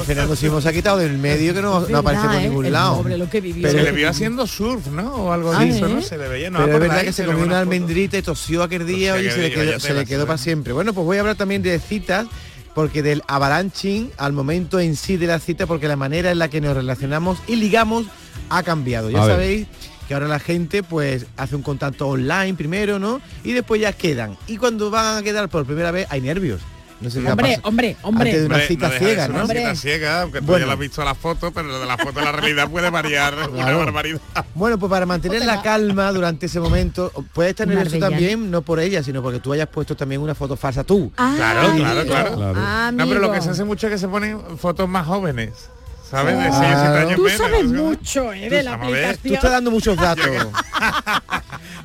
Fernando 0.05 0.35
Simón 0.35 0.61
se 0.61 0.69
ha 0.69 0.73
quitado 0.73 0.97
del 0.97 1.17
medio 1.17 1.53
que 1.53 1.61
no, 1.61 1.81
no 1.87 1.97
aparece 1.97 2.25
por 2.27 2.35
¿eh? 2.35 2.41
ningún 2.43 2.71
lado. 2.71 2.97
pobre, 2.97 3.17
lo 3.17 3.29
que 3.29 3.41
vivió. 3.41 3.67
Se 3.67 3.73
Pero- 3.73 3.85
le 3.85 3.91
vio 3.91 4.09
haciendo 4.09 4.45
surf, 4.47 4.87
¿no? 4.87 5.13
O 5.15 5.31
algo 5.31 5.51
Ah, 5.53 5.59
de 5.59 5.69
eso, 5.69 5.87
¿eh? 5.87 5.93
¿no? 5.95 6.01
Se 6.01 6.17
le 6.17 6.27
veía, 6.27 6.49
no 6.49 6.59
Pero 6.59 6.73
es 6.73 6.79
verdad 6.79 7.01
que 7.03 7.13
se 7.13 7.25
comió 7.25 7.43
una 7.43 7.59
almendrita 7.59 8.17
y 8.17 8.21
tosió 8.21 8.63
aquel 8.63 8.85
día 8.85 9.13
Tosió 9.15 9.27
y 9.27 9.31
se 9.31 9.37
le 9.37 9.45
día, 9.47 9.55
quedó, 9.55 9.79
se 9.79 9.93
le 9.93 10.25
para 10.25 10.37
siempre. 10.37 10.73
Bueno, 10.73 10.93
pues 10.93 11.05
voy 11.05 11.17
a 11.17 11.21
hablar 11.21 11.35
también 11.35 11.61
de 11.61 11.79
citas, 11.79 12.27
porque 12.73 13.01
del 13.01 13.23
avalanching 13.27 14.11
al 14.17 14.33
momento 14.33 14.79
en 14.79 14.95
sí 14.95 15.17
de 15.17 15.27
la 15.27 15.39
cita, 15.39 15.65
porque 15.65 15.87
la 15.87 15.95
manera 15.95 16.31
en 16.31 16.39
la 16.39 16.49
que 16.49 16.61
nos 16.61 16.75
relacionamos 16.75 17.37
y 17.47 17.55
ligamos 17.55 18.05
ha 18.49 18.63
cambiado. 18.63 19.09
Ya 19.09 19.23
A 19.23 19.27
ver. 19.27 19.65
Que 20.07 20.13
ahora 20.13 20.27
la 20.27 20.39
gente 20.39 20.83
pues 20.83 21.25
hace 21.37 21.55
un 21.55 21.61
contacto 21.61 22.07
online 22.07 22.53
primero, 22.53 22.99
¿no? 22.99 23.21
Y 23.43 23.53
después 23.53 23.81
ya 23.81 23.93
quedan. 23.93 24.37
Y 24.47 24.57
cuando 24.57 24.89
van 24.89 25.17
a 25.17 25.23
quedar 25.23 25.49
por 25.49 25.65
primera 25.65 25.91
vez 25.91 26.07
hay 26.09 26.21
nervios. 26.21 26.61
No 27.01 27.09
sé 27.09 27.19
Hombre, 27.29 27.59
hombre, 27.63 27.97
hombre. 28.03 28.29
Antes 28.29 28.39
de 28.41 28.45
una 28.45 28.55
Hombre, 28.55 28.67
cita 28.69 28.89
ciega, 28.89 29.27
¿no? 29.27 29.33
Una 29.33 29.47
cita 29.47 29.59
Hombre. 29.59 29.75
ciega, 29.75 30.21
aunque 30.21 30.39
tú 30.39 30.45
Bueno. 30.45 30.61
ya 30.61 30.65
lo 30.67 30.71
has 30.71 30.79
visto 30.79 31.01
a 31.01 31.05
la 31.05 31.13
foto, 31.13 31.51
pero 31.51 31.67
lo 31.67 31.77
de 31.79 31.85
la 31.85 31.97
foto 31.97 32.21
la 32.21 32.31
realidad 32.31 32.69
puede 32.69 32.89
variar 32.89 33.33
una 33.33 33.47
Claro. 33.51 33.79
barbaridad. 33.79 34.21
Bueno, 34.55 34.79
pues 34.79 34.89
para 34.89 35.05
mantener 35.05 35.43
la 35.45 35.61
calma 35.61 36.09
durante 36.13 36.45
ese 36.45 36.61
momento, 36.61 37.11
puedes 37.33 37.49
estar 37.49 37.67
Una 37.67 37.75
nervioso 37.83 37.99
también, 37.99 38.49
no 38.49 38.61
por 38.61 38.79
ella, 38.79 39.03
sino 39.03 39.21
porque 39.21 39.39
tú 39.41 39.51
hayas 39.51 39.67
puesto 39.67 39.97
también 39.97 40.21
una 40.21 40.35
foto 40.35 40.55
falsa 40.55 40.85
tú. 40.85 41.11
Ah, 41.17 41.33
Claro, 41.35 41.73
claro, 41.75 42.05
claro. 42.05 42.35
Claro. 42.35 42.91
No, 42.93 43.07
pero 43.09 43.19
lo 43.19 43.29
que 43.33 43.41
se 43.41 43.49
hace 43.49 43.65
mucho 43.65 43.87
es 43.87 43.93
que 43.93 43.99
se 43.99 44.07
ponen 44.07 44.39
fotos 44.57 44.87
más 44.87 45.05
jóvenes. 45.05 45.51
¿Sabes? 46.09 46.37
De 46.37 46.49
Claro. 46.49 46.59
6 46.59 46.77
7 46.81 46.97
años 46.99 47.15
Tú 47.15 47.21
menos. 47.23 47.37
sabes 47.37 47.65
¿no? 47.65 47.83
mucho, 47.83 48.33
¿eh? 48.33 48.49
De 48.49 48.63
la 48.63 48.71
Vamos 48.71 48.87
a 48.87 48.91
ver, 48.91 49.03
Tú 49.03 49.09
aplicación. 49.11 49.33
estás 49.35 49.51
dando 49.51 49.71
muchos 49.71 49.97
datos. 49.97 50.25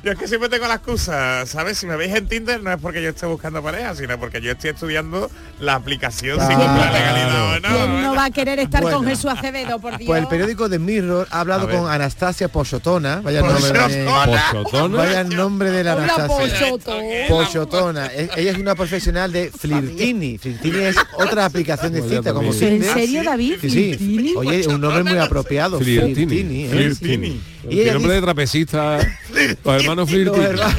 Yo 0.03 0.11
es 0.11 0.17
que 0.17 0.27
siempre 0.27 0.49
tengo 0.49 0.67
la 0.67 0.75
excusa, 0.75 1.45
¿sabes? 1.45 1.77
Si 1.77 1.85
me 1.85 1.95
veis 1.95 2.15
en 2.15 2.27
Tinder 2.27 2.63
no 2.63 2.71
es 2.73 2.81
porque 2.81 3.03
yo 3.03 3.09
esté 3.09 3.27
buscando 3.27 3.61
pareja, 3.61 3.93
sino 3.95 4.19
porque 4.19 4.41
yo 4.41 4.51
estoy 4.53 4.71
estudiando 4.71 5.29
la 5.59 5.75
aplicación 5.75 6.39
sin 6.39 6.47
Claro. 6.57 6.75
la 6.75 6.91
legalidad. 6.91 7.45
o 7.57 7.61
¿Quién 7.61 7.71
no, 8.01 8.01
no 8.01 8.15
va 8.15 8.25
a 8.25 8.31
querer 8.31 8.57
estar 8.57 8.81
Bueno. 8.81 8.97
con 8.97 9.05
Jesús 9.05 9.25
Acevedo, 9.29 9.77
por 9.79 9.97
Dios? 9.97 10.07
Pues 10.07 10.21
el 10.23 10.27
periódico 10.27 10.69
de 10.69 10.79
Mirror 10.79 11.27
ha 11.29 11.41
hablado 11.41 11.69
con 11.69 11.87
Anastasia 11.91 12.47
Pochotona. 12.47 13.21
Vaya 13.21 13.41
nombre 13.43 13.71
de, 13.71 14.05
Pochotona. 14.05 14.97
vaya 14.97 15.23
nombre 15.23 15.69
de 15.69 15.83
la 15.83 15.93
Anastasia. 15.93 16.27
Pochoto. 16.27 16.97
Pochotona. 17.27 18.07
Ella 18.11 18.51
es 18.53 18.57
una 18.57 18.73
profesional 18.73 19.31
de 19.31 19.51
Flirtini. 19.51 20.39
Flirtini 20.39 20.79
es 20.79 20.95
otra 21.13 21.45
aplicación 21.45 21.93
de 21.93 22.01
cita 22.01 22.33
como. 22.33 22.51
¿En 22.51 22.83
serio, 22.83 23.23
David? 23.23 23.57
Sí, 23.61 23.69
sí. 23.69 24.33
Oye, 24.35 24.67
un 24.67 24.81
nombre 24.81 25.03
muy 25.03 25.19
apropiado. 25.19 25.77
Flirtini. 25.79 26.25
Flirtini. 26.25 26.63
¿eh? 26.65 26.69
Flirtini. 26.69 27.41
Y 27.69 27.73
El 27.73 27.79
ella 27.81 27.93
nombre 27.93 28.13
de 28.15 28.21
trapecista, 28.21 28.97
los 29.63 29.81
hermanos 29.81 30.11
Los 30.11 30.37
hermanos- 30.37 30.75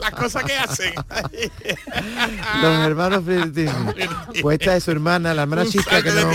Las 0.00 0.10
cosas 0.12 0.44
que 0.44 0.56
hacen. 0.56 0.94
Los 2.62 2.86
hermanos 2.86 3.22
Flirtini. 3.24 3.70
Pues 4.40 4.58
esta 4.60 4.76
es 4.76 4.84
su 4.84 4.90
hermana, 4.90 5.34
la 5.34 5.42
hermana 5.42 5.62
Un 5.62 5.68
chica 5.70 6.02
que 6.02 6.10
no... 6.10 6.32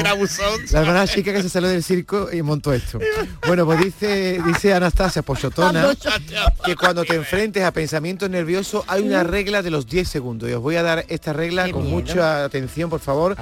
La 0.72 0.82
hermana 0.82 1.08
chica 1.08 1.34
que 1.34 1.42
se 1.42 1.50
salió 1.50 1.70
del 1.70 1.84
circo 1.84 2.30
y 2.32 2.42
montó 2.42 2.74
esto. 2.74 3.00
Bueno, 3.48 3.66
pues 3.66 3.80
dice, 3.84 4.42
dice 4.46 4.74
Anastasia 4.74 5.22
Pochotona 5.22 5.88
que 6.64 6.76
cuando 6.76 7.04
te 7.04 7.16
enfrentes 7.16 7.64
a 7.64 7.72
pensamientos 7.72 8.30
nerviosos 8.30 8.84
hay 8.88 9.02
una 9.04 9.24
regla 9.24 9.62
de 9.62 9.72
los 9.72 9.88
10 9.88 10.08
segundos. 10.08 10.50
Y 10.50 10.54
os 10.54 10.62
voy 10.62 10.76
a 10.76 10.84
dar 10.84 11.06
esta 11.08 11.34
regla 11.34 11.66
Qué 11.66 11.72
con 11.72 11.84
miedo. 11.84 11.96
mucha 11.98 12.44
atención, 12.46 12.90
por 12.90 13.00
favor. 13.00 13.36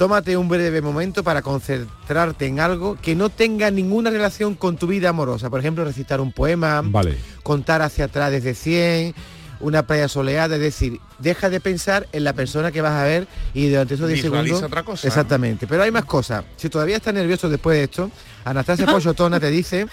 Tómate 0.00 0.34
un 0.38 0.48
breve 0.48 0.80
momento 0.80 1.22
para 1.22 1.42
concentrarte 1.42 2.46
en 2.46 2.58
algo 2.58 2.96
que 3.02 3.14
no 3.14 3.28
tenga 3.28 3.70
ninguna 3.70 4.08
relación 4.08 4.54
con 4.54 4.78
tu 4.78 4.86
vida 4.86 5.10
amorosa. 5.10 5.50
Por 5.50 5.60
ejemplo, 5.60 5.84
recitar 5.84 6.22
un 6.22 6.32
poema, 6.32 6.80
Vale. 6.82 7.18
contar 7.42 7.82
hacia 7.82 8.06
atrás 8.06 8.30
desde 8.30 8.54
100, 8.54 9.14
una 9.60 9.86
playa 9.86 10.08
soleada, 10.08 10.54
es 10.54 10.62
decir, 10.62 10.98
deja 11.18 11.50
de 11.50 11.60
pensar 11.60 12.08
en 12.12 12.24
la 12.24 12.32
persona 12.32 12.72
que 12.72 12.80
vas 12.80 12.94
a 12.94 13.04
ver 13.04 13.28
y 13.52 13.68
durante 13.68 13.92
esos 13.92 14.08
10 14.08 14.22
Visualiza 14.22 14.44
segundos... 14.54 14.70
otra 14.70 14.82
cosa. 14.84 15.06
Exactamente. 15.06 15.66
Pero 15.66 15.82
hay 15.82 15.90
más 15.90 16.06
cosas. 16.06 16.46
Si 16.56 16.70
todavía 16.70 16.96
estás 16.96 17.12
nervioso 17.12 17.50
después 17.50 17.76
de 17.76 17.84
esto, 17.84 18.10
Anastasia 18.46 18.86
Pochotona 18.90 19.38
te 19.38 19.50
dice 19.50 19.86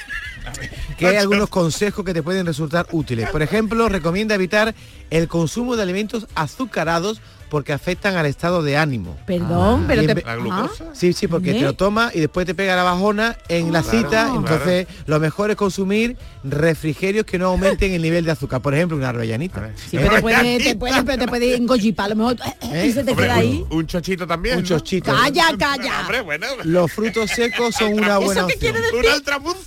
que 0.97 1.07
hay 1.07 1.17
algunos 1.17 1.49
consejos 1.49 2.05
que 2.05 2.13
te 2.13 2.23
pueden 2.23 2.45
resultar 2.45 2.87
útiles. 2.93 3.29
Por 3.29 3.41
ejemplo, 3.41 3.89
recomienda 3.89 4.35
evitar 4.35 4.73
el 5.09 5.27
consumo 5.27 5.75
de 5.75 5.83
alimentos 5.83 6.27
azucarados 6.33 7.19
porque 7.49 7.73
afectan 7.73 8.15
al 8.17 8.25
estado 8.25 8.61
de 8.63 8.77
ánimo. 8.77 9.17
Perdón, 9.25 9.85
pero 9.87 10.01
Y 10.01 10.05
en 10.05 10.07
te... 10.07 10.13
ve- 10.15 10.23
La 10.25 10.33
¿Ah? 10.33 10.35
glucosa. 10.35 10.85
Sí, 10.93 11.13
sí, 11.13 11.27
porque 11.27 11.51
¿Eh? 11.51 11.53
te 11.55 11.61
lo 11.61 11.73
tomas 11.73 12.15
y 12.15 12.19
después 12.19 12.45
te 12.45 12.53
pega 12.55 12.75
la 12.75 12.83
bajona 12.83 13.37
en 13.47 13.71
la 13.71 13.81
Claro, 13.81 13.97
cita. 13.97 14.09
claro. 14.09 14.35
Entonces, 14.39 14.87
lo 15.05 15.19
mejor 15.19 15.49
es 15.51 15.55
consumir 15.55 16.17
refrigerios 16.43 17.25
que 17.25 17.37
no 17.37 17.47
aumenten 17.47 17.93
el 17.93 18.01
nivel 18.01 18.25
de 18.25 18.31
azúcar. 18.31 18.61
Por 18.61 18.73
ejemplo, 18.73 18.97
una 18.97 19.09
arvellanita. 19.09 19.69
Sí, 19.75 19.97
pero 19.97 20.15
te 20.15 20.21
puede, 20.21 20.57
te 20.59 20.75
puede, 20.75 21.03
pero 21.03 21.17
te 21.19 21.27
puede 21.27 21.55
engollipar, 21.55 22.05
a 22.05 22.09
lo 22.09 22.15
mejor 22.15 22.37
y 22.83 22.91
se 22.91 23.03
te 23.03 23.11
Hombre, 23.11 23.25
queda 23.25 23.33
un- 23.35 23.39
ahí. 23.39 23.65
Un 23.69 23.87
chochito 23.87 24.27
también. 24.27 24.57
Un 24.57 24.63
¿no? 24.63 24.67
chochito. 24.67 25.11
Calla, 25.13 25.45
calla. 25.57 26.01
Hombre, 26.01 26.21
bueno. 26.21 26.47
Los 26.63 26.91
frutos 26.91 27.31
secos 27.31 27.75
son 27.75 27.93
una 27.93 28.17
buena 28.17 28.41
¿Eso 28.41 28.47
qué 28.47 28.53
opción. 28.55 28.73
quiere 28.73 28.89
Un 28.89 28.95
decir? 29.01 29.09
altramuz. 29.11 29.57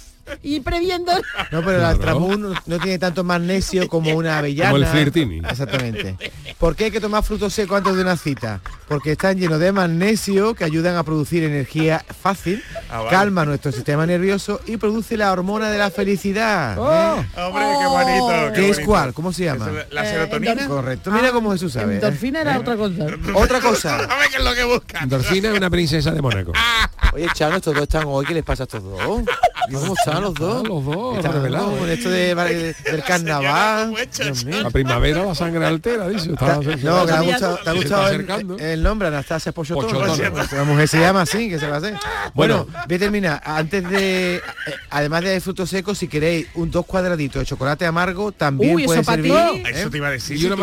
Y 0.42 0.60
previendo... 0.60 1.12
No, 1.50 1.62
pero 1.64 1.78
el 1.78 1.84
altramún 1.84 2.40
no, 2.42 2.54
no 2.66 2.78
tiene 2.78 2.98
tanto 2.98 3.24
magnesio 3.24 3.88
como 3.88 4.14
una 4.14 4.38
avellana. 4.38 4.70
Como 4.70 4.82
el 4.84 4.88
flirtini. 4.90 5.38
Exactamente. 5.38 6.16
¿Por 6.58 6.76
qué 6.76 6.84
hay 6.86 6.90
que 6.90 7.00
tomar 7.00 7.22
frutos 7.22 7.52
secos 7.52 7.78
antes 7.78 7.94
de 7.96 8.02
una 8.02 8.16
cita? 8.16 8.60
Porque 8.88 9.12
están 9.12 9.38
llenos 9.38 9.60
de 9.60 9.72
magnesio 9.72 10.54
que 10.54 10.64
ayudan 10.64 10.96
a 10.96 11.02
producir 11.04 11.44
energía 11.44 12.04
fácil, 12.22 12.62
Ah, 12.90 12.98
vale. 12.98 13.10
calma 13.10 13.44
nuestro 13.44 13.70
sistema 13.72 14.04
nervioso 14.06 14.60
y 14.66 14.76
produce 14.76 15.16
la 15.16 15.30
hormona 15.32 15.70
de 15.70 15.78
la 15.78 15.90
felicidad. 15.90 16.76
¿eh? 16.76 17.26
Hombre, 17.40 17.64
qué 17.78 17.86
bonito. 17.86 18.52
¿Qué 18.54 18.60
es 18.70 18.76
bonito. 18.76 18.90
cuál? 18.90 19.14
¿Cómo 19.14 19.32
se 19.32 19.44
llama? 19.44 19.70
Es 19.70 19.92
La 19.92 20.04
Eh, 20.04 20.10
serotonina. 20.10 20.52
endorfina. 20.52 20.74
Correcto. 20.74 21.10
Mira 21.12 21.30
cómo 21.32 21.52
Jesús 21.52 21.72
sabe. 21.72 21.92
¿eh? 21.92 21.96
Endorfina 21.96 22.40
era 22.40 22.58
otra 22.58 22.76
cosa. 22.76 23.06
Otra 23.34 23.60
cosa. 23.60 23.94
A 24.10 24.16
ver 24.18 24.28
qué 24.30 24.36
es 24.38 24.44
lo 24.44 24.54
que 24.54 24.64
buscan. 24.64 25.04
Endorfina 25.04 25.50
es 25.50 25.56
una 25.56 25.70
princesa 25.70 26.10
de 26.10 26.20
Mónaco. 26.20 26.52
Oye, 27.12 27.26
Chano, 27.34 27.56
estos 27.56 27.74
dos 27.74 27.82
están 27.84 28.04
hoy. 28.06 28.24
¿Qué 28.26 28.34
les 28.34 28.44
pasa 28.44 28.62
a 28.62 28.64
estos 28.64 28.82
dos? 28.82 28.98
¿Cómo 29.72 29.94
están 29.94 30.19
los 30.20 30.34
dos? 30.34 30.62
Ah, 30.64 30.68
los 30.68 30.84
dos, 30.84 31.16
Están 31.16 31.32
revelados. 31.32 31.78
con 31.78 31.90
esto 31.90 32.10
de, 32.10 32.34
de- 32.34 32.74
del 32.90 33.02
carnaval. 33.04 33.94
La 34.62 34.70
primavera 34.70 35.24
la 35.24 35.34
sangre 35.34 35.64
altera, 35.66 36.08
dice. 36.08 36.32
Está- 36.32 36.54
No, 36.56 36.60
que 36.60 36.76
te 36.76 36.88
ha 36.88 37.20
gustado, 37.22 37.56
te 37.56 37.70
ha 37.70 37.72
Se 37.72 37.78
gustado 37.78 38.08
está 38.08 38.36
el, 38.72 38.82
nombre, 38.82 39.08
Anastasia 39.08 39.52
Pochotona. 39.52 40.06
Pochotona. 40.06 40.46
La 40.52 40.64
mujer 40.64 40.88
se 40.88 41.00
llama 41.00 41.22
así, 41.22 41.48
que 41.48 41.58
se 41.58 41.66
va 41.66 41.76
a 41.76 41.78
hacer. 41.78 41.94
Bueno, 42.34 42.66
voy 42.86 42.96
a 42.96 42.98
terminar. 42.98 43.42
Antes 43.44 43.88
de, 43.88 44.36
eh, 44.36 44.40
además 44.90 45.22
de 45.22 45.40
frutos 45.40 45.70
secos, 45.70 45.98
si 45.98 46.08
queréis 46.08 46.46
un 46.54 46.70
dos 46.70 46.86
cuadraditos 46.86 47.40
de 47.40 47.46
chocolate 47.46 47.86
amargo, 47.86 48.32
también 48.32 48.74
Uy, 48.76 48.84
puede 48.84 49.00
eso 49.00 49.10
servir. 49.12 49.32
¿eh? 49.32 49.62
Eso 49.74 49.90
te 49.90 49.96
iba 49.96 50.08
a 50.08 50.10
decir. 50.12 50.36
Y 50.40 50.46
una 50.46 50.56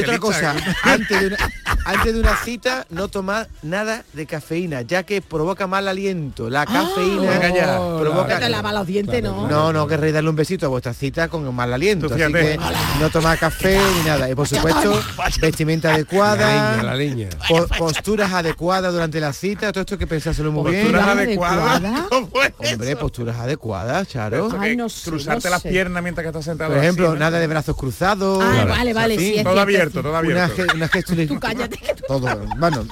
otra 0.00 0.18
cosa, 0.18 0.54
antes 0.82 1.20
de, 1.20 1.26
una, 1.28 1.36
antes 1.84 2.14
de 2.14 2.20
una 2.20 2.36
cita, 2.36 2.86
no 2.90 3.08
tomar 3.08 3.48
nada 3.62 4.04
de 4.12 4.26
cafeína, 4.26 4.82
ya 4.82 5.02
que 5.04 5.20
provoca 5.22 5.66
mal 5.66 5.88
aliento. 5.88 6.50
La 6.50 6.66
cafeína 6.66 7.30
venga 7.30 7.54
ya. 7.54 7.76
provoca... 8.00 8.38
Te 8.38 8.48
lava 8.48 8.72
los 8.72 8.86
¿no? 9.04 9.48
No, 9.48 9.72
no 9.72 9.86
querréis 9.86 10.14
darle 10.14 10.30
un 10.30 10.36
besito 10.36 10.66
a 10.66 10.68
vuestra 10.68 10.94
cita 10.94 11.28
con 11.28 11.54
mal 11.54 11.72
aliento. 11.72 12.06
Así 12.06 12.16
que 12.32 12.58
no 13.00 13.10
tomar 13.10 13.38
café 13.38 13.78
ni 13.98 14.04
nada. 14.08 14.30
Y 14.30 14.34
por 14.34 14.48
supuesto, 14.48 15.00
vestimenta 15.40 15.88
La 15.88 15.94
adecuada, 15.94 16.70
leña, 16.76 16.82
la 16.82 16.94
leña. 16.94 17.28
po- 17.48 17.66
posturas 17.78 18.32
adecuadas 18.32 18.92
durante 18.92 19.20
la 19.20 19.32
cita, 19.32 19.72
todo 19.72 19.80
esto 19.82 19.94
hay 19.94 19.98
que 19.98 20.06
pensárselo 20.06 20.52
muy 20.52 20.70
bien. 20.70 20.82
Posturas 20.84 21.08
¿Adecuada? 21.08 21.72
adecuadas. 21.76 22.06
¿Cómo 22.10 22.30
es 22.60 22.72
Hombre, 22.72 22.96
posturas 22.96 23.36
adecuadas, 23.38 24.08
Charo. 24.08 24.46
Esto 24.46 24.58
Ay, 24.60 24.70
que 24.70 24.76
no 24.76 24.88
sé, 24.88 25.10
cruzarte 25.10 25.44
no 25.48 25.50
las 25.50 25.62
sé. 25.62 25.68
piernas 25.70 26.02
mientras 26.02 26.22
que 26.24 26.28
estás 26.28 26.44
sentado. 26.44 26.70
Por 26.72 26.78
ejemplo, 26.82 27.06
así, 27.08 27.14
¿no? 27.14 27.18
nada 27.20 27.38
de 27.38 27.46
brazos 27.46 27.76
cruzados. 27.76 28.42
Ah, 28.42 28.50
Claro. 28.52 28.70
vale, 28.70 28.92
vale, 28.94 29.18
sí, 29.18 29.40
Todo 29.42 29.60
abierto, 29.60 30.00
todo 30.02 30.10
Una, 30.10 30.18
abierto. 30.18 30.54
ge- 30.56 30.66
una 30.76 30.88
gestualidad- 30.88 31.28
Tú 31.34 31.40
cállate. 31.40 31.76
que 31.78 31.94
tú- 31.94 32.04
Todo. 32.08 32.20
Bueno, 32.58 32.86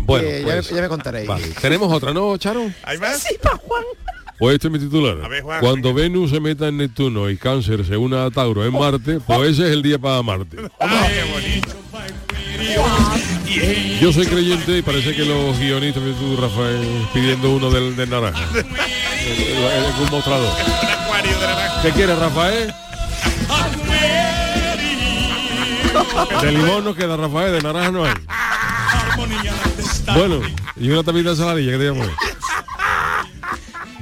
Bueno, 0.00 0.26
eh, 0.28 0.40
pues, 0.44 0.68
ya, 0.70 0.76
ya 0.76 0.82
me 0.82 0.88
contaréis. 0.88 1.28
vale. 1.28 1.48
Tenemos 1.60 1.92
otra, 1.92 2.12
¿no, 2.12 2.36
Charo? 2.38 2.70
¿Hay 2.84 2.98
más? 2.98 3.18
Sí, 3.18 3.36
pa' 3.42 3.56
Juan. 3.56 3.84
Pues 4.38 4.54
este 4.54 4.68
es 4.68 4.72
mi 4.72 4.78
titular. 4.78 5.18
A 5.24 5.28
ver, 5.28 5.42
Juan, 5.42 5.60
Cuando 5.60 5.92
Venus 5.92 6.30
se 6.30 6.38
meta 6.40 6.68
en 6.68 6.76
Neptuno 6.76 7.28
y 7.28 7.36
Cáncer 7.36 7.84
se 7.84 7.96
una 7.96 8.24
a 8.26 8.30
Tauro 8.30 8.64
en 8.64 8.72
Marte, 8.72 9.18
pues 9.26 9.50
ese 9.50 9.66
es 9.66 9.72
el 9.72 9.82
día 9.82 9.98
para 9.98 10.22
Marte. 10.22 10.56
Ay, 10.78 11.08
qué 11.14 11.32
bonito. 11.32 11.74
Yo 14.00 14.12
soy 14.12 14.26
creyente 14.26 14.78
y 14.78 14.82
parece 14.82 15.14
que 15.16 15.24
los 15.24 15.58
guionistas 15.58 16.04
de 16.04 16.12
tú, 16.12 16.36
Rafael, 16.40 16.86
pidiendo 17.12 17.50
uno 17.50 17.70
del, 17.70 17.96
del 17.96 18.08
naranja. 18.10 18.40
El- 18.54 18.58
el- 18.60 19.84
el- 19.84 20.02
un 20.02 20.10
mostrador. 20.10 20.52
¿Qué 21.82 21.90
quieres, 21.90 22.18
Rafael? 22.18 22.72
De 26.42 26.52
limón 26.52 26.84
no 26.84 26.94
queda, 26.94 27.16
Rafael, 27.16 27.52
de 27.52 27.62
naranja 27.62 27.90
no 27.90 28.04
hay. 28.04 28.12
Bueno, 30.14 30.40
y 30.76 30.90
una 30.90 31.02
tapita 31.02 31.30
de 31.30 31.36
saladilla, 31.36 31.72
¿qué 31.72 31.78
te 31.78 31.84
llamo? 31.84 32.04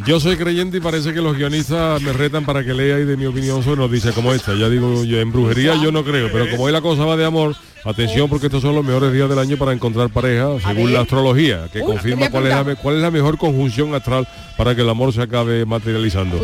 Yo 0.06 0.20
soy 0.20 0.36
creyente 0.36 0.76
y 0.76 0.80
parece 0.80 1.12
que 1.12 1.20
los 1.20 1.36
guionistas 1.36 2.00
me 2.00 2.12
retan 2.12 2.44
para 2.44 2.64
que 2.64 2.72
lea 2.72 3.00
y 3.00 3.04
de 3.04 3.16
mi 3.16 3.26
opinión 3.26 3.64
sobre 3.64 3.80
noticias 3.80 4.14
como 4.14 4.32
esta. 4.32 4.54
Ya 4.54 4.68
digo, 4.68 5.02
yo 5.02 5.18
en 5.18 5.32
brujería 5.32 5.74
yo 5.82 5.90
no 5.90 6.04
creo, 6.04 6.30
pero 6.30 6.48
como 6.48 6.62
hoy 6.62 6.72
la 6.72 6.80
cosa 6.80 7.04
va 7.04 7.16
de 7.16 7.24
amor, 7.24 7.56
atención 7.87 8.29
porque 8.29 8.46
estos 8.46 8.62
son 8.62 8.75
los 8.75 8.85
mejores 8.85 9.12
días 9.12 9.29
del 9.29 9.38
año 9.38 9.57
para 9.57 9.72
encontrar 9.72 10.11
pareja, 10.11 10.49
según 10.66 10.92
la 10.92 11.01
astrología, 11.01 11.68
que 11.72 11.81
Uy, 11.81 11.87
confirma 11.87 12.31
cuál 12.31 12.44
es, 12.44 12.49
la, 12.51 12.57
apuntar. 12.57 12.77
me- 12.77 12.83
cuál 12.83 12.96
es 12.96 13.03
la 13.03 13.11
mejor 13.11 13.38
conjunción 13.38 13.94
astral 13.94 14.27
para 14.57 14.75
que 14.75 14.81
el 14.83 14.88
amor 14.88 15.12
se 15.12 15.20
acabe 15.22 15.64
materializando. 15.66 16.40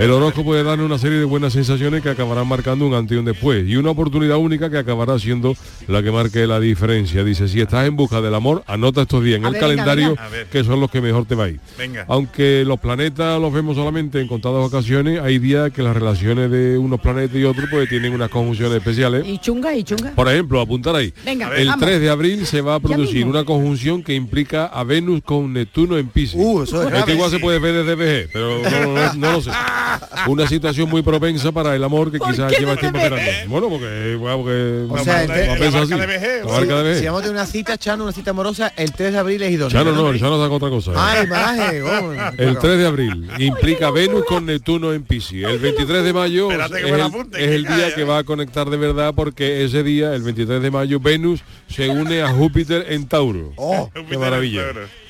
El 0.00 0.10
horóscopo 0.10 0.44
puede 0.50 0.62
darle 0.64 0.84
una 0.84 0.98
serie 0.98 1.18
de 1.18 1.24
buenas 1.24 1.52
sensaciones 1.52 2.02
que 2.02 2.10
acabarán 2.10 2.46
marcando 2.48 2.86
un 2.86 2.94
antes 2.94 3.14
y 3.16 3.18
un 3.18 3.24
después 3.24 3.66
y 3.68 3.76
una 3.76 3.90
oportunidad 3.90 4.36
única 4.36 4.70
que 4.70 4.78
acabará 4.78 5.18
siendo 5.18 5.54
la 5.88 6.02
que 6.02 6.10
marque 6.10 6.46
la 6.46 6.58
diferencia. 6.60 7.22
Dice, 7.24 7.48
si 7.48 7.60
estás 7.60 7.86
en 7.86 7.96
busca 7.96 8.20
del 8.20 8.34
amor, 8.34 8.62
anota 8.66 9.02
estos 9.02 9.22
días 9.22 9.38
en 9.38 9.44
A 9.44 9.48
el 9.48 9.52
ver, 9.54 9.60
calendario 9.62 10.08
venga. 10.10 10.50
Que 10.50 10.64
son 10.64 10.80
los 10.80 10.90
que 10.90 11.00
mejor 11.00 11.24
te 11.26 11.34
va 11.34 11.44
a 11.44 11.48
ir. 11.50 11.60
Venga. 11.78 12.04
Aunque 12.08 12.64
los 12.66 12.78
planetas 12.80 13.40
los 13.40 13.52
vemos 13.52 13.76
solamente 13.76 14.20
en 14.20 14.26
contadas 14.28 14.66
ocasiones, 14.66 15.20
hay 15.20 15.38
días 15.38 15.70
que 15.72 15.82
las 15.82 15.94
relaciones 15.94 16.50
de 16.50 16.76
unos 16.76 17.00
planetas 17.00 17.36
y 17.36 17.44
otros 17.44 17.66
pues 17.70 17.88
tienen 17.88 18.12
unas 18.14 18.30
conjunciones 18.30 18.78
especiales. 18.78 19.24
Y 19.26 19.38
chunga, 19.38 19.74
y 19.74 19.84
chunga. 19.84 20.12
Por 20.12 20.28
ejemplo, 20.28 20.60
apuntar 20.74 20.96
ahí. 20.96 21.12
Venga, 21.24 21.50
el 21.56 21.66
vamos. 21.68 21.84
3 21.86 22.00
de 22.00 22.10
abril 22.10 22.46
se 22.46 22.60
va 22.60 22.74
a 22.76 22.80
producir 22.80 23.24
una 23.26 23.44
conjunción 23.44 24.02
que 24.02 24.14
implica 24.14 24.66
a 24.66 24.82
Venus 24.84 25.22
con 25.24 25.52
Neptuno 25.52 25.96
en 25.98 26.08
Piscis. 26.08 26.34
Uh, 26.40 26.62
eso 26.62 26.80
es 26.80 26.86
Esto 26.86 26.90
grave, 26.96 27.12
igual 27.14 27.30
sí. 27.30 27.36
se 27.36 27.40
puede 27.42 27.58
ver 27.58 27.84
desde 27.84 27.94
VG, 27.94 28.30
pero 28.32 28.62
no, 28.62 28.94
no- 28.94 29.14
no 29.14 29.32
lo 29.32 29.40
sé. 29.42 29.50
Una 30.26 30.46
situación 30.48 30.88
muy 30.88 31.02
propensa 31.02 31.52
para 31.52 31.74
el 31.76 31.84
amor 31.84 32.10
que 32.10 32.18
quizás 32.18 32.52
lleva 32.58 32.76
tiempo 32.76 32.98
esperando. 32.98 33.30
Bueno, 33.48 33.68
porque, 33.68 34.16
bueno, 34.18 34.36
porque 34.38 34.86
O 34.88 35.04
sea, 35.04 35.26
la 35.26 35.34
pensado 35.58 35.86
marca 35.86 35.94
así. 35.94 35.94
de 35.94 36.18
VG, 36.18 36.44
La 36.46 36.52
marca 36.52 36.82
de 36.82 36.94
Si 36.94 37.00
VG. 37.00 37.06
vamos 37.06 37.18
a 37.20 37.22
tener 37.22 37.36
una 37.36 37.46
cita, 37.46 37.78
Chano, 37.78 38.02
una 38.04 38.12
cita 38.12 38.30
amorosa, 38.30 38.72
el 38.76 38.92
3 38.92 39.12
de 39.12 39.18
abril 39.18 39.42
es 39.42 39.52
idóneo. 39.52 39.70
Chano 39.70 39.92
no, 39.92 40.10
el 40.10 40.18
Chano 40.18 40.42
saca 40.42 40.54
otra 40.54 40.70
cosa. 40.70 40.92
El 42.36 42.58
3 42.58 42.78
de 42.78 42.86
abril 42.86 43.28
implica 43.38 43.90
Venus 43.90 44.24
con 44.24 44.46
Neptuno 44.46 44.92
en 44.92 45.02
Piscis. 45.04 45.44
El 45.44 45.58
23 45.58 46.02
de 46.04 46.12
mayo 46.12 46.50
es 46.50 46.70
el, 46.70 47.40
es 47.40 47.50
el 47.50 47.62
día 47.64 47.94
que 47.94 48.04
va 48.04 48.18
a 48.18 48.24
conectar 48.24 48.68
de 48.70 48.76
verdad 48.76 49.12
porque 49.14 49.64
ese 49.64 49.82
día, 49.82 50.14
el 50.14 50.22
23 50.22 50.53
de 50.62 50.70
mayo, 50.70 51.00
Venus 51.00 51.40
se 51.68 51.88
une 51.88 52.22
a 52.22 52.28
Júpiter 52.28 52.86
en 52.88 53.06
Tauro. 53.06 53.52
Oh, 53.56 53.90
qué 54.08 54.18
maravilla. 54.18 54.62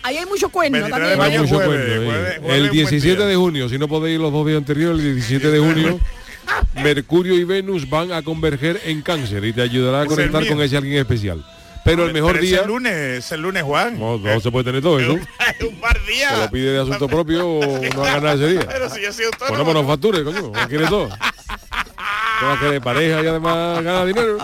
Ahí 0.03 0.19
hay 0.19 0.27
mucho 0.27 0.49
cuerno 0.49 0.79
23 0.79 1.19
también. 1.19 1.33
¿eh? 1.33 1.39
Mucho 1.41 1.63
¿eh? 1.63 1.67
jueves, 1.67 2.05
jueves, 2.05 2.35
el 2.37 2.41
buen 2.43 2.71
17 2.71 3.17
día. 3.17 3.27
de 3.27 3.37
junio, 3.37 3.69
si 3.69 3.79
no 3.79 3.89
podéis 3.89 4.17
ir 4.17 4.21
los 4.21 4.33
dos 4.33 4.47
días 4.47 4.59
anteriores, 4.59 5.01
el 5.01 5.15
17 5.15 5.51
de 5.51 5.59
junio, 5.59 6.01
Mercurio 6.75 7.35
y 7.35 7.45
Venus 7.45 7.89
van 7.89 8.13
a 8.13 8.23
converger 8.23 8.81
en 8.85 9.03
cáncer 9.03 9.45
y 9.45 9.53
te 9.53 9.63
ayudará 9.63 10.03
a 10.03 10.07
conectar 10.07 10.47
con 10.47 10.61
ese 10.61 10.77
alguien 10.77 10.99
especial. 10.99 11.45
Pero 11.85 12.07
el 12.07 12.15
mejor 12.15 12.33
Pero 12.33 12.45
es 12.45 12.51
día... 12.51 12.61
el 12.63 12.69
lunes, 12.69 12.95
es 12.95 13.33
el 13.33 13.43
lunes, 13.43 13.63
Juan. 13.63 13.99
No, 13.99 14.17
no 14.17 14.41
se 14.41 14.51
puede 14.51 14.65
tener 14.65 14.81
todo 14.81 14.99
eso. 14.99 15.13
Es 15.13 15.69
un 15.69 15.79
par 15.81 16.01
de 16.01 16.13
días. 16.13 16.33
Se 16.33 16.39
lo 16.39 16.51
pide 16.51 16.73
de 16.73 16.81
asunto 16.81 17.09
propio 17.09 17.47
o 17.47 17.81
no 17.95 18.05
haga 18.05 18.21
nada 18.21 18.35
ese 18.35 18.49
día. 18.49 18.67
Pero 18.67 18.89
si 18.89 19.03
yo 19.03 19.13
soy 19.13 19.27
autónomo. 19.27 19.59
Ponemos 19.59 19.75
nos 19.75 19.87
facture, 19.87 20.25
coño. 20.25 20.53
¿Qué 20.53 20.67
quiere 20.67 20.87
todo? 20.87 21.11
¿Qué 21.11 22.47
va 22.47 22.55
a 22.55 22.59
querer 22.59 22.81
pareja 22.81 23.23
y 23.23 23.27
además 23.27 23.83
gana 23.83 24.05
dinero? 24.07 24.39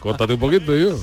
Córtate 0.00 0.34
un 0.34 0.40
poquito, 0.40 0.74
yo. 0.76 0.98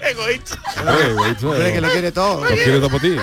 Egoísta. 0.00 0.58
Eh, 0.76 1.10
egoísta, 1.10 1.48
Hombre, 1.48 1.72
que 1.72 1.80
lo 1.80 1.88
quiere 1.90 2.12
todo. 2.12 2.44
Lo 2.44 2.50
quiere 2.50 2.78
todo 2.78 2.90
para 2.90 3.02
ti. 3.02 3.16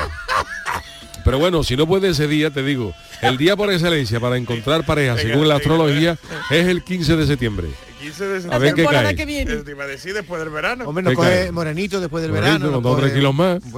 Pero 1.24 1.38
bueno, 1.40 1.64
si 1.64 1.76
no 1.76 1.86
puede 1.88 2.10
ese 2.10 2.28
día, 2.28 2.50
te 2.50 2.64
digo, 2.64 2.94
el 3.22 3.38
día 3.38 3.56
por 3.56 3.72
excelencia 3.72 4.20
para 4.20 4.38
encontrar 4.38 4.86
pareja, 4.86 5.18
según 5.18 5.48
la 5.48 5.56
astrología, 5.58 6.18
es 6.50 6.68
el 6.68 6.84
15 6.84 7.16
de 7.16 7.28
septiembre. 7.28 7.68
15 8.02 8.26
de 8.28 8.54
A 8.54 8.58
ver 8.58 8.70
qué 8.74 8.76
temporada 8.82 9.04
cae. 9.06 9.16
que 9.16 9.26
viene. 9.26 9.56
Te 9.58 9.72
iba 9.72 9.84
a 9.84 9.88
decir 9.88 10.14
después 10.14 10.42
del 10.42 10.50
verano. 10.50 10.86
Hombre, 10.88 11.04
nos 11.04 11.12
¿Qué 11.12 11.16
coge 11.16 11.30
cae? 11.30 11.52
morenito 11.52 12.00
después 12.02 12.22
del 12.24 12.32
verano. 12.32 12.72
nos 12.72 12.82
dos 12.84 12.98
o 12.98 13.00
tres 13.00 13.14
kilos 13.14 13.34
más. 13.34 13.60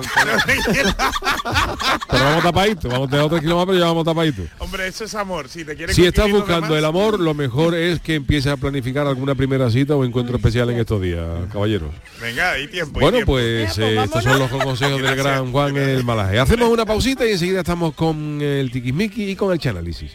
Pero 2.10 2.24
vamos 2.24 2.44
tapaditos, 2.44 2.92
vamos 2.92 3.08
a 3.08 3.12
tener 3.12 3.26
otros 3.26 3.42
kilos 3.42 3.56
más, 3.58 3.66
pero 3.66 3.78
ya 3.80 3.86
vamos 3.86 4.06
tapaditos. 4.06 4.46
Hombre, 4.60 4.88
eso 4.88 5.04
es 5.04 5.16
amor. 5.16 5.50
Si 5.50 5.66
te 5.66 5.76
quieres 5.76 5.96
Si 5.96 6.06
estás 6.06 6.30
buscando 6.30 6.68
demás, 6.68 6.80
el 6.80 6.86
amor, 6.86 7.20
lo 7.20 7.34
mejor 7.34 7.76
es 7.76 8.00
que 8.00 8.16
empieces 8.16 8.52
a 8.52 8.58
planificar 8.58 9.08
alguna 9.08 9.36
primera 9.36 9.70
cita 9.70 9.96
o 9.96 10.06
encuentro 10.06 10.38
especial 10.38 10.70
en 10.70 10.80
estos 10.80 11.02
días, 11.02 11.22
caballeros. 11.52 11.90
Venga, 12.22 12.52
hay 12.52 12.68
tiempo. 12.68 13.00
hay 13.00 13.02
Bueno, 13.02 13.18
tiempo. 13.18 13.34
pues 13.34 13.78
eh, 13.78 14.04
estos 14.04 14.24
son 14.24 14.40
los 14.40 14.50
consejos 14.52 15.02
del 15.02 15.16
gran 15.16 15.52
Juan 15.52 15.76
el 15.78 16.04
Malaje. 16.04 16.40
Hacemos 16.40 16.70
una 16.70 16.86
pausita 16.86 17.26
y 17.26 17.32
enseguida 17.32 17.60
estamos 17.60 17.94
con 17.94 18.42
el 18.42 18.72
tiquismiqui 18.72 19.32
y 19.32 19.36
con 19.36 19.52
el 19.52 19.60
chanálisis. 19.60 20.12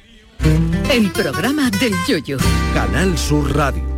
El 0.91 1.11
programa 1.11 1.69
del 1.71 1.93
yoyo. 2.07 2.39
Canal 2.73 3.19
Sur 3.19 3.55
Radio. 3.55 3.98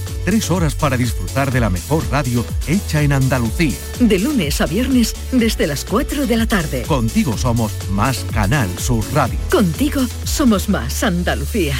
Tres 0.25 0.51
horas 0.51 0.75
para 0.75 0.97
disfrutar 0.97 1.51
de 1.51 1.59
la 1.59 1.69
mejor 1.69 2.03
radio 2.11 2.45
hecha 2.67 3.01
en 3.01 3.13
Andalucía. 3.13 3.77
De 3.99 4.19
lunes 4.19 4.61
a 4.61 4.65
viernes 4.65 5.15
desde 5.31 5.67
las 5.67 5.83
4 5.85 6.27
de 6.27 6.37
la 6.37 6.45
tarde. 6.45 6.83
Contigo 6.83 7.37
somos 7.37 7.71
más 7.89 8.25
Canal 8.31 8.69
Sur 8.77 9.03
Radio. 9.13 9.39
Contigo 9.49 10.01
somos 10.23 10.69
más 10.69 11.03
Andalucía. 11.03 11.75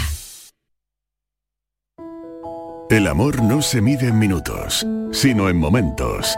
El 2.89 3.07
amor 3.07 3.41
no 3.41 3.61
se 3.61 3.79
mide 3.79 4.07
en 4.07 4.19
minutos, 4.19 4.85
sino 5.13 5.47
en 5.47 5.57
momentos. 5.57 6.35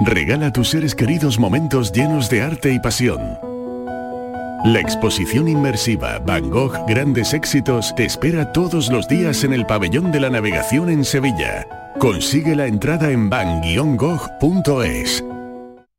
Regala 0.00 0.46
a 0.46 0.52
tus 0.52 0.70
seres 0.70 0.94
queridos 0.94 1.38
momentos 1.38 1.92
llenos 1.92 2.30
de 2.30 2.42
arte 2.42 2.72
y 2.72 2.80
pasión. 2.80 3.53
La 4.64 4.80
exposición 4.80 5.46
inmersiva 5.46 6.18
Van 6.20 6.48
Gogh 6.48 6.86
Grandes 6.88 7.34
Éxitos 7.34 7.94
te 7.94 8.06
espera 8.06 8.50
todos 8.50 8.90
los 8.90 9.06
días 9.06 9.44
en 9.44 9.52
el 9.52 9.66
Pabellón 9.66 10.10
de 10.10 10.20
la 10.20 10.30
Navegación 10.30 10.88
en 10.88 11.04
Sevilla. 11.04 11.66
Consigue 11.98 12.56
la 12.56 12.66
entrada 12.66 13.10
en 13.10 13.28
van-gogh.es. 13.28 15.22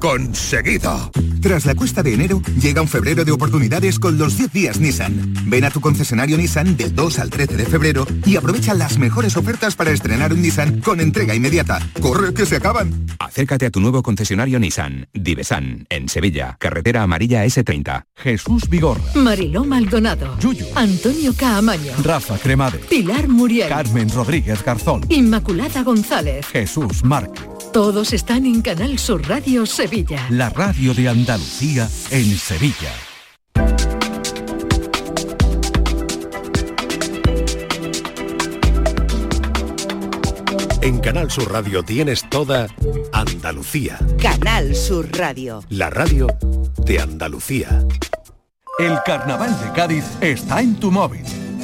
conseguido. 0.00 1.10
Tras 1.40 1.64
la 1.64 1.74
cuesta 1.74 2.02
de 2.02 2.14
enero, 2.14 2.42
llega 2.60 2.82
un 2.82 2.88
febrero 2.88 3.24
de 3.24 3.32
oportunidades 3.32 3.98
con 3.98 4.18
los 4.18 4.36
10 4.36 4.52
días 4.52 4.80
Nissan. 4.80 5.34
Ven 5.46 5.64
a 5.64 5.70
tu 5.70 5.80
concesionario 5.80 6.36
Nissan 6.36 6.76
del 6.76 6.94
2 6.94 7.18
al 7.18 7.30
13 7.30 7.56
de 7.56 7.66
febrero 7.66 8.06
y 8.26 8.36
aprovecha 8.36 8.74
las 8.74 8.98
mejores 8.98 9.36
ofertas 9.36 9.76
para 9.76 9.90
estrenar 9.90 10.32
un 10.32 10.42
Nissan 10.42 10.80
con 10.80 11.00
entrega 11.00 11.34
inmediata. 11.34 11.80
¡Corre, 12.00 12.34
que 12.34 12.46
se 12.46 12.56
acaban! 12.56 13.06
Acércate 13.18 13.66
a 13.66 13.70
tu 13.70 13.80
nuevo 13.80 14.02
concesionario 14.02 14.58
Nissan, 14.58 15.08
Divesan, 15.12 15.86
en 15.88 16.08
Sevilla, 16.08 16.56
carretera 16.58 17.02
amarilla 17.02 17.44
S30. 17.44 18.04
Jesús 18.16 18.68
Vigorra, 18.68 19.02
Mariló 19.14 19.64
Maldonado. 19.64 20.36
Antonio 20.74 21.34
Caamaño. 21.34 21.92
Rafa 22.02 22.38
Cremade, 22.38 22.78
Pilar 22.78 23.28
Muriel. 23.28 23.68
Carmen 23.68 24.08
Rodríguez 24.10 24.64
Garzón, 24.64 25.04
Inmaculada 25.08 25.82
González. 25.82 26.46
Jesús 26.46 27.04
Márquez. 27.04 27.49
Todos 27.72 28.12
están 28.12 28.46
en 28.46 28.62
Canal 28.62 28.98
Sur 28.98 29.28
Radio 29.28 29.64
Sevilla. 29.64 30.26
La 30.30 30.50
radio 30.50 30.92
de 30.92 31.08
Andalucía 31.08 31.88
en 32.10 32.36
Sevilla. 32.36 32.92
En 40.82 40.98
Canal 40.98 41.30
Sur 41.30 41.52
Radio 41.52 41.82
tienes 41.82 42.28
toda 42.28 42.66
Andalucía, 43.12 43.98
Canal 44.20 44.74
Sur 44.74 45.08
Radio. 45.16 45.62
la 45.68 45.90
radio 45.90 46.26
de 46.78 47.00
Andalucía. 47.00 47.84
El 48.78 48.98
carnaval 49.04 49.50
de 49.60 49.72
Cádiz 49.72 50.04
está 50.20 50.60
en 50.62 50.76
tu 50.76 50.90
móvil. 50.90 51.24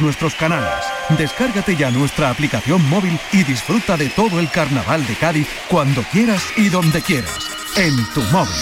nuestros 0.00 0.34
canales. 0.34 0.84
Descárgate 1.18 1.76
ya 1.76 1.90
nuestra 1.90 2.30
aplicación 2.30 2.88
móvil 2.88 3.18
y 3.32 3.42
disfruta 3.44 3.96
de 3.96 4.08
todo 4.08 4.40
el 4.40 4.50
Carnaval 4.50 5.06
de 5.06 5.14
Cádiz 5.14 5.48
cuando 5.68 6.02
quieras 6.12 6.44
y 6.56 6.68
donde 6.68 7.00
quieras. 7.00 7.50
En 7.76 7.96
tu 8.14 8.22
móvil. 8.32 8.54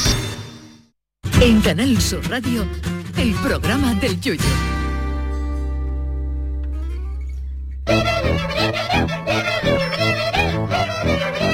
En 1.41 1.61
Canal 1.61 2.01
Sur 2.01 2.29
Radio, 2.29 2.67
el 3.17 3.33
programa 3.35 3.95
del 3.95 4.21
yoyo. 4.21 4.45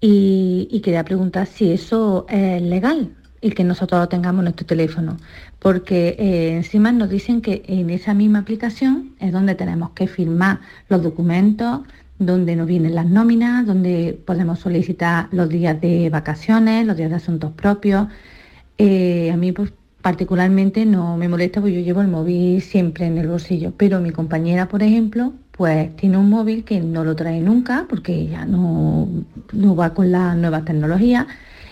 y, 0.00 0.68
y 0.70 0.80
quería 0.80 1.04
preguntar 1.04 1.46
si 1.46 1.72
eso 1.72 2.26
es 2.28 2.60
legal 2.62 3.14
y 3.42 3.50
que 3.50 3.64
nosotros 3.64 4.00
lo 4.00 4.08
tengamos 4.08 4.40
en 4.40 4.44
nuestro 4.44 4.66
teléfono, 4.66 5.16
porque 5.58 6.14
eh, 6.18 6.56
encima 6.56 6.92
nos 6.92 7.10
dicen 7.10 7.42
que 7.42 7.62
en 7.66 7.90
esa 7.90 8.14
misma 8.14 8.38
aplicación 8.38 9.14
es 9.18 9.32
donde 9.32 9.56
tenemos 9.56 9.90
que 9.90 10.06
firmar 10.06 10.60
los 10.88 11.02
documentos, 11.02 11.80
donde 12.18 12.54
nos 12.54 12.68
vienen 12.68 12.94
las 12.94 13.06
nóminas, 13.06 13.66
donde 13.66 14.18
podemos 14.24 14.60
solicitar 14.60 15.28
los 15.32 15.48
días 15.48 15.80
de 15.80 16.08
vacaciones, 16.08 16.86
los 16.86 16.96
días 16.96 17.10
de 17.10 17.16
asuntos 17.16 17.50
propios, 17.52 18.06
eh, 18.78 19.30
a 19.32 19.36
mí 19.36 19.52
pues, 19.52 19.72
particularmente 20.00 20.84
no 20.84 21.16
me 21.16 21.28
molesta 21.28 21.60
porque 21.60 21.74
yo 21.74 21.80
llevo 21.80 22.00
el 22.00 22.08
móvil 22.08 22.60
siempre 22.60 23.06
en 23.06 23.18
el 23.18 23.28
bolsillo, 23.28 23.72
pero 23.76 24.00
mi 24.00 24.10
compañera, 24.10 24.68
por 24.68 24.82
ejemplo, 24.82 25.32
pues 25.52 25.94
tiene 25.96 26.16
un 26.16 26.28
móvil 26.28 26.64
que 26.64 26.80
no 26.80 27.04
lo 27.04 27.14
trae 27.14 27.40
nunca 27.40 27.86
porque 27.88 28.26
ya 28.26 28.44
no, 28.44 29.08
no 29.52 29.76
va 29.76 29.94
con 29.94 30.10
las 30.10 30.36
nuevas 30.36 30.64
tecnologías 30.64 31.26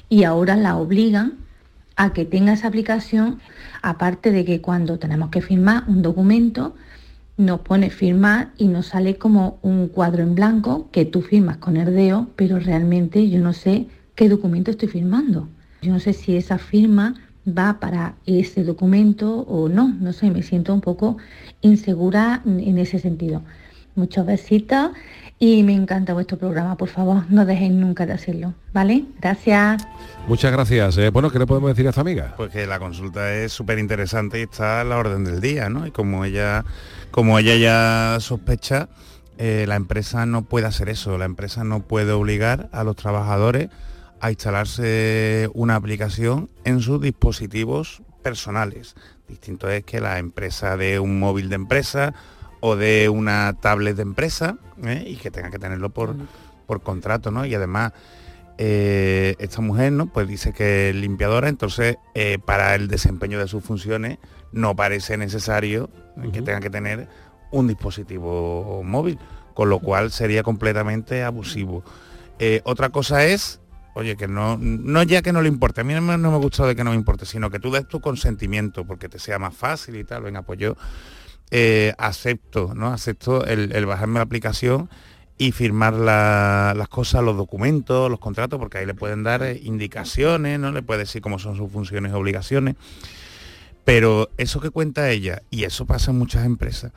y 0.09 0.24
ahora 0.24 0.57
la 0.57 0.76
obligan 0.76 1.34
a 1.96 2.12
que 2.12 2.24
tenga 2.24 2.53
esa 2.53 2.68
aplicación, 2.68 3.40
aparte 3.82 4.30
de 4.30 4.44
que 4.44 4.61
cuando 4.61 4.98
tenemos 4.98 5.30
que 5.30 5.42
firmar 5.42 5.84
un 5.86 6.03
documento, 6.03 6.74
nos 7.36 7.61
pone 7.61 7.90
firmar 7.90 8.53
y 8.59 8.68
nos 8.68 8.86
sale 8.88 9.16
como 9.16 9.59
un 9.62 9.88
cuadro 9.88 10.22
en 10.22 10.34
blanco 10.34 10.88
que 10.92 11.05
tú 11.05 11.22
firmas 11.22 11.57
con 11.57 11.76
el 11.76 11.94
dedo, 11.94 12.28
pero 12.36 12.59
realmente 12.59 13.28
yo 13.28 13.40
no 13.40 13.53
sé 13.53 13.86
qué 14.14 14.28
documento 14.28 14.70
estoy 14.70 14.88
firmando. 14.88 15.48
Yo 15.83 15.93
no 15.93 16.01
sé 16.01 16.12
si 16.12 16.37
esa 16.37 16.59
firma 16.59 17.14
va 17.47 17.81
para 17.81 18.14
ese 18.26 18.64
documento 18.64 19.41
o 19.41 19.68
no, 19.68 19.89
no 20.01 20.12
sé, 20.12 20.31
me 20.31 20.43
siento 20.43 20.74
un 20.74 20.81
poco 20.81 21.16
insegura 21.62 22.43
en 22.45 22.78
ese 22.78 22.99
sentido. 22.99 23.43
Muchos 23.95 24.24
besitos 24.26 24.93
y 25.39 25.62
me 25.62 25.72
encanta 25.72 26.12
vuestro 26.12 26.37
programa, 26.37 26.76
por 26.76 26.89
favor, 26.91 27.24
no 27.31 27.47
dejéis 27.47 27.72
nunca 27.72 28.05
de 28.05 28.12
hacerlo, 28.12 28.53
¿vale? 28.74 29.07
Gracias. 29.22 29.87
Muchas 30.28 30.53
gracias. 30.53 30.99
Eh, 30.99 31.09
bueno, 31.09 31.31
¿qué 31.31 31.39
le 31.39 31.47
podemos 31.47 31.70
decir 31.70 31.87
a 31.87 31.91
esta 31.91 32.03
amiga? 32.03 32.35
Pues 32.37 32.51
que 32.51 32.66
la 32.66 32.78
consulta 32.78 33.33
es 33.33 33.51
súper 33.51 33.78
interesante 33.78 34.39
y 34.39 34.43
está 34.43 34.83
a 34.83 34.85
la 34.85 34.99
orden 34.99 35.24
del 35.24 35.41
día, 35.41 35.70
¿no? 35.70 35.87
Y 35.87 35.93
como 35.93 36.26
ella, 36.26 36.66
como 37.11 37.39
ella 37.39 37.57
ya 37.57 38.20
sospecha, 38.20 38.91
eh, 39.39 39.64
la 39.66 39.76
empresa 39.76 40.26
no 40.26 40.43
puede 40.43 40.66
hacer 40.66 40.91
eso, 40.91 41.16
la 41.16 41.24
empresa 41.24 41.64
no 41.64 41.81
puede 41.81 42.12
obligar 42.12 42.68
a 42.72 42.85
los 42.85 42.97
trabajadores 42.97 43.70
a 44.21 44.31
instalarse 44.31 45.51
una 45.55 45.77
aplicación 45.77 46.51
en 46.64 46.81
sus 46.81 47.01
dispositivos 47.01 48.03
personales. 48.23 48.95
Distinto 49.29 49.68
es 49.71 49.85
que 49.85 50.01
la 50.01 50.18
empresa 50.18 50.77
de 50.77 51.01
un 51.01 51.18
móvil 51.18 51.49
de 51.49 51.55
empresa 51.57 52.14
o 52.61 52.77
de 52.77 53.09
una 53.09 53.57
tablet 53.61 53.97
de 53.97 54.03
empresa 54.03 54.59
¿eh? 54.85 55.05
y 55.07 55.16
que 55.16 55.31
tenga 55.31 55.51
que 55.51 55.59
tenerlo 55.59 55.91
por, 55.91 56.14
por 56.66 56.83
contrato, 56.83 57.31
¿no? 57.31 57.47
Y 57.47 57.55
además 57.55 57.93
eh, 58.59 59.37
esta 59.39 59.62
mujer, 59.62 59.93
¿no? 59.93 60.07
Pues 60.07 60.29
dice 60.29 60.53
que 60.53 60.91
es 60.91 60.95
limpiadora, 60.95 61.49
entonces 61.49 61.97
eh, 62.14 62.39
para 62.45 62.75
el 62.75 62.89
desempeño 62.89 63.39
de 63.39 63.49
sus 63.49 63.64
funciones 63.64 64.18
no 64.53 64.77
parece 64.77 65.16
necesario 65.16 65.89
que 66.33 66.43
tenga 66.43 66.61
que 66.61 66.68
tener 66.68 67.09
un 67.51 67.68
dispositivo 67.68 68.83
móvil, 68.85 69.18
con 69.55 69.71
lo 69.71 69.79
cual 69.79 70.11
sería 70.11 70.43
completamente 70.43 71.23
abusivo. 71.23 71.83
otra 72.64 72.91
cosa 72.91 73.25
es 73.25 73.61
oye, 74.01 74.16
que 74.16 74.28
no, 74.28 74.59
no 74.59 75.03
ya 75.03 75.22
que 75.22 75.32
no 75.32 75.42
le 75.42 75.48
importe, 75.48 75.82
a 75.82 75.84
mí 75.84 75.94
no 75.94 76.01
me, 76.01 76.16
no 76.16 76.30
me 76.30 76.36
ha 76.36 76.40
gustado 76.40 76.68
de 76.68 76.76
que 76.76 76.84
no 76.84 76.90
me 76.90 76.96
importe, 76.96 77.26
sino 77.26 77.51
que 77.51 77.59
tú 77.59 77.70
des 77.70 77.86
tu 77.86 78.01
consentimiento 78.01 78.84
porque 78.84 79.09
te 79.09 79.18
sea 79.18 79.38
más 79.38 79.55
fácil 79.55 79.96
y 79.96 80.05
tal, 80.05 80.22
venga, 80.22 80.42
pues 80.42 80.59
yo 80.59 80.76
eh, 81.51 81.92
acepto, 81.98 82.72
¿no? 82.74 82.92
Acepto 82.92 83.44
el, 83.44 83.84
bajarme 83.84 84.20
la 84.20 84.22
aplicación 84.22 84.88
y 85.36 85.53
firmar 85.53 85.94
las 85.94 86.88
cosas, 86.88 87.22
los 87.22 87.36
documentos, 87.36 88.11
los 88.11 88.20
contratos, 88.20 88.59
porque 88.59 88.78
ahí 88.78 88.86
le 88.86 88.94
pueden 88.94 89.22
dar 89.22 89.42
eh, 89.42 89.61
indicaciones, 89.62 90.59
¿no? 90.59 90.72
Le 90.72 90.82
puede 90.82 91.01
decir 91.01 91.20
cómo 91.20 91.38
son 91.38 91.57
sus 91.57 91.70
funciones 91.70 92.12
y 92.12 92.14
obligaciones. 92.14 92.76
Pero 93.84 94.30
eso 94.36 94.61
que 94.61 94.70
cuenta 94.70 95.11
ella, 95.11 95.42
y 95.51 95.64
eso 95.64 95.86
pasa 95.86 96.11
en 96.11 96.18
muchas 96.18 96.44
empresas, 96.44 96.92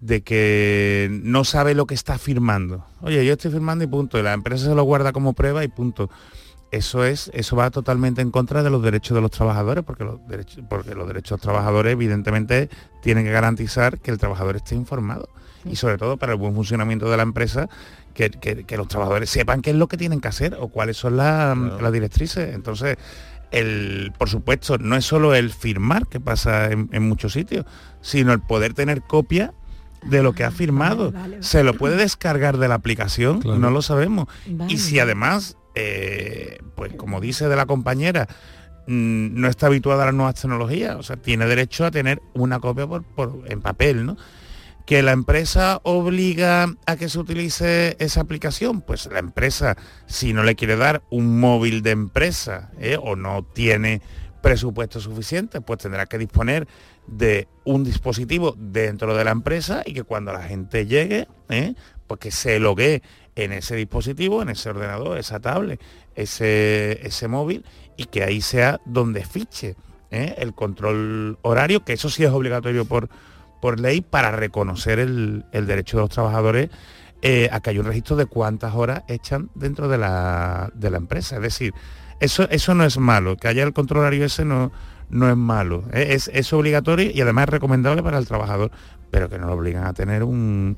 de 0.00 0.22
que 0.22 1.08
no 1.10 1.44
sabe 1.44 1.74
lo 1.74 1.86
que 1.86 1.94
está 1.94 2.18
firmando. 2.18 2.86
Oye, 3.00 3.24
yo 3.24 3.32
estoy 3.32 3.50
firmando 3.50 3.84
y 3.84 3.88
punto. 3.88 4.22
La 4.22 4.32
empresa 4.32 4.66
se 4.66 4.74
lo 4.74 4.84
guarda 4.84 5.12
como 5.12 5.32
prueba 5.32 5.64
y 5.64 5.68
punto. 5.68 6.08
Eso 6.70 7.04
es, 7.04 7.30
eso 7.32 7.56
va 7.56 7.70
totalmente 7.70 8.20
en 8.20 8.30
contra 8.30 8.62
de 8.62 8.68
los 8.68 8.82
derechos 8.82 9.14
de 9.14 9.22
los 9.22 9.30
trabajadores, 9.30 9.84
porque 9.84 10.04
los 10.04 10.26
derechos, 10.28 10.62
porque 10.68 10.94
los 10.94 11.06
derechos 11.06 11.30
de 11.30 11.34
los 11.36 11.40
trabajadores, 11.40 11.92
evidentemente, 11.92 12.68
tienen 13.02 13.24
que 13.24 13.30
garantizar 13.30 13.98
que 13.98 14.10
el 14.10 14.18
trabajador 14.18 14.56
esté 14.56 14.74
informado. 14.74 15.28
Y 15.64 15.76
sobre 15.76 15.98
todo 15.98 16.16
para 16.18 16.32
el 16.32 16.38
buen 16.38 16.54
funcionamiento 16.54 17.10
de 17.10 17.16
la 17.16 17.22
empresa, 17.22 17.68
que, 18.14 18.76
los 18.76 18.88
trabajadores 18.88 19.30
sepan 19.30 19.62
qué 19.62 19.70
es 19.70 19.76
lo 19.76 19.88
que 19.88 19.96
tienen 19.96 20.20
que 20.20 20.28
hacer 20.28 20.56
o 20.58 20.68
cuáles 20.68 20.96
son 20.96 21.16
las 21.16 21.92
directrices. 21.92 22.54
Entonces, 22.54 22.96
el, 23.50 24.12
por 24.18 24.28
supuesto, 24.28 24.78
no 24.78 24.96
es 24.96 25.04
solo 25.04 25.34
el 25.34 25.50
firmar 25.50 26.06
que 26.06 26.20
pasa 26.20 26.70
en, 26.70 27.08
muchos 27.08 27.32
sitios, 27.32 27.64
sino 28.00 28.32
el 28.32 28.40
poder 28.40 28.74
tener 28.74 29.02
copia 29.02 29.54
de 30.02 30.22
lo 30.22 30.32
que 30.32 30.44
ha 30.44 30.50
firmado. 30.50 31.12
Se 31.40 31.62
lo 31.62 31.74
puede 31.74 31.96
descargar 31.96 32.58
de 32.58 32.68
la 32.68 32.74
aplicación, 32.74 33.40
no 33.44 33.70
lo 33.70 33.82
sabemos. 33.82 34.28
Y 34.68 34.78
si 34.78 34.98
además 34.98 35.56
eh, 35.80 36.58
pues 36.74 36.92
como 36.94 37.20
dice 37.20 37.48
de 37.48 37.54
la 37.54 37.66
compañera, 37.66 38.26
mm, 38.88 39.40
no 39.40 39.48
está 39.48 39.66
habituada 39.66 40.02
a 40.02 40.06
las 40.06 40.14
nuevas 40.14 40.34
tecnologías, 40.34 40.96
o 40.96 41.04
sea, 41.04 41.16
tiene 41.16 41.46
derecho 41.46 41.84
a 41.84 41.92
tener 41.92 42.20
una 42.34 42.58
copia 42.58 42.86
por, 42.86 43.04
en 43.46 43.60
papel, 43.60 44.04
¿no? 44.04 44.16
Que 44.84 45.02
la 45.02 45.12
empresa 45.12 45.80
obliga 45.84 46.74
a 46.86 46.96
que 46.96 47.08
se 47.08 47.18
utilice 47.20 47.96
esa 48.00 48.22
aplicación, 48.22 48.80
pues 48.80 49.06
la 49.06 49.20
empresa, 49.20 49.76
si 50.06 50.32
no 50.32 50.42
le 50.42 50.56
quiere 50.56 50.76
dar 50.76 51.02
un 51.10 51.38
móvil 51.38 51.82
de 51.82 51.90
empresa 51.90 52.70
¿eh? 52.80 52.96
o 53.00 53.14
no 53.14 53.44
tiene 53.44 54.00
presupuesto 54.42 54.98
suficiente, 54.98 55.60
pues 55.60 55.80
tendrá 55.80 56.06
que 56.06 56.18
disponer 56.18 56.66
de 57.06 57.48
un 57.64 57.84
dispositivo 57.84 58.54
dentro 58.58 59.14
de 59.14 59.24
la 59.24 59.30
empresa 59.30 59.82
y 59.84 59.92
que 59.92 60.04
cuando 60.04 60.32
la 60.32 60.42
gente 60.42 60.86
llegue, 60.86 61.28
¿eh? 61.50 61.74
pues 62.06 62.18
que 62.18 62.30
se 62.30 62.58
logue 62.58 63.02
en 63.44 63.52
ese 63.52 63.76
dispositivo, 63.76 64.42
en 64.42 64.48
ese 64.48 64.70
ordenador, 64.70 65.18
esa 65.18 65.40
tablet, 65.40 65.80
ese, 66.14 67.06
ese 67.06 67.28
móvil, 67.28 67.64
y 67.96 68.06
que 68.06 68.24
ahí 68.24 68.40
sea 68.40 68.80
donde 68.84 69.24
fiche 69.24 69.76
¿eh? 70.10 70.34
el 70.38 70.54
control 70.54 71.38
horario, 71.42 71.84
que 71.84 71.92
eso 71.92 72.10
sí 72.10 72.24
es 72.24 72.30
obligatorio 72.30 72.84
por, 72.84 73.08
por 73.60 73.80
ley 73.80 74.00
para 74.00 74.30
reconocer 74.30 74.98
el, 74.98 75.44
derecho 75.52 75.98
de 75.98 76.02
los 76.02 76.10
trabajadores 76.10 76.70
eh, 77.22 77.48
a 77.52 77.60
que 77.60 77.70
haya 77.70 77.80
un 77.80 77.86
registro 77.86 78.16
de 78.16 78.26
cuántas 78.26 78.74
horas 78.74 79.02
echan 79.08 79.50
dentro 79.54 79.88
de 79.88 79.98
la, 79.98 80.70
de 80.74 80.90
la 80.90 80.98
empresa. 80.98 81.36
Es 81.36 81.42
decir, 81.42 81.74
eso, 82.20 82.48
eso 82.50 82.74
no 82.74 82.84
es 82.84 82.98
malo, 82.98 83.36
que 83.36 83.48
haya 83.48 83.62
el 83.62 83.72
control 83.72 84.00
horario 84.00 84.24
ese 84.24 84.44
no, 84.44 84.72
no 85.10 85.30
es 85.30 85.36
malo, 85.36 85.84
¿eh? 85.92 86.08
es, 86.10 86.28
es 86.34 86.52
obligatorio 86.52 87.10
y 87.12 87.20
además 87.20 87.44
es 87.44 87.50
recomendable 87.50 88.02
para 88.02 88.18
el 88.18 88.26
trabajador, 88.26 88.70
pero 89.10 89.28
que 89.28 89.38
no 89.38 89.46
lo 89.46 89.54
obligan 89.54 89.86
a 89.86 89.94
tener 89.94 90.22
un, 90.22 90.76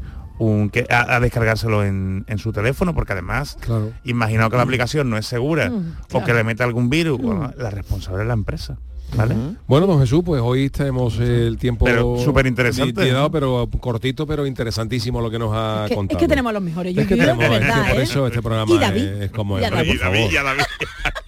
a, 0.89 1.21
descargárselo 1.21 1.85
en, 1.85 2.25
su 2.39 2.53
teléfono, 2.53 2.95
porque 2.95 3.13
además, 3.13 3.57
claro. 3.61 3.93
imaginaos 4.05 4.51
que 4.51 4.57
la 4.57 4.63
aplicación 4.63 5.11
no 5.11 5.19
es 5.19 5.27
segura 5.27 5.71
mm, 5.71 5.97
o 6.13 6.25
que 6.25 6.33
le 6.33 6.45
mete 6.45 6.63
algún 6.63 6.89
virus, 6.89 7.21
mm. 7.21 7.59
la 7.59 7.71
responsable 7.71 8.23
es 8.23 8.29
la 8.29 8.35
empresa. 8.35 8.79
¿Vale? 9.17 9.35
Bueno, 9.67 9.87
don 9.87 10.01
Jesús, 10.01 10.23
pues 10.25 10.41
hoy 10.43 10.71
tenemos 10.71 11.19
el 11.19 11.59
tiempo 11.59 11.87
súper 12.23 12.47
interesante, 12.47 13.13
pero 13.33 13.69
cortito, 13.81 14.27
pero 14.27 14.47
interesantísimo 14.47 15.21
lo 15.21 15.31
que 15.31 15.39
nos 15.39 15.53
ha 15.55 15.87
contado. 15.95 16.19
Es 16.19 16.23
que 16.23 16.29
tenemos 16.29 16.53
los 16.53 16.63
mejores. 16.63 16.95
Yo, 16.95 17.03
es 17.03 17.09
que 17.09 17.17
tenemos, 17.17 17.45
por 17.45 17.99
¿eh? 17.99 18.03
eso 18.03 18.27
este 18.27 18.43
programa 18.43 18.87
es, 18.97 19.31
como 19.31 19.59
es. 19.59 19.71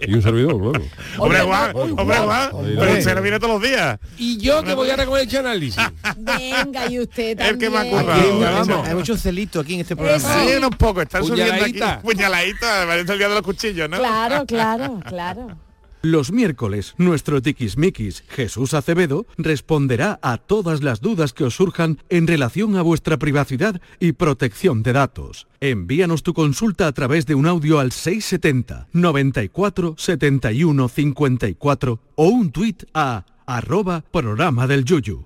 Y, 0.05 0.13
un 0.15 0.21
servidor, 0.21 0.59
claro. 0.59 0.85
Hombre 1.17 1.39
Juan, 1.39 1.75
hombre 1.75 2.17
Juan, 2.17 2.49
pero 2.77 3.01
se 3.01 3.21
viene 3.21 3.39
todos 3.39 3.53
los 3.53 3.69
días. 3.69 3.99
Y 4.17 4.37
yo 4.37 4.61
que 4.61 4.73
voy 4.73 4.89
a 4.89 4.97
recoger 4.97 5.29
el 5.29 5.37
análisis. 5.37 5.81
Venga, 6.17 6.91
y 6.91 6.99
usted 6.99 7.37
también. 7.37 7.53
El 7.53 7.57
que 7.57 7.69
me 7.69 7.77
ha 7.77 7.89
currado. 7.89 8.83
Hay 8.83 8.95
mucho 8.95 9.15
celito 9.15 9.61
aquí 9.61 9.75
en 9.75 9.81
este 9.81 9.95
programa. 9.95 10.19
Sí, 10.19 10.55
unos 10.57 10.75
pocos, 10.75 11.03
están 11.03 11.23
subiendo 11.23 11.63
aquí. 11.63 11.79
Puñaladita, 12.01 12.85
parece 12.85 13.13
el 13.13 13.17
día 13.17 13.29
de 13.29 13.35
los 13.35 13.43
cuchillos, 13.43 13.89
¿no? 13.89 13.97
Claro, 13.97 14.45
claro, 14.45 14.99
claro. 15.07 15.57
Los 16.05 16.33
miércoles, 16.33 16.95
nuestro 16.97 17.41
tiquismiquis 17.41 18.25
Jesús 18.27 18.73
Acevedo 18.73 19.25
responderá 19.37 20.19
a 20.21 20.35
todas 20.35 20.83
las 20.83 20.99
dudas 20.99 21.31
que 21.31 21.45
os 21.45 21.55
surjan 21.55 21.97
en 22.09 22.27
relación 22.27 22.75
a 22.75 22.81
vuestra 22.81 23.15
privacidad 23.15 23.79
y 24.01 24.11
protección 24.11 24.83
de 24.83 24.91
datos. 24.91 25.47
Envíanos 25.61 26.21
tu 26.21 26.33
consulta 26.33 26.87
a 26.87 26.91
través 26.91 27.25
de 27.25 27.35
un 27.35 27.47
audio 27.47 27.79
al 27.79 27.93
670 27.93 28.89
94 28.91 29.95
71 29.97 30.89
54 30.89 31.99
o 32.15 32.25
un 32.25 32.51
tuit 32.51 32.83
a 32.93 33.23
arroba 33.45 34.03
programa 34.11 34.67
del 34.67 34.83
Yuyu. 34.83 35.25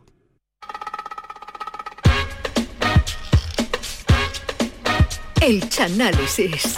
El 5.42 5.68
Chanálisis. 5.70 6.78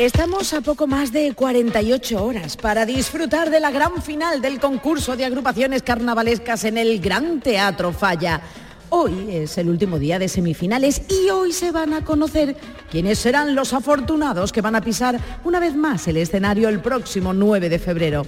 Estamos 0.00 0.54
a 0.54 0.62
poco 0.62 0.86
más 0.86 1.12
de 1.12 1.34
48 1.34 2.24
horas 2.24 2.56
para 2.56 2.86
disfrutar 2.86 3.50
de 3.50 3.60
la 3.60 3.70
gran 3.70 4.00
final 4.00 4.40
del 4.40 4.58
concurso 4.58 5.14
de 5.14 5.26
agrupaciones 5.26 5.82
carnavalescas 5.82 6.64
en 6.64 6.78
el 6.78 7.00
Gran 7.00 7.42
Teatro 7.42 7.92
Falla. 7.92 8.40
Hoy 8.88 9.26
es 9.28 9.58
el 9.58 9.68
último 9.68 9.98
día 9.98 10.18
de 10.18 10.30
semifinales 10.30 11.02
y 11.06 11.28
hoy 11.28 11.52
se 11.52 11.70
van 11.70 11.92
a 11.92 12.02
conocer 12.02 12.56
quiénes 12.90 13.18
serán 13.18 13.54
los 13.54 13.74
afortunados 13.74 14.52
que 14.52 14.62
van 14.62 14.74
a 14.74 14.80
pisar 14.80 15.20
una 15.44 15.60
vez 15.60 15.76
más 15.76 16.08
el 16.08 16.16
escenario 16.16 16.70
el 16.70 16.80
próximo 16.80 17.34
9 17.34 17.68
de 17.68 17.78
febrero. 17.78 18.22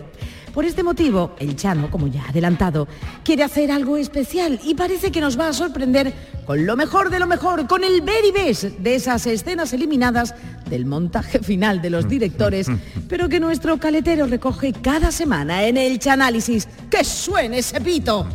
Por 0.53 0.67
este 0.67 0.83
motivo, 0.83 1.35
el 1.39 1.57
Chano, 1.57 1.91
como 1.91 2.09
ya 2.09 2.25
ha 2.25 2.29
adelantado, 2.29 2.87
quiere 3.25 3.43
hacer 3.43 3.71
algo 3.73 3.97
especial 3.97 4.61
y 4.63 4.75
parece 4.75 5.11
que 5.11 5.21
nos 5.21 5.39
va 5.39 5.49
a 5.49 5.53
sorprender 5.55 6.13
con 6.47 6.67
lo 6.67 6.77
mejor 6.77 7.09
de 7.09 7.19
lo 7.19 7.27
mejor, 7.27 7.67
con 7.67 7.85
el 7.85 8.03
very 8.03 8.33
best 8.33 8.65
de 8.65 8.95
esas 8.97 9.27
escenas 9.27 9.73
eliminadas 9.73 10.35
del 10.69 10.85
montaje 10.85 11.39
final 11.39 11.81
de 11.81 11.89
los 11.89 12.07
directores, 12.07 12.67
pero 13.09 13.31
que 13.31 13.41
nuestro 13.41 13.79
caletero 13.79 14.27
recoge 14.27 14.75
cada 14.75 15.11
semana 15.11 15.65
en 15.65 15.79
el 15.79 15.99
Chanálisis. 15.99 16.69
¡Que 16.91 17.03
suene 17.03 17.59
ese 17.59 17.81
pito! 17.81 18.27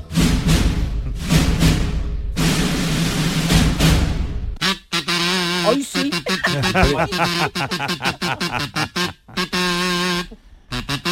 Hoy 5.67 5.83
sí. 5.83 6.09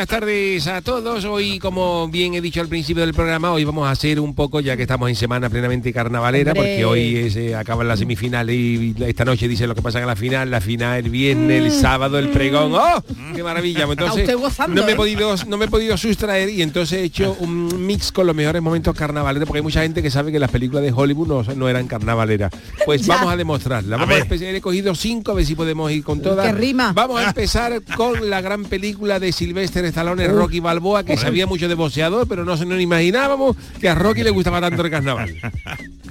buenas 0.00 0.18
tardes 0.18 0.66
a 0.66 0.80
todos. 0.80 1.26
Hoy, 1.26 1.58
como 1.58 2.08
bien 2.08 2.32
he 2.32 2.40
dicho 2.40 2.62
al 2.62 2.68
principio 2.68 3.02
del 3.04 3.12
programa, 3.12 3.52
hoy 3.52 3.64
vamos 3.64 3.86
a 3.86 3.90
hacer 3.90 4.18
un 4.18 4.34
poco, 4.34 4.60
ya 4.60 4.74
que 4.74 4.84
estamos 4.84 5.10
en 5.10 5.14
semana 5.14 5.50
plenamente 5.50 5.92
carnavalera, 5.92 6.52
Hombre. 6.52 6.68
porque 6.68 6.84
hoy 6.86 7.16
es, 7.16 7.36
eh, 7.36 7.54
acaban 7.54 7.86
las 7.86 7.98
semifinales 7.98 8.56
y 8.56 8.94
esta 9.00 9.26
noche 9.26 9.46
dice 9.46 9.66
lo 9.66 9.74
que 9.74 9.82
pasa 9.82 10.00
en 10.00 10.06
la 10.06 10.16
final, 10.16 10.50
la 10.50 10.62
final 10.62 11.04
el 11.04 11.10
viernes, 11.10 11.64
el 11.64 11.70
sábado, 11.70 12.18
el 12.18 12.30
pregón. 12.30 12.72
¡Oh! 12.72 13.04
¡Qué 13.36 13.42
maravilla! 13.42 13.84
Entonces, 13.90 14.34
gozando, 14.36 14.74
no 14.74 14.86
me 14.86 14.92
he 14.92 14.94
¿eh? 14.94 14.96
podido, 14.96 15.34
no 15.46 15.58
me 15.58 15.66
he 15.66 15.68
podido 15.68 15.98
sustraer 15.98 16.48
y 16.48 16.62
entonces 16.62 16.98
he 17.00 17.02
hecho 17.02 17.36
un 17.38 17.86
mix 17.86 18.10
con 18.10 18.26
los 18.26 18.34
mejores 18.34 18.62
momentos 18.62 18.96
carnavaleros, 18.96 19.46
porque 19.46 19.58
hay 19.58 19.64
mucha 19.64 19.82
gente 19.82 20.02
que 20.02 20.10
sabe 20.10 20.32
que 20.32 20.38
las 20.38 20.50
películas 20.50 20.82
de 20.82 20.94
Hollywood 20.96 21.28
no, 21.28 21.54
no 21.54 21.68
eran 21.68 21.86
carnavaleras. 21.86 22.50
Pues 22.86 23.02
Ya. 23.10 23.16
vamos 23.16 23.34
a 23.34 23.36
demostrarla. 23.36 23.98
Vamos 23.98 24.14
a, 24.14 24.18
empezar. 24.20 24.54
He 24.54 24.62
cogido 24.62 24.94
cinco, 24.94 25.32
a 25.32 25.34
ver 25.34 25.44
si 25.44 25.54
podemos 25.54 25.92
ir 25.92 26.02
con 26.02 26.22
todas. 26.22 26.46
Que 26.46 26.52
rima. 26.52 26.94
Vamos 26.94 27.20
a 27.20 27.28
empezar 27.28 27.82
con 27.98 28.30
la 28.30 28.40
gran 28.40 28.64
película 28.64 29.20
de 29.20 29.30
Sylvester 29.32 29.89
Stallone, 29.90 30.26
Rocky 30.28 30.60
Balboa, 30.60 31.04
que 31.04 31.16
sabía 31.16 31.46
mucho 31.46 31.68
de 31.68 31.74
boxeador, 31.74 32.26
pero 32.26 32.44
no 32.44 32.56
se 32.56 32.66
nos 32.66 32.80
imaginábamos 32.80 33.56
que 33.80 33.88
a 33.88 33.94
Rocky 33.94 34.22
le 34.22 34.30
gustaba 34.30 34.60
tanto 34.60 34.82
el 34.82 34.90
carnaval. 34.90 35.34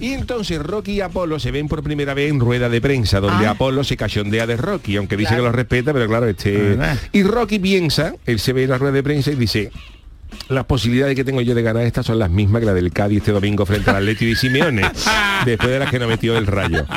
Y 0.02 0.14
entonces 0.14 0.60
Rocky 0.64 0.94
y 0.94 1.02
Apolo 1.02 1.40
se 1.40 1.52
ven 1.52 1.68
por 1.68 1.84
primera 1.84 2.14
vez 2.14 2.32
en 2.32 2.40
rueda 2.40 2.70
de 2.70 2.80
prensa, 2.80 3.20
donde 3.20 3.46
Ah. 3.48 3.52
Apolo 3.52 3.84
se 3.84 3.98
cachondea 3.98 4.48
de 4.48 4.56
Rocky, 4.56 4.96
aunque 4.96 5.18
dice 5.18 5.36
que 5.36 5.42
lo 5.42 5.52
respeta, 5.52 5.92
pero 5.92 6.08
claro, 6.08 6.26
este... 6.28 6.78
Y 7.12 7.24
Rocky 7.24 7.60
piensa, 7.60 8.14
él 8.26 8.40
se 8.40 8.54
ve 8.54 8.64
en 8.64 8.70
la 8.70 8.78
rueda 8.78 8.94
de 8.94 9.04
prensa 9.04 9.30
y 9.32 9.36
dice, 9.36 9.72
las 10.50 10.66
posibilidades 10.66 11.16
que 11.16 11.24
tengo 11.24 11.42
yo 11.42 11.54
de 11.56 11.62
ganar 11.62 11.84
estas 11.84 12.06
son 12.06 12.20
las 12.20 12.30
mismas 12.30 12.60
que 12.60 12.66
la 12.66 12.74
del 12.74 12.92
Cádiz 12.92 13.20
este 13.20 13.32
domingo 13.32 13.66
frente 13.66 13.90
al 13.90 13.98
Atlético 13.98 14.30
de 14.30 14.36
Simeone, 14.36 14.82
después 15.46 15.70
de 15.70 15.80
las 15.80 15.90
que 15.90 16.00
no 16.00 16.08
metió 16.08 16.38
el 16.38 16.48
rayo. 16.48 16.86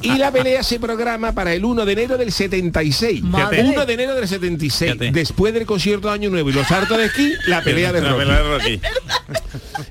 Y 0.00 0.18
la 0.18 0.32
pelea 0.32 0.64
se 0.64 0.80
programa 0.80 1.30
para 1.32 1.52
el 1.54 1.64
1 1.64 1.84
de 1.84 1.92
enero 1.92 2.18
del 2.18 2.32
76. 2.32 3.22
Madre. 3.22 3.62
1 3.62 3.86
de 3.86 3.92
enero 3.92 4.14
del 4.16 4.26
76. 4.26 4.96
Después 5.12 5.54
del 5.54 5.64
concierto 5.64 6.08
de 6.08 6.14
Año 6.14 6.28
Nuevo 6.28 6.50
y 6.50 6.52
los 6.52 6.66
saltos 6.66 6.98
de 6.98 7.04
esquí, 7.04 7.32
la 7.46 7.60
pelea 7.64 7.92
de 7.92 8.00
La 8.00 8.10
Rocky. 8.10 8.18
pelea 8.20 8.42
de 8.42 8.48
Rocky. 8.48 8.80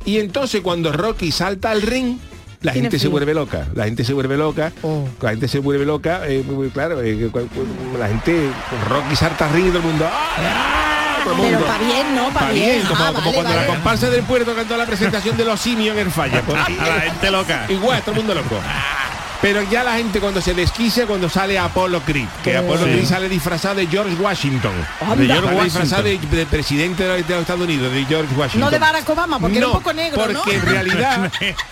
Y 0.05 0.17
entonces 0.19 0.59
cuando 0.61 0.91
Rocky 0.91 1.31
salta 1.31 1.71
al 1.71 1.81
ring, 1.81 2.17
la 2.61 2.73
gente 2.73 2.99
se 2.99 3.07
vuelve 3.07 3.33
loca. 3.33 3.67
La 3.73 3.85
gente 3.85 4.03
se 4.03 4.11
vuelve 4.13 4.35
loca. 4.35 4.73
La 5.21 5.29
gente 5.29 5.47
se 5.47 5.59
vuelve 5.59 5.85
loca. 5.85 6.27
eh, 6.27 6.43
muy 6.45 6.69
claro, 6.69 7.01
eh, 7.01 7.29
la 7.97 8.07
gente, 8.09 8.49
Rocky 8.89 9.15
salta 9.15 9.47
al 9.47 9.53
ring 9.53 9.67
y 9.67 9.69
todo 9.69 9.79
el 9.79 9.85
mundo. 9.85 10.05
¡ah! 10.11 10.90
Todo 11.23 11.35
el 11.45 11.51
Pero 11.55 11.65
para 11.65 11.77
bien, 11.79 12.15
¿no? 12.15 12.29
Para 12.29 12.47
Pa' 12.47 12.51
bien. 12.53 12.69
bien, 12.77 12.87
como, 12.87 13.03
Ah, 13.03 13.07
como 13.07 13.19
vale, 13.19 13.33
cuando 13.33 13.49
vale. 13.53 13.61
la 13.61 13.67
comparsa 13.73 14.09
del 14.09 14.23
puerto 14.23 14.55
cantó 14.55 14.77
la 14.77 14.85
presentación 14.85 15.37
de 15.37 15.45
los 15.45 15.59
simios 15.59 15.95
en 15.97 16.07
el 16.07 16.11
falla. 16.11 16.41
Pues, 16.41 16.57
A 16.79 16.87
la 16.87 16.99
gente 17.01 17.31
loca. 17.31 17.65
Igual, 17.69 18.01
todo 18.01 18.11
el 18.11 18.17
mundo 18.17 18.33
loco. 18.35 18.55
Pero 19.41 19.63
ya 19.63 19.83
la 19.83 19.93
gente 19.97 20.19
cuando 20.19 20.39
se 20.39 20.53
desquicia 20.53 21.07
cuando 21.07 21.27
sale 21.27 21.57
Apollo 21.57 22.01
Creed, 22.01 22.27
que 22.43 22.55
Apollo. 22.57 22.83
Creed 22.83 23.05
sale 23.05 23.27
disfrazado 23.27 23.75
de 23.75 23.87
George 23.87 24.13
Washington. 24.15 24.71
De 25.17 25.25
George 25.25 25.41
Washington. 25.41 25.63
disfrazado 25.63 26.03
de, 26.03 26.17
de 26.19 26.45
presidente 26.45 27.03
de 27.03 27.09
los 27.23 27.41
Estados 27.41 27.61
Unidos, 27.61 27.91
de 27.91 28.05
George 28.05 28.33
Washington. 28.35 28.59
No 28.61 28.69
de 28.69 28.77
Barack 28.77 29.09
Obama, 29.09 29.39
porque 29.39 29.57
era 29.57 29.67
un 29.67 29.73
poco 29.73 29.93
negro, 29.93 30.27
¿no? 30.27 30.33
porque 30.43 30.55
en 30.57 30.61
realidad 30.61 31.31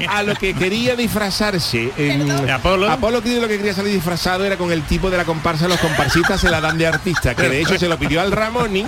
a 0.10 0.24
lo 0.24 0.34
que 0.36 0.54
quería 0.56 0.96
disfrazarse 0.96 1.92
en 1.98 2.28
¿De 2.46 2.52
Apolo? 2.52 2.90
Apolo 2.90 3.22
Creed 3.22 3.40
lo 3.40 3.48
que 3.48 3.58
quería 3.58 3.74
salir 3.74 3.94
disfrazado 3.94 4.46
era 4.46 4.58
con 4.58 4.72
el 4.72 4.82
tipo 4.84 5.10
de 5.12 5.18
la 5.18 5.26
comparsa 5.26 5.68
los 5.68 5.80
comparsistas 5.80 6.42
se 6.42 6.50
la 6.50 6.62
dan 6.62 6.78
de 6.78 6.88
artista 6.88 7.36
que 7.36 7.50
de 7.50 7.62
hecho 7.62 7.78
se 7.78 7.88
lo 7.88 7.98
pidió 8.00 8.20
al 8.22 8.32
Ramoni 8.32 8.86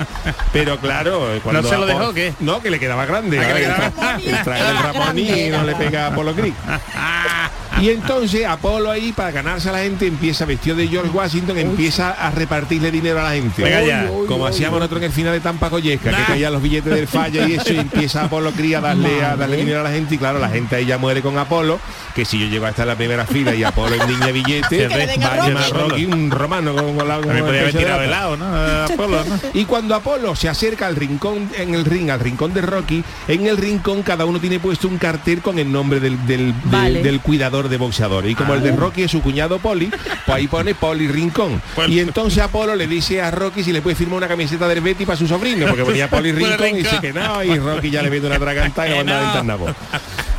pero 0.51 0.79
claro 0.79 1.27
cuando 1.43 1.61
¿No 1.61 1.69
se 1.69 1.75
lo 1.77 1.83
Apolo- 1.85 1.87
dejó 1.99 2.09
o 2.09 2.13
qué? 2.13 2.33
no 2.39 2.61
que 2.61 2.71
le 2.71 2.79
quedaba 2.79 3.05
grande 3.05 3.39
Ah, 3.39 3.47
que 3.47 3.53
le 3.53 3.65
el, 3.65 3.71
quedaba- 3.75 4.57
el 4.57 4.65
del 4.67 4.77
Ramoni 4.83 5.49
no 5.49 5.63
le 5.63 5.75
pega 5.75 6.05
a 6.05 6.07
Apolo 6.07 6.33
Creed 6.33 6.53
y 7.81 7.89
entonces 7.89 8.45
Apolo 8.45 8.91
ahí 8.91 9.11
para 9.11 9.31
ganarse 9.31 9.69
a 9.69 9.71
la 9.73 9.79
gente 9.79 10.07
empieza 10.07 10.45
vestido 10.45 10.75
de 10.75 10.87
George 10.87 11.09
Washington 11.11 11.57
empieza 11.57 12.11
a 12.11 12.31
repartirle 12.31 12.91
dinero 12.91 13.19
a 13.19 13.23
la 13.23 13.31
gente 13.31 13.63
Venga 13.63 13.81
ya. 13.83 14.07
como 14.27 14.45
hacíamos 14.45 14.79
nosotros 14.79 14.99
en 15.01 15.05
el 15.07 15.11
final 15.11 15.33
de 15.33 15.39
Tampa 15.39 15.69
Goyesca 15.69 16.11
que 16.11 16.23
caían 16.23 16.53
los 16.53 16.61
billetes 16.61 16.93
del 16.93 17.07
fallo 17.07 17.47
y 17.47 17.53
eso 17.55 17.73
y 17.73 17.77
empieza 17.79 18.23
Apolo 18.25 18.51
Creed 18.51 18.75
a 18.75 18.81
darle 18.81 19.23
a 19.23 19.35
darle 19.35 19.57
dinero 19.57 19.79
a 19.81 19.83
la 19.83 19.91
gente 19.91 20.15
y 20.15 20.17
claro 20.17 20.39
la 20.39 20.49
gente 20.49 20.75
ahí 20.75 20.85
ya 20.85 20.97
muere 20.97 21.21
con 21.21 21.37
Apolo 21.37 21.79
que 22.15 22.25
si 22.25 22.39
yo 22.39 22.47
llego 22.47 22.65
a 22.65 22.69
estar 22.69 22.83
en 22.83 22.89
la 22.89 22.95
primera 22.95 23.25
fila 23.25 23.53
y 23.55 23.63
Apolo 23.63 23.95
endiña 23.95 24.27
billetes 24.27 24.69
Que 24.69 24.87
le 24.87 25.07
den 25.07 25.23
a 25.23 25.27
va 25.29 25.33
a 25.43 25.47
llamar 25.47 25.69
Rocky. 25.71 26.05
Un 26.05 26.29
romano 26.31 26.75
con, 26.75 26.95
con 26.97 27.37
el 27.37 27.71
de 27.71 28.37
¿no? 28.37 28.85
Apolo, 28.85 29.23
¿no? 29.25 29.39
Y 29.53 29.65
cuando 29.65 29.95
Apolo 29.95 30.35
se 30.35 30.49
acerca 30.49 30.87
al 30.87 30.95
rincón, 30.95 31.49
en 31.57 31.73
el 31.73 31.85
ring, 31.85 32.09
al 32.09 32.19
rincón 32.19 32.53
de 32.53 32.61
Rocky, 32.61 33.03
en 33.27 33.45
el 33.47 33.57
rincón 33.57 34.03
cada 34.03 34.25
uno 34.25 34.39
tiene 34.39 34.59
puesto 34.59 34.87
un 34.87 34.97
cartel 34.97 35.41
con 35.41 35.57
el 35.59 35.71
nombre 35.71 35.99
del, 35.99 36.17
del, 36.27 36.47
del- 36.47 36.53
Vale. 36.65 37.03
del 37.03 37.19
cuidador 37.21 37.69
de 37.71 37.77
boxeador. 37.77 38.27
Y 38.27 38.35
como 38.35 38.53
el 38.53 38.61
de 38.61 38.71
Rocky 38.71 39.03
es 39.03 39.11
su 39.11 39.21
cuñado 39.21 39.57
Poli, 39.57 39.87
pues 39.87 40.27
ahí 40.27 40.47
pone 40.47 40.75
Poli 40.75 41.07
Rincón. 41.07 41.61
Y 41.87 41.99
entonces 41.99 42.43
Apolo 42.43 42.75
le 42.75 42.85
dice 42.85 43.21
a 43.21 43.31
Rocky 43.31 43.63
si 43.63 43.71
le 43.73 43.81
puede 43.81 43.95
firmar 43.95 44.17
una 44.17 44.27
camiseta 44.27 44.67
del 44.67 44.81
Betty 44.81 45.05
para 45.05 45.17
su 45.17 45.27
sobrino, 45.27 45.65
porque 45.67 45.83
ponía 45.83 46.07
Poli 46.09 46.31
Rincón 46.31 46.67
y 46.69 46.73
dice 46.73 46.99
que 47.01 47.13
no, 47.13 47.43
y 47.43 47.57
Rocky 47.57 47.89
ya 47.89 48.03
le 48.03 48.11
mete 48.11 48.27
una 48.27 48.37
tragantada 48.37 48.87
y 48.87 48.91
lo 48.91 48.97
manda 48.97 49.19
a. 49.19 49.23
Ventana 49.23 49.55
Voz. 49.55 49.75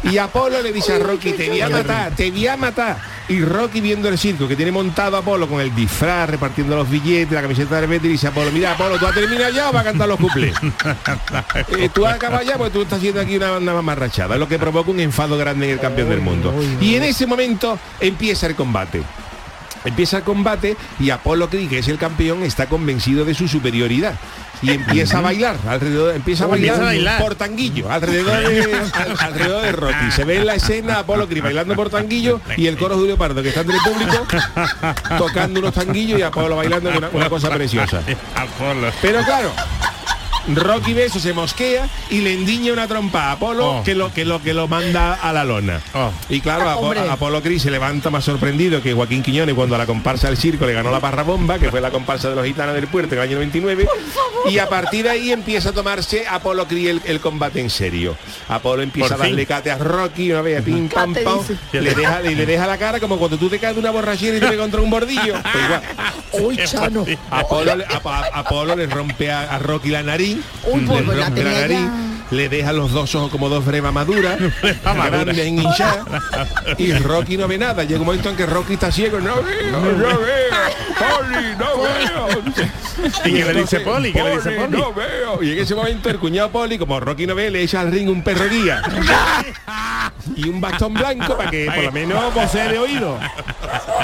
Y 0.05 0.18
Apolo 0.18 0.61
le 0.61 0.72
dice 0.72 0.94
a 0.94 0.98
Rocky, 0.98 1.32
te 1.32 1.48
voy 1.48 1.61
a 1.61 1.68
matar, 1.68 2.14
te 2.14 2.30
voy 2.30 2.46
a 2.46 2.57
matar. 2.57 2.98
Y 3.28 3.40
Rocky 3.40 3.80
viendo 3.80 4.09
el 4.09 4.18
circo 4.18 4.48
que 4.48 4.57
tiene 4.57 4.72
montado 4.72 5.16
a 5.16 5.20
Apolo 5.20 5.48
con 5.48 5.61
el 5.61 5.74
disfraz, 5.74 6.28
repartiendo 6.28 6.74
los 6.74 6.90
billetes, 6.90 7.32
la 7.32 7.42
camiseta 7.42 7.80
de 7.80 7.86
Betty, 7.86 8.09
dice 8.09 8.26
Apolo, 8.26 8.50
mira 8.50 8.72
Apolo, 8.72 8.98
¿tú 8.98 9.07
has 9.07 9.14
terminado 9.14 9.50
ya 9.53 9.70
o 9.70 9.72
vas 9.72 9.82
a 9.82 9.84
cantar 9.84 10.09
los 10.09 10.18
cuplés? 10.18 10.55
Eh, 11.78 11.88
tú 11.92 12.07
has 12.07 12.16
acabado 12.16 12.42
ya, 12.42 12.57
pues 12.57 12.72
tú 12.72 12.82
estás 12.82 12.98
haciendo 12.98 13.20
aquí 13.20 13.36
una, 13.36 13.59
una 13.59 13.74
mamarrachada, 13.74 14.36
lo 14.36 14.48
que 14.48 14.59
provoca 14.59 14.90
un 14.90 15.00
enfado 15.00 15.36
grande 15.36 15.66
en 15.66 15.72
el 15.72 15.80
campeón 15.80 16.09
del 16.09 16.20
mundo. 16.20 16.55
Y 16.80 16.96
en 16.96 17.05
ese 17.05 17.26
momento 17.26 17.78
empieza 18.00 18.46
el 18.46 18.55
combate. 18.55 19.03
Empieza 19.85 20.18
el 20.18 20.22
combate 20.22 20.76
y 21.01 21.11
Apolo 21.11 21.49
Creed, 21.51 21.68
que 21.68 21.78
es 21.78 21.89
el 21.89 21.99
campeón, 21.99 22.43
está 22.43 22.66
convencido 22.66 23.24
de 23.24 23.35
su 23.35 23.49
superioridad. 23.49 24.14
Y 24.62 24.70
empieza 24.70 25.18
a 25.18 25.20
bailar, 25.22 25.57
alrededor, 25.68 26.14
empieza 26.14 26.45
a 26.45 26.47
bailar, 26.47 26.80
a 26.80 26.85
bailar. 26.85 27.20
por 27.20 27.35
tanguillo, 27.35 27.91
alrededor 27.91 28.49
de, 28.49 28.74
al- 28.95 29.16
alrededor 29.18 29.62
de 29.62 29.72
Rocky. 29.72 30.11
Se 30.14 30.24
ve 30.24 30.37
en 30.37 30.47
la 30.47 30.55
escena 30.55 31.01
Apolo 31.01 31.26
Creed 31.26 31.43
bailando 31.43 31.74
por 31.74 31.91
tanguillo 31.91 32.41
y 32.57 32.68
el 32.68 32.76
coro 32.78 32.95
Julio 32.97 33.16
Pardo, 33.18 33.43
que 33.43 33.49
está 33.49 33.62
entre 33.62 33.74
el 33.76 33.83
público, 33.83 34.24
tocando 35.18 35.59
unos 35.59 35.74
tanguillos 35.74 36.18
y 36.18 36.22
Apolo 36.22 36.55
bailando, 36.57 36.91
una, 36.97 37.09
una 37.12 37.28
cosa 37.28 37.51
preciosa. 37.51 38.03
Apolo. 38.37 38.93
Pero 39.03 39.22
claro, 39.24 39.53
Rocky 40.55 40.93
ve 40.95 41.05
eso, 41.07 41.18
se 41.20 41.32
mosquea 41.32 41.88
y 42.11 42.20
le 42.20 42.32
endiña 42.34 42.72
una 42.72 42.86
trompa 42.88 43.24
a 43.24 43.32
Apolo 43.32 43.62
Oh. 43.62 43.82
que, 43.84 43.95
lo, 43.95 44.12
que, 44.12 44.24
lo, 44.24 44.43
que 44.43 44.55
lo 44.55 44.66
manda 44.68 45.14
a 45.14 45.32
la 45.32 45.45
lona. 45.45 45.80
Y 46.28 46.40
claro. 46.40 46.68
Apolo 46.70 47.43
Cris 47.43 47.62
se 47.62 47.70
levanta 47.70 48.11
más 48.11 48.24
sorprendido 48.24 48.82
que 48.82 48.93
Joaquín 48.93 49.22
Quiñones 49.22 49.55
cuando 49.55 49.74
a 49.74 49.78
la 49.78 49.86
comparsa 49.86 50.28
del 50.28 50.36
circo 50.36 50.66
le 50.66 50.72
ganó 50.72 50.90
la 50.90 50.99
barra 51.01 51.22
bomba, 51.22 51.59
que 51.59 51.70
fue 51.70 51.80
la 51.80 51.90
comparsa 51.90 52.28
de 52.30 52.36
los 52.36 52.45
gitanos 52.45 52.74
del 52.74 52.86
puerto 52.88 53.14
en 53.14 53.20
el 53.20 53.28
año 53.28 53.36
99. 53.36 53.86
Y 54.51 54.59
a 54.59 54.68
partir 54.68 55.05
de 55.05 55.11
ahí 55.11 55.30
empieza 55.32 55.68
a 55.70 55.72
tomarse 55.72 56.26
Apolo 56.26 56.66
Cris 56.66 56.88
el, 56.88 57.03
el 57.05 57.20
combate 57.20 57.61
en 57.61 57.70
serio. 57.70 58.16
Apolo 58.49 58.82
empieza 58.82 59.16
Por 59.16 59.24
a 59.26 59.28
darle 59.28 59.47
cate 59.47 59.70
a 59.70 59.78
Rocky, 59.78 60.32
una 60.32 60.43
vez, 60.43 60.62
pim, 60.62 60.88
pam, 60.88 61.14
pam, 61.14 61.40
le 61.72 61.95
deja, 61.95 62.20
le, 62.20 62.34
le 62.34 62.47
deja 62.47 62.66
la 62.66 62.78
cara 62.78 62.99
como 63.01 63.18
cuando 63.18 63.36
tú 63.38 63.49
te 63.49 63.59
caes 63.59 63.74
de 63.74 63.80
una 63.80 63.90
borrachera 63.90 64.36
y 64.36 64.40
te 64.40 64.57
contra 64.57 64.80
un 64.80 64.90
bordillo. 64.90 65.34
Pues 65.43 65.64
igual. 65.64 65.82
Uy, 66.32 66.57
Chano. 66.66 67.05
Apolo, 67.30 67.76
le- 67.76 67.84
a- 67.84 68.01
a- 68.05 68.40
Apolo 68.40 68.74
le 68.74 68.86
rompe 68.86 69.30
a, 69.30 69.43
a 69.55 69.59
Rocky 69.59 69.90
la 69.90 70.03
nariz, 70.03 70.32
Uy, 70.66 70.80
pues, 70.87 71.07
la 71.16 71.30
tenía 71.30 71.61
nariz, 71.61 71.78
ya. 71.78 72.26
le 72.30 72.49
deja 72.49 72.72
los 72.72 72.93
dos 72.93 73.14
ojos 73.14 73.30
como 73.30 73.49
dos 73.49 73.64
bremas 73.64 73.93
maduras, 73.93 74.39
grandes 74.83 75.39
en 75.39 75.59
hinchada, 75.62 76.05
y 76.78 76.93
Rocky 76.93 77.37
no 77.37 77.49
ve 77.49 77.59
nada. 77.59 77.85
Llega 77.85 78.01
un 78.01 78.07
momento 78.07 78.30
en 78.30 78.37
que 78.37 78.47
Rocky 78.47 78.74
está 78.74 78.91
ciego, 78.93 79.20
no 79.20 79.43
veo, 79.43 79.72
no 79.72 79.80
veo, 79.83 80.18
Poli, 80.99 81.57
no 81.59 81.83
veo. 81.83 82.43
¿Y 83.24 83.33
qué 83.33 83.45
le 83.45 83.55
dice 83.62 83.80
Poli? 83.80 84.12
¿Qué 84.12 84.22
le 84.22 84.37
dice 84.37 84.51
Poli? 84.53 84.76
No 84.78 84.93
veo. 84.93 85.43
Y 85.43 85.53
en 85.53 85.59
ese 85.59 85.74
momento 85.74 86.09
el 86.11 86.18
cuñado 86.18 86.51
Poli, 86.51 86.78
como 86.78 87.01
Rocky 87.01 87.26
no 87.26 87.35
ve, 87.35 87.51
le 87.51 87.62
echa 87.62 87.80
al 87.80 87.91
ring 87.91 88.09
un 88.09 88.22
perro 88.22 88.49
guía. 88.49 88.83
y 90.37 90.49
un 90.49 90.61
bastón 90.61 90.95
blanco 90.95 91.37
para 91.37 91.51
que 91.51 91.66
por 91.66 91.85
lo 91.85 91.93
menos 91.93 92.33
posee 92.33 92.68
de 92.68 92.78
oído. 92.78 93.18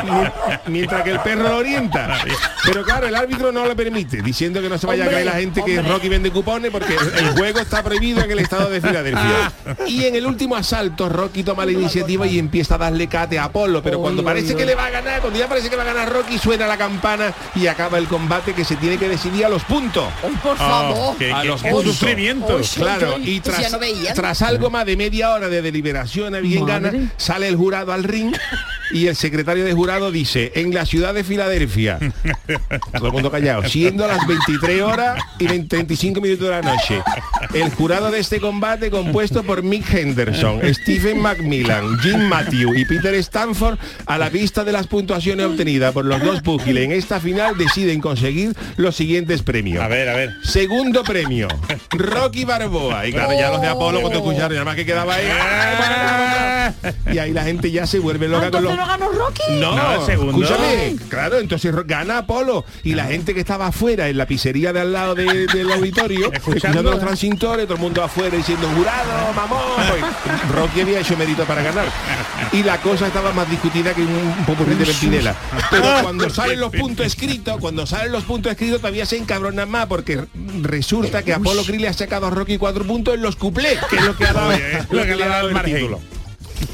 Mi- 0.05 0.73
Mientras 0.73 1.03
que 1.03 1.11
el 1.11 1.21
perro 1.21 1.45
lo 1.45 1.57
orienta. 1.59 2.19
Pero 2.65 2.83
claro, 2.85 3.07
el 3.07 3.15
árbitro 3.15 3.53
no 3.53 3.65
lo 3.67 3.77
permite, 3.77 4.23
diciendo 4.23 4.61
que 4.61 4.69
no 4.69 4.79
se 4.79 4.87
vaya 4.87 5.05
a 5.05 5.09
creer 5.09 5.27
la 5.27 5.33
gente 5.33 5.63
que 5.65 5.81
Rocky 5.83 6.09
vende 6.19 6.31
cupones 6.33 6.71
porque 6.73 6.95
el 6.95 7.31
juego 7.31 7.61
está 7.61 7.83
prohibido 7.83 8.23
en 8.23 8.31
el 8.31 8.41
estado 8.41 8.69
de 8.71 8.81
Filadelfia. 8.81 9.53
Y 9.87 10.05
en 10.05 10.17
el 10.17 10.27
último 10.27 10.57
asalto, 10.57 11.09
Rocky 11.09 11.45
toma 11.45 11.65
la 11.65 11.73
iniciativa 11.73 12.27
y 12.27 12.39
empieza 12.39 12.75
a 12.75 12.79
darle 12.79 13.07
cate 13.07 13.39
a 13.39 13.45
Apolo. 13.45 13.83
Pero 13.83 14.01
cuando 14.01 14.25
parece 14.25 14.55
que 14.57 14.67
le 14.67 14.75
va 14.75 14.87
a 14.87 14.91
ganar, 14.91 15.21
cuando 15.21 15.39
ya 15.39 15.49
parece 15.49 15.71
que 15.71 15.77
va 15.77 15.83
a 15.83 15.87
ganar 15.87 16.13
Rocky, 16.13 16.39
suena 16.39 16.67
la 16.67 16.77
campana 16.77 17.33
y 17.55 17.67
acaba 17.69 17.99
el 17.99 18.07
combate 18.09 18.53
que 18.53 18.65
se 18.65 18.77
tiene 18.77 18.99
que 18.99 19.09
decidir 19.09 19.45
a 19.45 19.49
los 19.49 19.63
puntos. 19.65 20.09
por 20.43 20.57
favor. 20.57 21.17
qué- 21.19 21.33
a 21.33 21.45
los 21.45 21.63
puntos. 21.71 21.97
Claro, 22.75 23.19
y 23.25 23.41
tras, 24.15 24.43
algo 24.43 24.71
más 24.71 24.87
de 24.87 24.97
media 24.97 25.31
hora 25.33 25.49
de 25.49 25.63
deliberación 25.63 26.35
a 26.35 26.41
bien 26.41 26.65
gana, 26.67 26.91
sale 27.17 27.47
el 27.49 27.57
jurado 27.57 27.93
al 27.93 28.03
ring 28.05 28.35
y 28.91 29.07
el 29.07 29.17
secretario 29.17 29.65
de 29.65 29.73
jurado 29.73 30.11
dice, 30.11 30.51
en 30.55 30.75
la 30.75 30.85
ciudad 30.87 31.13
de 31.15 31.23
Filadelfia, 31.23 31.99
todo 32.97 33.07
el 33.07 33.13
mundo 33.13 33.31
callado, 33.31 33.63
siendo 33.69 34.07
las 34.07 34.27
23 34.27 34.83
horas 34.83 35.23
y 35.39 35.47
20 35.47 35.77
35 36.13 36.21
minutos 36.21 36.45
de 36.47 36.51
la 36.51 36.63
noche, 36.63 37.03
el 37.55 37.71
jurado 37.71 38.11
de 38.11 38.19
este 38.19 38.41
combate 38.41 38.91
compuesto 38.91 39.43
por 39.43 39.63
Mick 39.63 39.93
Henderson, 39.93 40.61
Stephen 40.75 41.21
Macmillan, 41.21 41.99
Jim 42.01 42.21
Matthew 42.29 42.75
y 42.75 42.85
Peter 42.85 43.15
Stanford, 43.17 43.79
a 44.07 44.19
la 44.19 44.29
vista 44.29 44.65
de 44.65 44.73
las 44.73 44.87
puntuaciones 44.87 45.47
obtenidas 45.47 45.93
por 45.93 46.05
los 46.05 46.23
dos 46.23 46.41
púgiles 46.43 46.85
en 46.85 46.93
esta 46.93 47.21
final 47.21 47.57
deciden 47.57 48.01
conseguir 48.01 48.55
los 48.77 48.97
siguientes 48.97 49.43
premios. 49.43 49.83
A 49.83 49.89
ver, 49.89 50.09
a 50.09 50.15
ver. 50.15 50.31
Segundo 50.43 51.03
premio, 51.05 51.49
Rocky 51.91 52.45
Barboa. 52.45 53.07
Y 53.07 53.13
claro, 53.13 53.33
ya 53.39 53.51
los 53.51 53.61
de 53.61 53.69
Apolo 53.69 54.01
cuando 54.01 54.19
escucharon, 54.19 54.57
ya 54.57 54.65
más 54.65 54.77
que 54.77 54.87
quedaba 54.87 55.15
ahí. 55.15 55.27
Y 57.13 57.19
ahí 57.19 57.33
la 57.33 57.45
gente 57.45 57.71
ya 57.71 57.87
se 57.87 57.99
vuelve 57.99 58.29
loca 58.29 58.51
con 58.51 58.63
los. 58.65 58.73
¿Entonces 58.73 58.99
no 58.99 59.07
ganó 59.07 59.19
Rocky? 59.19 59.43
No, 59.61 59.75
No, 59.99 60.07
segundo. 60.07 60.43
escúchame, 60.43 60.97
claro, 61.09 61.39
entonces 61.39 61.75
gana 61.87 62.19
Apolo 62.19 62.65
y 62.85 62.95
la 62.95 63.05
gente 63.07 63.35
que 63.35 63.41
estaba 63.41 63.69
afuera 63.69 64.09
en 64.09 64.19
la 64.19 64.27
pizzería 64.27 64.73
de 64.73 64.81
al 64.81 64.93
lado 64.93 65.15
de- 65.15 65.47
del 65.47 65.71
auditorio, 66.01 66.33
escuchando 66.33 66.83
los 66.83 67.01
transintores, 67.01 67.67
todo 67.67 67.75
el 67.75 67.81
mundo 67.81 68.03
afuera 68.03 68.37
diciendo 68.37 68.69
jurado, 68.77 69.33
mamón. 69.35 69.61
Rocky 70.55 70.81
había 70.81 71.01
hecho 71.01 71.17
mérito 71.17 71.45
para 71.45 71.63
ganar. 71.63 71.87
Y 72.53 72.63
la 72.63 72.81
cosa 72.81 73.07
estaba 73.07 73.33
más 73.33 73.49
discutida 73.51 73.95
que 73.95 74.03
un, 74.03 74.35
popurrí 74.47 74.75
de 74.75 74.87
Pentinela. 74.87 75.35
Pero 75.71 75.85
cuando 76.03 76.31
salen 76.31 76.61
los 76.61 76.73
puntos 76.73 77.07
escritos, 77.07 77.59
cuando 77.61 77.87
salen 77.87 78.13
los 78.13 78.25
puntos 78.25 78.53
escritos 78.53 78.81
todavía 78.81 79.07
se 79.07 79.17
encabronan 79.17 79.71
más 79.71 79.87
porque 79.87 80.25
resulta 80.63 81.23
que 81.23 81.33
Apolo 81.33 81.63
Creed 81.65 81.81
le 81.81 81.89
ha 81.89 81.93
sacado 81.93 82.27
a 82.27 82.31
Rocky 82.31 82.59
cuatro 82.59 82.85
puntos 82.85 83.15
en 83.15 83.23
los 83.23 83.37
cuplés, 83.37 83.79
que 83.91 83.97
es 83.97 84.05
lo 84.05 84.17
que 84.17 84.27
ha 84.27 84.33
dado, 84.33 84.51
Oye, 84.51 84.87
lo 84.91 85.05
que 85.05 85.17
le 85.17 85.25
ha 85.25 85.29
dado 85.29 85.49
el 85.49 85.55
margen. 85.55 85.77
título. 85.77 86.18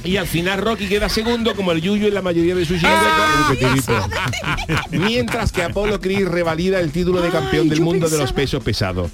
Y 0.04 0.16
al 0.16 0.26
final 0.26 0.60
Rocky 0.60 0.86
queda 0.86 1.08
segundo 1.08 1.54
como 1.54 1.72
el 1.72 1.80
Yuyu 1.80 2.08
en 2.08 2.14
la 2.14 2.22
mayoría 2.22 2.54
de 2.54 2.64
sus 2.64 2.80
chirigotas. 2.80 4.10
Mientras 4.90 5.52
que 5.52 5.62
Apolo 5.62 6.00
Creed 6.00 6.28
revalida 6.28 6.80
el 6.80 6.92
título 6.92 7.20
de 7.20 7.30
campeón 7.30 7.68
del 7.68 7.80
mundo 7.80 8.08
de 8.08 8.18
los 8.18 8.32
pesos 8.32 8.62
pesados. 8.62 9.10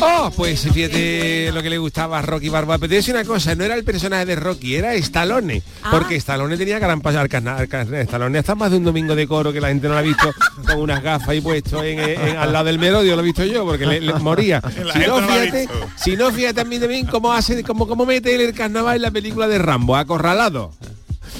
Oh, 0.00 0.30
pues 0.36 0.60
fíjate 0.72 1.50
lo 1.52 1.62
que 1.62 1.70
le 1.70 1.78
gustaba 1.78 2.18
a 2.18 2.22
Rocky 2.22 2.48
Barboa. 2.48 2.78
Pero 2.78 2.88
te 2.90 2.94
decir 2.96 3.14
una 3.14 3.24
cosa, 3.24 3.54
no 3.54 3.64
era 3.64 3.74
el 3.74 3.84
personaje 3.84 4.26
de 4.26 4.36
Rocky, 4.36 4.74
era 4.76 4.94
Stallone. 4.94 5.62
Porque 5.90 6.16
Stallone 6.16 6.56
tenía 6.56 6.78
gran 6.78 7.00
pasar. 7.00 7.28
Stallone 7.32 8.38
está 8.38 8.54
más 8.54 8.70
de 8.70 8.76
un 8.78 8.84
domingo 8.84 9.14
de 9.14 9.26
coro 9.26 9.52
que 9.52 9.60
la 9.60 9.68
gente 9.68 9.86
no 9.88 9.94
lo 9.94 10.00
ha 10.00 10.02
visto 10.02 10.32
con 10.66 10.80
unas 10.80 11.02
gafas 11.02 11.34
y 11.34 11.40
puesto 11.40 11.82
en, 11.82 11.98
en- 12.00 12.36
al 12.36 12.52
lado 12.52 12.66
del 12.66 12.78
merodio, 12.78 13.14
lo 13.16 13.22
he 13.22 13.24
visto 13.24 13.44
yo, 13.44 13.64
porque 13.64 13.86
le, 13.86 14.00
le 14.00 14.14
moría. 14.14 14.60
Si 14.92 14.98
no, 15.06 15.20
fíjate, 15.28 15.68
si 15.96 16.16
no, 16.16 16.30
fíjate 16.32 16.54
también 16.54 16.82
también 16.82 17.06
cómo 17.06 17.32
hace, 17.32 17.62
cómo, 17.62 17.86
cómo 17.86 18.04
mete 18.06 18.34
él 18.34 18.40
el 18.40 18.54
carnaval 18.54 18.96
en 18.96 19.02
la 19.02 19.10
película 19.10 19.46
de 19.48 19.58
Rambo, 19.58 19.96
acorralado. 19.96 20.72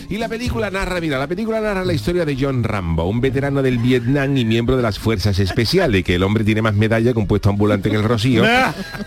Y 0.09 0.19
la 0.19 0.29
película 0.29 0.71
narra, 0.71 1.01
mira, 1.01 1.19
la 1.19 1.27
película 1.27 1.61
narra 1.61 1.85
la 1.85 1.93
historia 1.93 2.25
de 2.25 2.37
John 2.39 2.63
Rambo, 2.63 3.05
un 3.05 3.21
veterano 3.21 3.63
del 3.63 3.79
Vietnam 3.79 4.37
y 4.37 4.45
miembro 4.45 4.77
de 4.77 4.83
las 4.83 4.99
fuerzas 4.99 5.39
especiales, 5.39 6.05
que 6.05 6.17
el 6.17 6.23
hombre 6.23 6.45
tiene 6.45 6.63
más 6.63 6.75
medalla 6.75 7.13
que 7.13 7.19
un 7.19 7.27
puesto 7.27 7.51
ambulante 7.51 7.89
en 7.89 7.97
el 7.97 8.05
Rocío, 8.05 8.45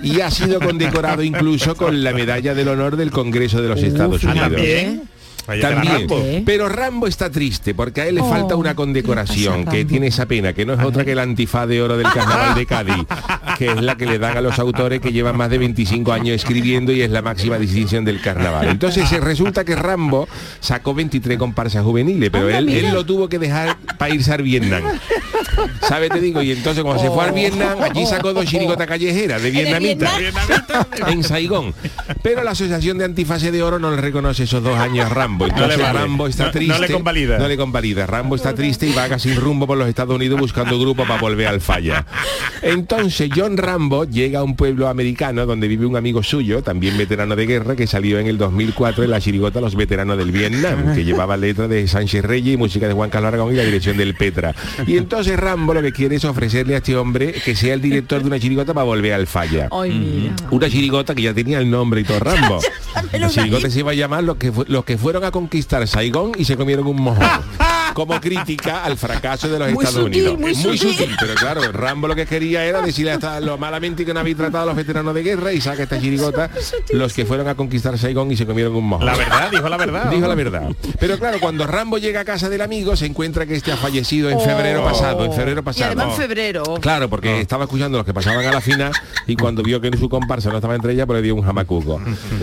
y 0.01 0.21
ha 0.21 0.31
sido 0.31 0.59
condecorado 0.59 1.23
incluso 1.23 1.75
con 1.75 2.03
la 2.03 2.13
medalla 2.13 2.53
del 2.53 2.67
honor 2.69 2.95
del 2.97 3.11
Congreso 3.11 3.61
de 3.61 3.69
los 3.69 3.81
Estados 3.81 4.23
ah, 4.23 4.31
Unidos. 4.31 4.49
también. 4.49 5.16
También. 5.47 5.93
Rambo. 6.09 6.23
Pero 6.45 6.69
Rambo 6.69 7.07
está 7.07 7.29
triste 7.29 7.73
porque 7.73 8.01
a 8.01 8.07
él 8.07 8.15
le 8.15 8.21
Oh, 8.21 8.29
falta 8.29 8.55
una 8.55 8.75
condecoración 8.75 9.65
que 9.65 9.85
tiene 9.85 10.07
esa 10.07 10.25
pena, 10.25 10.51
que 10.53 10.65
no 10.65 10.73
es 10.73 10.79
otra 10.81 11.05
que 11.05 11.13
el 11.13 11.19
antifaz 11.19 11.67
de 11.67 11.81
oro 11.81 11.97
del 11.97 12.11
carnaval 12.11 12.55
de 12.55 12.65
Cádiz, 12.65 13.05
que 13.57 13.71
es 13.71 13.81
la 13.81 13.95
que 13.95 14.05
le 14.05 14.19
dan 14.19 14.37
a 14.37 14.41
los 14.41 14.59
autores 14.59 14.99
que 14.99 15.11
llevan 15.13 15.37
más 15.37 15.49
de 15.49 15.57
25 15.57 16.11
años 16.11 16.35
escribiendo 16.35 16.91
y 16.91 17.01
es 17.01 17.09
la 17.09 17.21
máxima 17.21 17.57
distinción 17.57 18.03
del 18.05 18.19
carnaval. 18.21 18.67
Entonces 18.67 19.09
eh, 19.11 19.19
resulta 19.19 19.63
que 19.63 19.75
Rambo 19.75 20.27
sacó 20.59 20.93
23 20.93 21.37
comparsas 21.37 21.83
juveniles, 21.83 22.29
pero 22.31 22.49
él, 22.49 22.67
él 22.69 22.93
lo 22.93 23.05
tuvo 23.05 23.29
que 23.29 23.39
dejar 23.39 23.77
para 23.97 24.13
irse 24.13 24.33
al 24.33 24.41
Vietnam. 24.41 24.83
¿Sabes? 25.87 26.09
Te 26.09 26.19
digo, 26.19 26.41
y 26.41 26.51
entonces 26.51 26.83
cuando 26.83 27.01
se 27.01 27.09
fue 27.09 27.23
al 27.23 27.31
Vietnam, 27.31 27.77
allí 27.81 28.05
sacó 28.05 28.33
dos 28.33 28.45
chirigotas 28.45 28.85
callejeras 28.87 29.41
de 29.41 29.51
vietnamita 29.51 30.11
en 31.07 31.23
Saigón. 31.23 31.73
Pero 32.21 32.43
la 32.43 32.51
Asociación 32.51 32.97
de 32.97 33.05
Antifase 33.05 33.51
de 33.51 33.63
Oro 33.63 33.79
no 33.79 33.91
le 33.91 33.97
reconoce 34.01 34.43
esos 34.43 34.61
dos 34.63 34.77
años 34.77 35.05
a 35.05 35.09
Rambo. 35.09 35.36
Entonces 35.45 35.77
No 35.77 35.85
le. 35.85 35.93
Rambo 35.93 36.27
está 36.27 36.43
No- 36.43 36.47
no 36.47 36.53
triste. 36.53 36.79
le 36.79 36.87
convalida. 36.93 37.37
No 37.37 37.47
le 37.47 37.57
convalida. 37.57 38.05
Rambo 38.07 38.35
está 38.35 38.55
triste 38.55 38.87
y 38.87 38.93
vaga 38.93 39.19
sin 39.19 39.35
rumbo 39.35 39.67
por 39.67 39.77
los 39.77 39.87
Estados 39.87 40.15
Unidos 40.15 40.39
buscando 40.39 40.79
grupo 40.79 41.05
para 41.05 41.21
volver 41.21 41.47
al 41.47 41.61
falla. 41.61 42.05
Entonces 42.61 43.29
John 43.35 43.57
Rambo 43.57 44.05
llega 44.05 44.39
a 44.39 44.43
un 44.43 44.55
pueblo 44.55 44.87
americano 44.87 45.45
donde 45.45 45.67
vive 45.67 45.85
un 45.85 45.95
amigo 45.95 46.23
suyo, 46.23 46.61
también 46.63 46.97
veterano 46.97 47.35
de 47.35 47.45
guerra, 47.45 47.75
que 47.75 47.87
salió 47.87 48.19
en 48.19 48.27
el 48.27 48.37
2004 48.37 49.03
en 49.03 49.11
la 49.11 49.21
chirigota 49.21 49.61
Los 49.61 49.75
Veteranos 49.75 50.17
del 50.17 50.31
Vietnam, 50.31 50.95
que 50.95 51.03
llevaba 51.05 51.37
letra 51.37 51.67
de 51.67 51.87
Sánchez 51.87 52.23
Reyes 52.25 52.55
y 52.55 52.57
música 52.57 52.87
de 52.87 52.93
Juan 52.93 53.09
Carlos 53.09 53.27
Aragón 53.29 53.53
y 53.53 53.57
la 53.57 53.63
dirección 53.63 53.97
del 53.97 54.15
Petra. 54.15 54.55
Y 54.87 54.97
entonces 54.97 55.37
Rambo 55.39 55.73
lo 55.73 55.81
que 55.81 55.91
quiere 55.91 56.15
es 56.15 56.25
ofrecerle 56.25 56.75
a 56.75 56.77
este 56.77 56.95
hombre 56.95 57.33
que 57.33 57.55
sea 57.55 57.73
el 57.73 57.81
director 57.81 58.21
de 58.21 58.27
una 58.27 58.39
chirigota 58.39 58.73
para 58.73 58.85
volver 58.85 59.13
al 59.13 59.27
falla. 59.27 59.69
Ay, 59.71 59.91
mira. 59.91 60.35
Una 60.51 60.69
chirigota 60.69 61.13
que 61.13 61.21
ya 61.23 61.33
tenía 61.33 61.59
el 61.59 61.69
nombre 61.69 62.01
y 62.01 62.03
todo 62.03 62.19
Rambo. 62.19 62.59
La 63.13 63.29
chirigota 63.29 63.69
se 63.69 63.79
iba 63.79 63.91
a 63.91 63.93
llamar 63.93 64.23
los 64.23 64.37
que, 64.37 64.51
fu- 64.51 64.65
los 64.67 64.83
que 64.85 64.97
fueron 64.97 65.23
a 65.23 65.26
conquistar 65.31 65.87
Saigón 65.87 66.31
y 66.37 66.45
se 66.45 66.57
comieron 66.57 66.87
un 66.87 67.01
mojón. 67.01 67.27
Como 67.97 68.21
crítica 68.21 68.83
al 68.83 68.95
fracaso 68.95 69.49
de 69.49 69.57
los 69.57 69.71
Muy 69.71 69.83
Estados 69.83 70.05
sutil, 70.05 70.21
Unidos. 70.29 70.39
muy 70.39 70.51
Es 70.51 70.57
muy 70.65 70.77
sutil. 70.77 70.95
sutil, 70.97 71.15
pero 71.19 71.33
claro, 71.33 71.71
Rambo 71.71 72.07
lo 72.07 72.13
que 72.15 72.27
quería 72.27 72.63
era 72.63 72.81
decirle 72.83 73.11
hasta 73.13 73.39
lo 73.39 73.57
malamente 73.57 74.05
que 74.05 74.13
no 74.13 74.19
habéis 74.19 74.37
tratado 74.37 74.63
a 74.63 74.65
los 74.67 74.75
veteranos 74.75 75.15
de 75.15 75.23
guerra 75.23 75.51
y 75.51 75.59
saca 75.59 75.81
esta 75.81 75.99
chirigota 75.99 76.51
los 76.91 77.13
que 77.13 77.25
fueron 77.25 77.47
a 77.47 77.55
conquistar 77.55 77.97
Saigón 77.97 78.31
y 78.31 78.37
se 78.37 78.45
comieron 78.45 78.75
un 78.75 78.85
mojón. 78.85 79.05
La 79.07 79.15
verdad, 79.15 79.49
dijo 79.49 79.67
la 79.67 79.77
verdad. 79.77 80.11
Dijo 80.11 80.27
la 80.27 80.35
verdad. 80.35 80.69
Pero 80.99 81.17
claro, 81.17 81.39
cuando 81.39 81.65
Rambo 81.65 81.97
llega 81.97 82.19
a 82.19 82.25
casa 82.25 82.49
del 82.49 82.61
amigo 82.61 82.95
se 82.95 83.07
encuentra 83.07 83.47
que 83.47 83.55
este 83.55 83.71
ha 83.71 83.77
fallecido 83.77 84.29
en 84.29 84.39
febrero 84.41 84.83
pasado, 84.83 85.25
en 85.25 85.33
febrero 85.33 85.61
Y 85.61 85.63
pasado. 85.63 85.87
además 85.87 86.09
en 86.11 86.21
febrero. 86.21 86.63
Claro, 86.79 87.09
porque 87.09 87.41
estaba 87.41 87.63
escuchando 87.63 87.97
los 87.97 88.05
que 88.05 88.13
pasaban 88.13 88.45
a 88.45 88.51
la 88.51 88.61
final 88.61 88.91
y 89.25 89.35
cuando 89.35 89.63
vio 89.63 89.81
que 89.81 89.97
su 89.97 90.07
comparsa 90.07 90.49
no 90.51 90.57
estaba 90.57 90.75
entre 90.75 90.93
ellas, 90.93 91.07
pues 91.07 91.17
le 91.17 91.23
dio 91.23 91.33
un 91.33 91.41
jamacuco. 91.41 91.99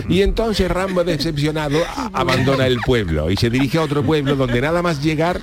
Y 0.08 0.22
entonces 0.22 0.68
Rambo, 0.68 1.04
decepcionado, 1.04 1.78
abandona 2.12 2.66
el 2.66 2.78
pueblo 2.80 3.30
y 3.30 3.36
se 3.36 3.50
dirige 3.50 3.78
a 3.78 3.82
otro 3.82 4.02
pueblo 4.02 4.34
donde 4.34 4.60
nada 4.60 4.82
más 4.82 5.00
llegar 5.00 5.42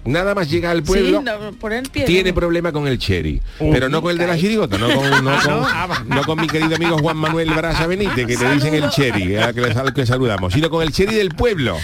Nada 0.05 0.33
más 0.33 0.49
llega 0.49 0.71
al 0.71 0.81
pueblo, 0.83 1.19
Sí, 1.19 1.25
no, 1.25 1.51
por 1.59 1.73
el 1.73 1.83
pie. 1.89 2.05
tiene 2.05 2.33
problema 2.33 2.71
con 2.71 2.87
el 2.87 2.97
cherry. 2.97 3.41
Pero 3.59 3.87
no 3.89 4.01
con 4.01 4.11
el 4.11 4.17
de 4.17 4.27
la 4.27 4.37
chirigota, 4.37 4.77
no 4.77 4.87
con, 4.95 5.23
no 5.23 5.29
Ah, 5.31 5.39
con- 5.43 5.53
¿no? 5.53 5.65
Ah, 5.67 6.03
no 6.07 6.23
con 6.23 6.41
mi 6.41 6.47
querido 6.47 6.75
amigo 6.75 6.97
Juan 6.97 7.17
Manuel 7.17 7.49
Brasa 7.51 7.85
Benítez, 7.87 8.25
que 8.25 8.35
te 8.37 8.51
dicen 8.53 8.73
el 8.73 8.89
cherry, 8.89 9.37
a 9.37 9.53
que, 9.53 9.61
le 9.61 9.73
sal- 9.73 9.93
que 9.93 10.05
saludamos, 10.05 10.53
sino 10.53 10.69
con 10.69 10.81
el 10.81 10.91
cherry 10.91 11.15
del 11.15 11.29
pueblo. 11.29 11.77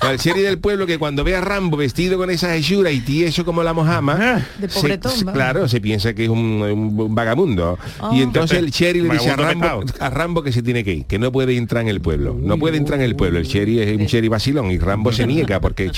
Con 0.00 0.10
el 0.10 0.18
cherry 0.18 0.42
del 0.42 0.58
pueblo 0.58 0.86
que 0.86 0.98
cuando 0.98 1.24
ve 1.24 1.34
a 1.34 1.40
Rambo 1.40 1.76
vestido 1.78 2.18
con 2.18 2.30
esa 2.30 2.54
hechura 2.54 2.90
y 2.90 3.00
tieso 3.00 3.44
como 3.44 3.62
la 3.62 3.72
mojama, 3.72 4.44
De 4.58 4.68
se- 4.68 4.80
se- 5.08 5.24
va. 5.24 5.32
claro, 5.32 5.66
se 5.68 5.80
piensa 5.80 6.12
que 6.14 6.24
es 6.24 6.28
un, 6.28 6.38
un- 6.62 7.00
un 7.00 7.14
vagamundo. 7.14 7.78
Ah. 8.00 8.10
Y 8.12 8.20
entonces 8.20 8.58
el 8.58 8.70
cherry 8.70 9.00
le 9.00 9.08
dice 9.14 9.30
a 9.30 9.36
Rambo, 9.36 9.82
a 9.98 10.10
Rambo 10.10 10.42
que 10.42 10.52
se 10.52 10.62
tiene 10.62 10.84
que 10.84 10.92
ir, 10.92 11.04
que 11.06 11.18
no 11.18 11.32
puede 11.32 11.56
entrar 11.56 11.82
en 11.82 11.88
el 11.88 12.02
pueblo. 12.02 12.36
No 12.38 12.58
puede 12.58 12.76
entrar 12.76 12.98
en 13.00 13.06
el 13.06 13.16
pueblo. 13.16 13.38
El 13.38 13.46
cherry 13.48 13.80
es 13.80 13.96
un 13.98 14.06
cherry 14.06 14.28
vacilón 14.28 14.70
y 14.70 14.78
Rambo 14.78 15.10
se 15.10 15.26
niega 15.26 15.58
porque 15.60 15.90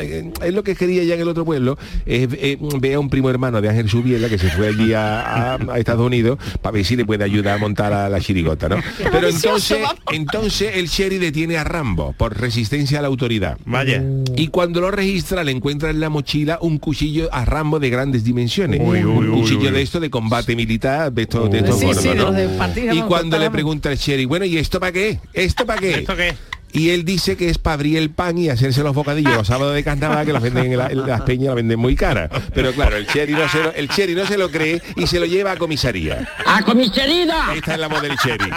eh, 0.00 0.32
es 0.42 0.52
lo 0.54 0.62
que 0.64 0.74
quería 0.74 1.03
ya 1.06 1.14
en 1.14 1.20
el 1.20 1.28
otro 1.28 1.44
pueblo, 1.44 1.78
es 2.06 2.28
eh, 2.32 2.58
ve 2.80 2.94
a 2.94 3.00
un 3.00 3.08
primo 3.10 3.30
hermano 3.30 3.60
de 3.60 3.68
Ángel 3.68 3.88
Subiela 3.88 4.28
que 4.28 4.38
se 4.38 4.48
fue 4.50 4.68
allí 4.68 4.92
a, 4.92 5.54
a- 5.54 5.58
a 5.72 5.78
Estados 5.78 6.06
Unidos 6.06 6.38
para 6.62 6.72
ver 6.74 6.84
si 6.84 6.96
le 6.96 7.04
puede 7.04 7.24
ayudar 7.24 7.54
a 7.56 7.58
montar 7.58 7.92
a 7.92 8.08
la 8.08 8.20
chirigota, 8.20 8.68
¿no? 8.68 8.76
Pero 9.12 9.28
entonces, 9.28 9.78
entonces 10.12 10.76
el 10.76 10.88
cherry 10.88 11.18
detiene 11.18 11.56
a 11.56 11.64
Rambo 11.64 12.14
por 12.16 12.38
resistencia 12.38 12.98
a 12.98 13.02
la 13.02 13.08
autoridad. 13.08 13.58
Vaya. 13.64 14.02
Y 14.36 14.48
cuando 14.48 14.80
lo 14.80 14.90
registra 14.90 15.44
le 15.44 15.52
encuentra 15.52 15.90
en 15.90 16.00
la 16.00 16.08
mochila 16.10 16.58
un 16.60 16.78
cuchillo 16.78 17.28
a 17.32 17.44
Rambo 17.44 17.78
de 17.80 17.90
grandes 17.90 18.24
dimensiones. 18.24 18.80
Uy, 18.82 19.04
uy, 19.04 19.04
un 19.04 19.28
uy, 19.30 19.40
cuchillo 19.42 19.68
uy. 19.68 19.70
de 19.70 19.82
esto 19.82 20.00
de 20.00 20.10
combate 20.10 20.54
militar, 20.56 21.12
de 21.12 21.22
estos, 21.22 21.50
de 21.50 21.58
estos 21.58 21.78
Sí, 21.78 21.86
gordos, 21.86 22.02
sí, 22.02 22.08
¿no? 22.14 22.24
los 22.24 22.36
de 22.36 22.48
partida, 22.48 22.94
Y 22.94 23.00
cuando 23.02 23.38
le 23.38 23.50
pregunta 23.50 23.90
el 23.92 23.98
cherry, 23.98 24.24
bueno, 24.24 24.44
¿y 24.44 24.58
esto 24.58 24.78
para 24.80 24.92
qué? 24.92 25.18
¿Esto 25.32 25.66
para 25.66 25.80
qué? 25.80 25.90
¿Esto 26.00 26.16
qué? 26.16 26.34
Y 26.74 26.90
él 26.90 27.04
dice 27.04 27.36
que 27.36 27.48
es 27.48 27.56
para 27.58 27.74
abrir 27.74 27.96
el 27.98 28.10
pan 28.10 28.36
y 28.36 28.48
hacerse 28.50 28.82
los 28.82 28.94
bocadillos 28.94 29.32
los 29.34 29.46
sábados 29.46 29.74
de 29.74 29.84
carnaval 29.84 30.26
que 30.26 30.32
los 30.32 30.42
venden 30.42 30.72
en, 30.72 30.78
la- 30.78 30.88
en 30.88 31.06
las 31.06 31.20
peñas, 31.22 31.46
las 31.46 31.54
venden 31.54 31.78
muy 31.78 31.94
cara. 31.94 32.28
Pero 32.52 32.72
claro, 32.72 32.96
el 32.96 33.06
cherry 33.06 33.32
no 33.32 33.48
se 33.48 33.62
lo, 33.62 33.72
el 33.72 33.88
cherry 33.88 34.14
no 34.16 34.26
se 34.26 34.36
lo 34.36 34.50
cree 34.50 34.82
y 34.96 35.06
se 35.06 35.20
lo 35.20 35.24
lleva 35.26 35.52
a 35.52 35.56
comisaría. 35.56 36.28
¡A 36.44 36.62
comisaría! 36.62 37.54
Esta 37.54 37.74
es 37.74 37.78
la 37.80 37.86
voz 37.86 38.02
del 38.02 38.18
cherry. 38.18 38.50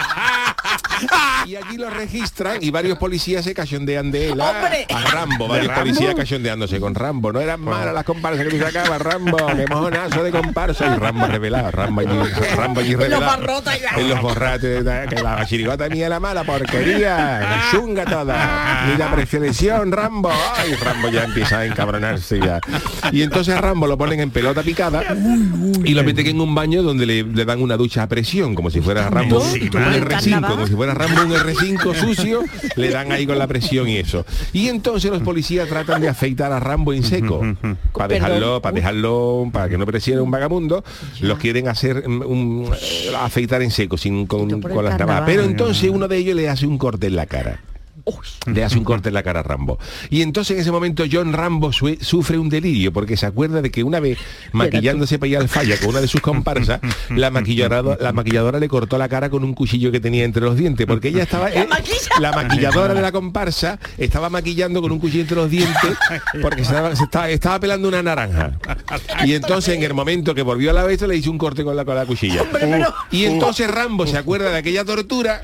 Y 1.46 1.56
aquí 1.56 1.78
lo 1.78 1.90
registran 1.90 2.58
y 2.62 2.72
varios 2.72 2.98
policías 2.98 3.44
se 3.46 3.54
cachondean 3.54 4.12
de 4.12 4.30
él. 4.32 4.42
Ah. 4.42 4.70
A 4.94 5.02
Rambo, 5.12 5.48
varios 5.48 5.68
Rambo? 5.68 5.82
policías 5.84 6.16
cachondeándose 6.16 6.80
con 6.80 6.96
Rambo. 6.96 7.32
No 7.32 7.40
eran 7.40 7.62
malas 7.62 7.94
las 7.94 8.04
comparsas 8.04 8.46
que 8.46 8.52
tú 8.58 8.60
sacabas, 8.64 9.02
Rambo. 9.02 9.38
Qué 9.56 9.66
mojonazo 9.70 10.24
de 10.24 10.32
comparsa. 10.32 10.88
Y 10.96 11.00
Rambo 11.00 11.28
revelado, 11.28 11.72
Rambo 11.72 12.02
allí, 12.02 12.10
Rambo 12.56 12.82
allí 12.82 12.96
revelado. 12.96 13.26
y- 13.98 14.00
En 14.02 14.10
los 14.10 14.22
borrates, 14.22 14.84
que 15.10 15.22
la 15.22 15.46
chirigota 15.46 15.88
mía 15.90 16.10
la 16.10 16.20
mala 16.20 16.44
porquería. 16.44 17.70
Chunga 17.72 18.06
toda. 18.06 18.86
Ni 18.88 18.98
la 18.98 19.12
preselección, 19.12 19.92
Rambo. 19.92 20.32
Ay, 20.58 20.74
Rambo 20.76 21.10
ya 21.10 21.24
empieza 21.24 21.60
a 21.60 21.66
encabronarse 21.66 22.40
ya. 22.40 22.60
Y 23.12 23.22
entonces 23.22 23.56
a 23.56 23.62
Rambo 23.62 23.88
lo 23.88 23.98
ponen 23.98 24.20
en 24.20 24.32
pelota 24.32 24.64
picada 24.64 25.04
y 25.84 25.94
lo 25.94 26.04
meten 26.04 26.28
en 26.28 26.42
un 26.42 26.54
baño 26.54 26.84
donde 26.84 27.06
le, 27.06 27.24
le 27.24 27.46
dan 27.46 27.62
una 27.62 27.78
ducha 27.78 28.04
a 28.04 28.08
presión, 28.08 28.56
como 28.56 28.70
si 28.70 28.82
fuera 28.82 29.10
Rambo 29.10 29.40
un, 29.40 29.52
Sí, 29.52 29.70
un 29.74 29.82
vale. 29.84 30.02
R5, 30.02 30.57
como 30.58 30.68
si 30.68 30.76
fuera 30.76 30.94
Rambo 30.94 31.22
un 31.22 31.32
R5 31.32 31.96
sucio, 31.96 32.44
le 32.76 32.90
dan 32.90 33.12
ahí 33.12 33.28
con 33.28 33.38
la 33.38 33.48
presión 33.48 33.88
y 33.88 33.98
eso. 33.98 34.26
Y 34.54 34.70
entonces 34.70 35.12
los 35.12 35.22
policías 35.22 35.70
tratan 35.70 36.02
de 36.02 36.10
afeitar 36.10 36.52
a 36.52 36.60
Rambo 36.60 36.94
en 36.94 37.04
seco. 37.04 37.42
Para 37.94 38.08
dejarlo, 38.08 38.62
para 38.62 38.76
dejarlo, 38.76 39.50
para 39.54 39.70
que 39.70 39.78
no 39.78 39.86
pareciera 39.86 40.22
un 40.22 40.32
vagamundo, 40.32 40.84
los 41.22 41.38
quieren 41.38 41.68
hacer 41.68 42.08
mm, 42.08 42.22
un, 42.22 42.72
eh, 42.82 43.12
afeitar 43.16 43.62
en 43.62 43.72
seco, 43.72 43.98
sin 43.98 44.26
con, 44.26 44.50
las 44.84 45.00
navajas. 45.00 45.24
Pero 45.26 45.44
entonces 45.44 45.90
uno 45.90 46.08
de 46.08 46.18
ellos 46.18 46.36
le 46.36 46.50
hace 46.50 46.66
un 46.66 46.78
corte 46.78 47.08
en 47.08 47.16
la 47.16 47.26
cara. 47.26 47.62
Le 48.46 48.64
hace 48.64 48.78
un 48.78 48.84
corte 48.84 49.10
en 49.10 49.14
la 49.14 49.24
cara 49.24 49.42
a 49.42 49.44
Rambo. 49.44 49.80
Y 50.10 50.22
entonces 50.22 50.56
en 50.56 50.62
ese 50.62 50.72
momento 50.72 51.04
John 51.12 51.34
Rambo 51.34 51.72
sufre 51.74 52.38
un 52.38 52.50
delirio 52.50 52.94
porque 52.94 53.18
se 53.18 53.26
acuerda 53.26 53.62
de 53.62 53.72
que 53.72 53.84
una 53.84 54.00
vez 54.00 54.18
maquillándose 54.52 55.20
para 55.20 55.28
ir 55.30 55.38
al 55.38 55.50
falla 55.50 55.78
con 55.78 55.90
una 55.90 56.02
de 56.02 56.08
sus 56.08 56.22
comparsas, 56.22 56.80
la 57.10 57.30
maquilladora, 57.30 57.98
la 58.00 58.14
maquilladora 58.14 58.60
le 58.60 58.68
cortó 58.68 58.98
la 58.98 59.10
cara 59.10 59.30
con 59.30 59.44
un 59.44 59.54
cuchillo 59.54 59.92
que 59.92 60.00
tenía 60.00 60.24
entre 60.24 60.44
los 60.44 60.56
dientes. 60.56 60.86
Porque 60.86 61.10
ella 61.10 61.24
estaba. 61.24 61.50
eh, 61.52 61.68
la 62.20 62.32
maquilladora 62.32 62.94
de 62.94 63.02
la 63.02 63.12
comparsa 63.12 63.80
estaba 63.98 64.30
maquillando 64.30 64.82
con 64.82 64.92
un 64.92 65.00
cuchillo 65.00 65.22
entre 65.22 65.38
los 65.38 65.50
dientes 65.50 65.98
porque 66.42 66.64
se 66.64 66.72
estaba, 66.72 66.96
se 66.96 67.04
estaba, 67.04 67.30
estaba 67.30 67.60
pelando 67.60 67.88
una 67.88 68.04
naranja. 68.04 68.58
Y 69.26 69.34
entonces 69.34 69.76
en 69.76 69.84
el 69.84 69.94
momento 69.94 70.34
que 70.34 70.42
volvió 70.42 70.72
a 70.72 70.74
la 70.74 70.84
vez 70.84 71.02
le 71.02 71.16
hizo 71.16 71.32
un 71.32 71.38
corte 71.38 71.64
con 71.64 71.76
la, 71.76 71.86
con 71.86 71.96
la 71.96 72.06
cuchilla. 72.06 72.44
Y 73.12 73.26
entonces 73.26 73.70
Rambo 73.70 74.08
se 74.08 74.18
acuerda 74.18 74.50
de 74.52 74.58
aquella 74.58 74.84
tortura 74.86 75.42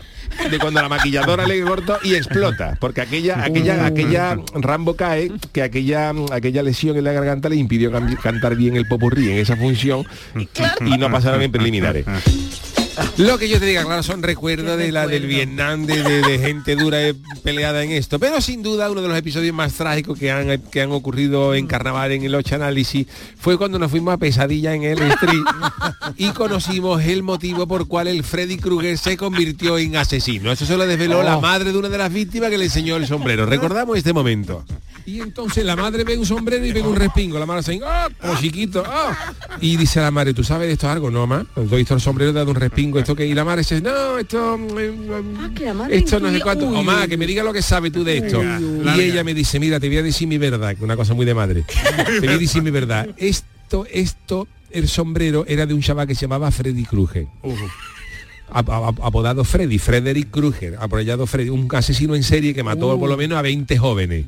de 0.50 0.60
cuando 0.60 0.82
la 0.82 0.90
maquilladora 0.90 1.46
le 1.46 1.62
cortó 1.62 1.98
y 2.04 2.16
explota, 2.16 2.78
porque 2.80 3.02
aquella, 3.02 3.44
aquella, 3.44 3.86
aquella 3.86 4.38
Rambo 4.54 4.96
cae, 4.96 5.32
que 5.52 5.62
aquella, 5.62 6.14
aquella 6.32 6.64
lesión 6.64 6.98
en 6.98 7.04
la 7.04 7.12
garganta 7.12 7.50
le 7.50 7.56
impidió 7.56 7.92
cantar 8.22 8.56
bien 8.56 8.76
el 8.76 8.88
popurrí 8.88 9.32
en 9.32 9.38
esa 9.38 9.56
función 9.56 10.06
y 10.36 10.98
no 10.98 11.12
pasaron 11.12 11.42
en 11.42 11.52
preliminares. 11.52 12.06
Lo 13.18 13.38
que 13.38 13.50
yo 13.50 13.60
te 13.60 13.66
diga, 13.66 13.84
claro, 13.84 14.04
son 14.04 14.22
recuerdos 14.24 14.78
de 14.78 14.92
la 14.92 15.08
del 15.08 15.26
Vietnam, 15.28 15.86
de, 15.86 16.04
de- 16.04 16.22
de 16.22 16.40
gente 16.40 16.76
dura 16.76 17.02
eh, 17.08 17.16
peleada 17.44 17.84
en 17.84 17.92
esto. 17.92 18.20
Pero 18.20 18.40
sin 18.42 18.62
duda 18.64 18.90
uno 18.92 19.02
de 19.02 19.08
los 19.08 19.18
episodios 19.18 19.54
más 19.56 19.74
trágicos 19.74 20.18
que 20.18 20.32
han, 20.32 20.60
que 20.72 20.82
han 20.82 20.92
ocurrido 20.92 21.56
en 21.56 21.68
carnaval 21.68 22.12
en 22.12 22.24
el 22.24 22.36
Ocho 22.36 22.56
Análisis 22.56 23.08
fue 23.38 23.58
cuando 23.58 23.80
nos 23.80 23.90
fuimos 23.92 24.14
a 24.14 24.18
Pesadilla 24.18 24.74
en 24.76 24.84
el 24.84 25.02
Street 25.02 25.44
y 26.18 26.30
conocimos 26.32 27.02
el 27.04 27.24
motivo 27.24 27.68
por 27.68 27.88
cual 27.88 28.08
el 28.08 28.24
Freddy 28.24 28.58
Krueger 28.58 28.98
se 28.98 29.18
convirtió 29.18 29.78
en 29.78 29.96
asesino. 29.96 30.52
Eso 30.52 30.66
se 30.66 30.78
lo 30.78 30.86
desveló 30.86 31.24
la 31.24 31.40
madre 31.40 31.72
de 31.72 31.78
una 31.78 31.90
de 31.90 31.98
las 31.98 32.12
víctimas 32.14 32.50
que 32.50 32.58
le 32.58 32.66
enseñó 32.66 32.96
el 32.98 33.08
sombrero. 33.08 33.46
Recordamos 33.46 33.98
este 33.98 34.14
momento. 34.14 34.64
Y 35.06 35.20
entonces 35.20 35.66
la 35.66 35.76
madre 35.76 36.06
ve 36.06 36.18
un 36.18 36.26
sombrero 36.26 36.66
y 36.66 36.72
ve 36.72 36.82
un 36.82 36.96
respingo. 36.96 37.38
La 37.38 37.46
madre 37.46 37.62
se 37.64 37.80
¡ah! 37.86 38.08
como 38.22 38.40
chiquito. 38.40 38.84
¡ah! 38.88 39.34
Y 39.60 39.76
dice 39.76 40.00
la 40.00 40.12
madre, 40.12 40.34
¿tú 40.34 40.46
sabes 40.46 40.68
de 40.68 40.74
esto 40.74 40.90
algo? 40.90 41.12
No, 41.12 41.28
ma. 41.28 41.46
Yo 41.58 41.64
he 41.74 41.78
visto 41.78 41.94
el 41.94 42.00
sombrero, 42.00 42.32
dado 42.32 42.52
un 42.52 42.56
respingo. 42.56 42.83
Esto 43.00 43.16
que... 43.16 43.26
Y 43.26 43.34
la 43.34 43.44
madre 43.44 43.62
dice, 43.62 43.82
no, 43.82 44.18
esto... 44.18 44.58
mm, 44.58 44.74
mm, 44.74 45.92
esto 45.92 46.20
no 46.20 46.32
sé 46.32 46.42
cuánto. 46.42 46.68
O 46.70 46.84
más, 46.84 47.08
que 47.08 47.18
me 47.18 47.26
diga 47.26 47.44
lo 47.44 47.54
que 47.54 47.62
sabe 47.62 47.92
tú 47.92 48.04
de 48.04 48.18
esto. 48.18 48.42
y 48.44 49.02
ella 49.02 49.24
me 49.24 49.34
dice, 49.34 49.60
mira, 49.60 49.80
te 49.80 49.88
voy 49.88 49.98
a 49.98 50.04
decir 50.04 50.28
mi 50.28 50.38
verdad, 50.38 50.76
que 50.76 50.84
una 50.84 50.96
cosa 50.96 51.14
muy 51.14 51.26
de 51.26 51.34
madre. 51.34 51.66
te 52.06 52.20
voy 52.20 52.36
a 52.36 52.38
decir 52.38 52.62
mi 52.62 52.72
verdad. 52.72 53.10
Esto, 53.18 53.86
esto, 53.92 54.48
el 54.72 54.88
sombrero 54.88 55.46
era 55.48 55.66
de 55.66 55.74
un 55.74 55.82
chaval 55.82 56.08
que 56.08 56.16
se 56.16 56.22
llamaba 56.22 56.52
Freddy 56.52 56.84
Krueger. 56.84 57.28
Apodado 58.54 59.44
Freddy, 59.44 59.80
Frederick 59.80 60.30
Krueger, 60.32 60.78
apodado 60.80 61.26
Freddy, 61.28 61.50
un 61.50 61.68
asesino 61.74 62.16
en 62.16 62.24
serie 62.24 62.54
que 62.54 62.64
mató 62.64 62.98
por 63.00 63.10
lo 63.10 63.18
menos 63.18 63.38
a 63.38 63.42
20 63.42 63.78
jóvenes. 63.78 64.26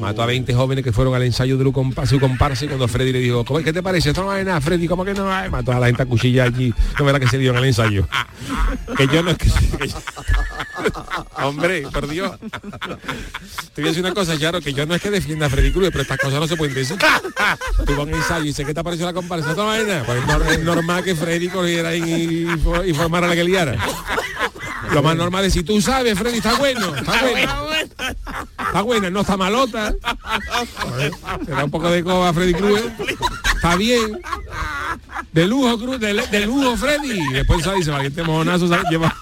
Mató 0.00 0.22
a 0.22 0.26
20 0.26 0.54
jóvenes 0.54 0.84
que 0.84 0.92
fueron 0.92 1.14
al 1.14 1.22
ensayo 1.22 1.56
de 1.58 1.64
su 1.64 1.72
compa- 1.72 2.06
su 2.06 2.18
comparsa 2.18 2.64
y 2.64 2.68
cuando 2.68 2.88
Freddy 2.88 3.12
le 3.12 3.20
dijo, 3.20 3.44
"¿Cómo- 3.44 3.60
¿qué 3.60 3.72
te 3.72 3.82
parece? 3.82 4.10
Esto 4.10 4.22
no 4.24 4.34
es 4.34 4.44
nada, 4.46 4.60
Freddy, 4.60 4.86
¿cómo 4.88 5.04
que 5.04 5.14
no? 5.14 5.30
Ay, 5.32 5.50
mató 5.50 5.72
a 5.72 5.80
la 5.80 5.86
gente 5.86 6.02
a 6.02 6.06
cuchilla 6.06 6.44
allí, 6.44 6.72
no 6.98 7.04
verá 7.04 7.20
que 7.20 7.28
se 7.28 7.38
dio 7.38 7.50
en 7.52 7.58
el 7.58 7.64
ensayo. 7.66 8.06
que 8.96 9.06
yo 9.08 9.22
no 9.22 9.30
es 9.30 9.38
que... 9.38 9.50
que 9.78 9.88
yo- 9.88 9.96
Hombre, 11.42 11.82
por 11.92 12.08
Dios. 12.08 12.32
Te 13.74 13.82
voy 13.82 13.84
a 13.84 13.88
decir 13.88 14.02
una 14.04 14.14
cosa, 14.14 14.36
claro, 14.36 14.60
que 14.60 14.72
yo 14.72 14.86
no 14.86 14.94
es 14.94 15.02
que 15.02 15.10
defienda 15.10 15.46
a 15.46 15.50
Freddy 15.50 15.70
Krueger, 15.72 15.92
pero 15.92 16.02
estas 16.02 16.18
cosas 16.18 16.40
no 16.40 16.46
se 16.48 16.56
pueden 16.56 16.74
decir. 16.74 16.96
Tuvo 17.86 18.02
un 18.02 18.14
ensayo 18.14 18.44
y 18.44 18.48
dice, 18.48 18.64
¿qué 18.64 18.72
te 18.74 18.82
pareció 18.82 19.06
la 19.06 19.12
comparsa? 19.12 19.50
Esto 19.50 19.64
no 19.64 19.74
es 19.74 19.86
nada. 19.86 20.04
Pues 20.04 20.18
es 20.18 20.24
nor- 20.26 20.50
es 20.50 20.60
normal 20.60 21.04
que 21.04 21.14
Freddy 21.14 21.48
cogiera 21.48 21.94
y, 21.94 22.46
y 22.86 22.92
formara 22.94 23.26
la 23.28 23.34
que 23.34 23.44
liara. 23.50 23.76
Lo 24.92 25.02
más 25.02 25.16
normal 25.16 25.44
es 25.44 25.52
si 25.52 25.62
tú 25.62 25.80
sabes, 25.80 26.18
Freddy, 26.18 26.38
está 26.38 26.54
bueno, 26.54 26.94
está 26.96 27.20
bueno. 27.22 27.52
Está 28.58 28.82
buena, 28.82 29.10
no 29.10 29.20
está 29.20 29.36
malota. 29.36 29.94
Te 31.44 31.50
da 31.52 31.64
un 31.64 31.70
poco 31.70 31.90
de 31.90 32.02
coba 32.02 32.28
a 32.28 32.32
Freddy 32.32 32.54
Krueger. 32.54 32.92
Está 33.54 33.76
bien. 33.76 34.20
De 35.32 35.46
lujo, 35.46 35.78
Cruz, 35.78 36.00
de, 36.00 36.14
de 36.14 36.46
lujo, 36.46 36.76
Freddy. 36.76 37.20
Y 37.20 37.32
después 37.32 37.62
sale 37.62 37.76
y 37.76 37.80
dice, 37.80 37.90
valiente 37.90 38.22
mojonazo, 38.22 38.68
¿sabes? 38.68 38.84
lleva. 38.90 39.14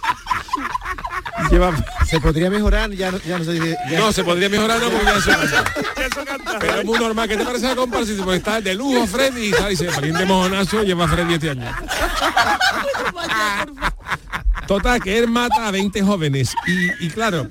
Lleva. 1.51 1.73
Se 2.07 2.21
podría 2.21 2.51
mejorar, 2.51 2.91
ya 2.91 3.11
no, 3.11 3.19
ya 3.19 3.39
no 3.39 3.45
se 3.45 3.53
dice. 3.53 3.77
ya- 3.91 4.01
No, 4.01 4.13
se 4.13 4.23
podría 4.25 4.49
mejorar, 4.49 4.81
no, 4.81 4.91
porque 4.91 5.07
ya 5.07 5.17
eso 5.17 5.31
Pero 6.61 6.79
es 6.81 6.85
muy 6.85 6.99
normal 6.99 7.29
que 7.29 7.37
te 7.37 7.45
parece 7.45 7.67
la 7.69 7.75
dice, 8.13 8.23
pues 8.23 8.39
está 8.39 8.61
de 8.61 8.75
lujo 8.75 9.07
Freddy 9.07 9.47
y 9.55 9.69
dice, 9.71 9.87
valiente 9.89 10.25
mojonazo, 10.27 10.83
lleva 10.83 11.09
Freddy 11.09 11.35
este 11.35 11.51
año. 11.51 11.71
Total, 14.67 15.01
que 15.03 15.19
él 15.19 15.29
mata 15.29 15.67
a 15.67 15.71
20 15.71 16.03
jóvenes. 16.03 16.55
Y, 16.67 17.07
y 17.07 17.11
claro, 17.11 17.49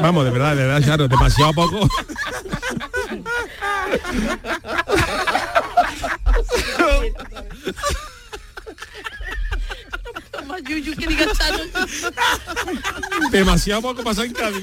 vamos, 0.00 0.24
de 0.24 0.30
verdad, 0.32 0.56
de 0.56 0.64
verdad, 0.66 0.82
claro, 0.82 1.08
demasiado 1.08 1.52
poco. 1.52 1.88
Demasiado 13.30 13.82
poco 13.82 14.02
pasa 14.02 14.24
en 14.24 14.32
Cádiz. 14.32 14.62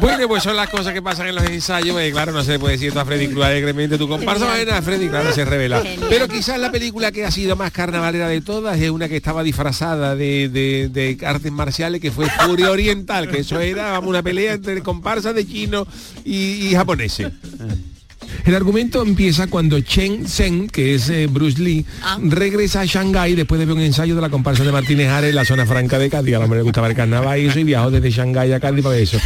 Bueno, 0.00 0.26
pues 0.28 0.42
son 0.42 0.56
las 0.56 0.68
cosas 0.70 0.92
que 0.92 1.02
pasan 1.02 1.28
en 1.28 1.34
los 1.34 1.44
ensayos. 1.44 1.92
pues, 1.94 2.12
claro, 2.12 2.32
no 2.32 2.42
se 2.42 2.58
puede 2.58 2.74
decir 2.78 2.96
a 2.98 3.04
Freddy 3.04 3.28
Cruz 3.28 3.44
alegremente 3.44 3.98
tu 3.98 4.08
comparsa. 4.08 4.46
Bueno, 4.46 4.72
a 4.74 4.82
Freddy, 4.82 5.08
claro, 5.08 5.32
se 5.32 5.44
revela. 5.44 5.82
Pero 6.08 6.28
quizás 6.28 6.58
la 6.58 6.70
película 6.72 7.12
que 7.12 7.24
ha 7.24 7.30
sido 7.30 7.56
más 7.56 7.72
carnavalera 7.72 8.28
de 8.28 8.40
todas 8.40 8.78
es 8.80 8.90
una 8.90 9.08
que 9.08 9.16
estaba 9.16 9.42
disfrazada 9.42 10.14
de, 10.16 10.48
de- 10.48 10.88
de 10.88 11.26
artes 11.26 11.52
marciales, 11.52 12.00
que 12.00 12.10
fue 12.10 12.28
Furia 12.28 12.70
Oriental, 12.70 13.28
que 13.30 13.40
eso 13.40 13.60
era 13.60 13.92
vamos, 13.92 14.08
una 14.10 14.22
pelea 14.22 14.54
entre 14.54 14.82
comparsas 14.82 15.34
de 15.34 15.46
chinos 15.46 15.86
y, 16.24 16.68
y 16.68 16.74
japoneses. 16.74 17.28
El 18.44 18.54
argumento 18.56 19.02
empieza 19.02 19.46
cuando 19.46 19.80
Chen 19.80 20.26
Zhen, 20.26 20.68
que 20.68 20.94
es 20.94 21.08
eh, 21.08 21.28
Bruce 21.28 21.60
Lee, 21.60 21.86
regresa 22.22 22.80
a 22.80 22.84
Shanghái 22.84 23.34
después 23.34 23.58
de 23.58 23.66
ver 23.66 23.76
un 23.76 23.82
ensayo 23.82 24.16
de 24.16 24.20
la 24.20 24.30
comparsa 24.30 24.64
de 24.64 24.72
Martínez 24.72 25.08
Ares 25.08 25.30
en 25.30 25.36
la 25.36 25.44
zona 25.44 25.64
franca 25.64 25.98
de 25.98 26.10
Cádiz. 26.10 26.34
A 26.34 26.38
lo 26.38 26.42
mejor 26.42 26.56
le 26.56 26.62
gustaba 26.62 26.88
el 26.88 26.94
carnaval 26.94 27.38
y 27.38 27.46
eso 27.46 27.60
y 27.60 27.64
viajó 27.64 27.90
desde 27.90 28.10
Shanghái 28.10 28.52
a 28.52 28.60
Cádiz 28.60 28.82
para 28.82 28.94
ver 28.94 29.04
eso. 29.04 29.18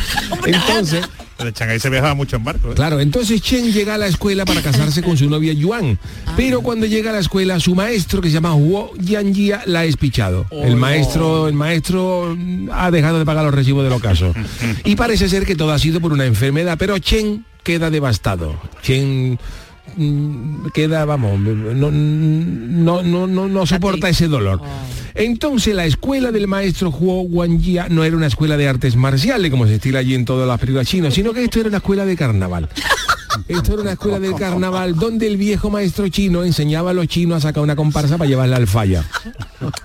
Entonces... 0.45 1.05
De 1.39 1.53
Shanghái 1.53 1.81
se 1.81 1.91
viajaba 1.91 2.15
mucho 2.15 2.37
en 2.37 2.45
barco. 2.45 2.73
¿eh? 2.73 2.75
Claro, 2.75 2.99
entonces 2.99 3.43
Chen 3.43 3.71
llega 3.71 3.95
a 3.95 3.99
la 3.99 4.07
escuela 4.07 4.45
para 4.45 4.63
casarse 4.63 5.03
con 5.03 5.19
su 5.19 5.29
novia 5.29 5.53
Yuan, 5.53 5.99
pero 6.35 6.63
cuando 6.63 6.87
llega 6.87 7.11
a 7.11 7.13
la 7.13 7.21
escuela 7.21 7.61
su 7.61 7.75
maestro 7.75 8.23
que 8.23 8.29
se 8.29 8.35
llama 8.35 8.55
Huo 8.55 8.93
Yanjia 8.99 9.63
la 9.67 9.81
ha 9.81 9.85
espichado. 9.85 10.47
El 10.51 10.77
maestro, 10.77 11.49
el 11.49 11.55
maestro 11.55 12.35
mm, 12.37 12.71
ha 12.73 12.91
dejado 12.91 13.19
de 13.19 13.27
pagar 13.27 13.45
los 13.45 13.55
recibos 13.55 13.85
del 13.85 13.93
ocaso. 13.93 14.35
y 14.85 14.97
parece 14.97 15.29
ser 15.29 15.45
que 15.45 15.57
todo 15.57 15.73
ha 15.73 15.79
sido 15.79 16.01
por 16.01 16.13
una 16.13 16.25
enfermedad, 16.25 16.77
pero 16.79 16.99
Chen 16.99 17.45
queda 17.67 17.91
devastado. 17.91 18.55
Chen 18.81 19.41
mm, 19.97 20.69
queda, 20.73 21.05
vamos, 21.05 21.37
no, 21.41 21.91
no, 21.91 23.03
no, 23.03 23.49
no, 23.49 23.67
soporta 23.67 24.09
ese 24.09 24.29
dolor. 24.29 24.61
Entonces 25.15 25.75
la 25.75 25.85
escuela 25.85 26.31
del 26.31 26.47
maestro 26.47 26.91
Huo 26.91 27.23
Wanjia 27.23 27.89
no 27.89 28.05
era 28.05 28.17
una 28.17 28.29
escuela 28.29 28.57
de 28.57 28.69
artes 28.69 28.95
marciales, 28.95 29.51
como 29.51 29.67
se 29.67 29.75
estila 29.75 29.99
allí 29.99 30.15
en 30.15 30.25
todas 30.25 30.47
las 30.47 30.61
películas 30.61 30.87
chinas, 30.87 31.13
sino 31.13 31.33
que 31.33 31.43
esto 31.43 31.59
era 31.59 31.69
una 31.69 31.79
escuela 31.79 32.07
de 32.07 32.17
carnaval. 32.17 32.69
Esto 33.49 33.75
era 33.75 33.83
una 33.83 33.93
escuela 33.93 34.19
de 34.19 34.35
carnaval 34.35 34.95
donde 34.95 35.27
el 35.27 35.37
viejo 35.37 35.71
maestro 35.71 36.09
chino 36.09 36.45
enseñaba 36.45 36.91
a 36.91 36.95
los 36.95 37.07
chinos 37.09 37.39
a 37.39 37.49
sacar 37.49 37.63
una 37.63 37.77
comparsa 37.77 38.19
para 38.19 38.29
llevarla 38.29 38.57
al 38.57 38.67
falla. 38.67 39.05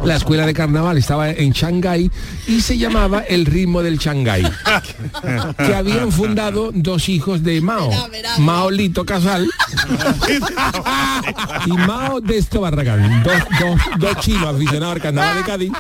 La 0.03 0.15
escuela 0.15 0.45
de 0.45 0.53
carnaval 0.53 0.97
estaba 0.97 1.29
en 1.29 1.51
Shanghái 1.51 2.11
y 2.47 2.61
se 2.61 2.77
llamaba 2.77 3.19
El 3.21 3.45
ritmo 3.45 3.81
del 3.81 3.97
Shanghái, 3.97 4.43
que 5.57 5.75
habían 5.75 6.11
fundado 6.11 6.71
dos 6.73 7.09
hijos 7.09 7.43
de 7.43 7.61
Mao, 7.61 7.89
Mao 8.39 8.69
Lito 8.69 9.05
Casal 9.05 9.49
y 11.65 11.71
Mao 11.71 12.21
de 12.21 12.37
Esto 12.37 12.61
Barragán, 12.61 13.23
dos, 13.23 13.33
dos, 13.59 13.79
dos 13.99 14.17
chinos 14.19 14.55
aficionados 14.55 14.95
al 14.95 15.01
carnaval 15.01 15.37
de 15.37 15.43
Cádiz 15.43 15.71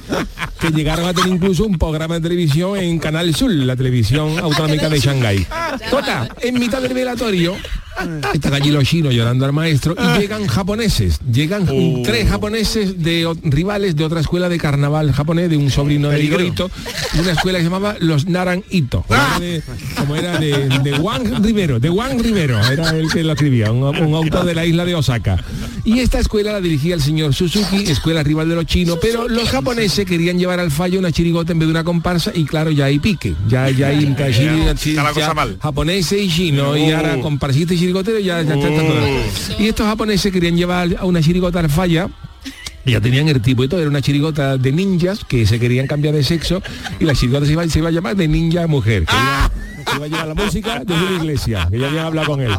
que 0.59 0.69
llegaron 0.69 1.07
a 1.07 1.13
tener 1.13 1.33
incluso 1.33 1.65
un 1.65 1.77
programa 1.77 2.15
de 2.15 2.21
televisión 2.21 2.77
en 2.77 2.99
Canal 2.99 3.33
Sur, 3.33 3.49
la 3.51 3.75
televisión 3.75 4.37
autonómica 4.39 4.89
de 4.89 4.99
Shanghái. 4.99 5.47
Tota, 5.89 6.29
en 6.39 6.59
mitad 6.59 6.81
del 6.81 6.93
velatorio 6.93 7.55
están 8.33 8.53
allí 8.53 8.71
los 8.71 8.83
chinos 8.87 9.13
llorando 9.13 9.45
al 9.45 9.53
maestro 9.53 9.95
y 9.97 10.19
llegan 10.19 10.47
japoneses, 10.47 11.19
llegan 11.31 11.67
tres 12.03 12.27
japoneses 12.29 13.01
de 13.03 13.25
o- 13.25 13.35
rivales 13.43 13.95
de 13.95 14.03
otra 14.05 14.19
escuela 14.21 14.49
de 14.49 14.57
carnaval 14.57 15.11
japonés, 15.11 15.49
de 15.49 15.57
un 15.57 15.69
sobrino 15.71 16.09
de 16.09 16.15
Igorito, 16.23 16.69
de 17.13 17.21
una 17.21 17.31
escuela 17.31 17.57
que 17.59 17.63
se 17.63 17.69
llamaba 17.69 17.95
los 17.99 18.27
Naran 18.27 18.63
Ito, 18.69 19.03
como 19.07 19.15
era 19.15 19.39
de, 19.39 19.63
como 19.97 20.15
era 20.15 20.37
de, 20.39 20.79
de 20.79 20.99
Wang 20.99 21.43
Rivero, 21.43 21.79
de 21.79 21.89
Wang 21.89 22.21
Rivero, 22.21 22.59
era 22.71 22.89
el 22.91 23.09
que 23.11 23.23
lo 23.23 23.33
escribía, 23.33 23.71
un, 23.71 23.83
un 23.83 24.13
autor 24.15 24.45
de 24.45 24.55
la 24.55 24.65
isla 24.65 24.85
de 24.85 24.95
Osaka. 24.95 25.43
Y 25.83 25.99
esta 25.99 26.19
escuela 26.19 26.51
la 26.51 26.61
dirigía 26.61 26.93
el 26.95 27.01
señor 27.01 27.33
Suzuki, 27.33 27.83
escuela 27.89 28.21
rival 28.23 28.47
de 28.49 28.55
los 28.55 28.65
chinos, 28.65 28.99
pero 29.01 29.27
los 29.27 29.49
japoneses 29.49 30.05
querían 30.05 30.37
llevar 30.37 30.59
al 30.59 30.69
fallo 30.71 30.99
una 30.99 31.11
chirigota 31.11 31.51
en 31.53 31.59
vez 31.59 31.67
de 31.67 31.71
una 31.71 31.83
comparsa 31.83 32.31
y 32.33 32.45
claro, 32.45 32.69
ya 32.71 32.85
hay 32.85 32.99
pique, 32.99 33.33
ya, 33.47 33.69
ya 33.69 33.87
hay 33.87 34.05
Ya, 34.93 35.03
ya 35.19 35.25
japoneses 35.61 36.21
y 36.21 36.29
chinos 36.29 36.77
y 36.77 36.91
ahora 36.91 37.15
Oh. 37.21 37.21
Comparsistas 37.93 38.21
y 38.21 38.23
chirigoteros 38.23 38.23
ya, 38.23 38.41
ya 38.41 38.53
está, 38.55 38.69
está 38.69 38.87
todo. 38.87 39.59
Y 39.59 39.67
estos 39.67 39.85
japoneses 39.85 40.31
querían 40.31 40.55
llevar 40.55 40.95
a 40.97 41.05
una 41.05 41.21
chirigota 41.21 41.59
al 41.59 41.69
falla 41.69 42.09
ya 42.85 42.99
tenían 42.99 43.27
el 43.27 43.41
tipo 43.41 43.63
y 43.63 43.67
todo, 43.67 43.79
era 43.79 43.89
una 43.89 44.01
chirigota 44.01 44.57
de 44.57 44.71
ninjas 44.71 45.23
que 45.23 45.45
se 45.45 45.59
querían 45.59 45.87
cambiar 45.87 46.15
de 46.15 46.23
sexo 46.23 46.61
y 46.99 47.05
la 47.05 47.13
chirigota 47.13 47.45
se 47.45 47.51
iba, 47.51 47.67
se 47.67 47.79
iba 47.79 47.89
a 47.89 47.91
llamar 47.91 48.15
de 48.15 48.27
ninja 48.27 48.65
mujer. 48.67 49.05
Que 49.05 49.15
iba, 49.15 49.51
que 49.85 49.95
iba 49.95 50.05
a 50.05 50.07
llevar 50.07 50.27
la 50.27 50.33
música 50.35 50.83
desde 50.83 51.05
una 51.05 51.15
iglesia, 51.23 51.67
que 51.69 51.79
ya 51.79 51.87
habían 51.87 52.05
hablado 52.05 52.27
con 52.27 52.41
él. 52.41 52.51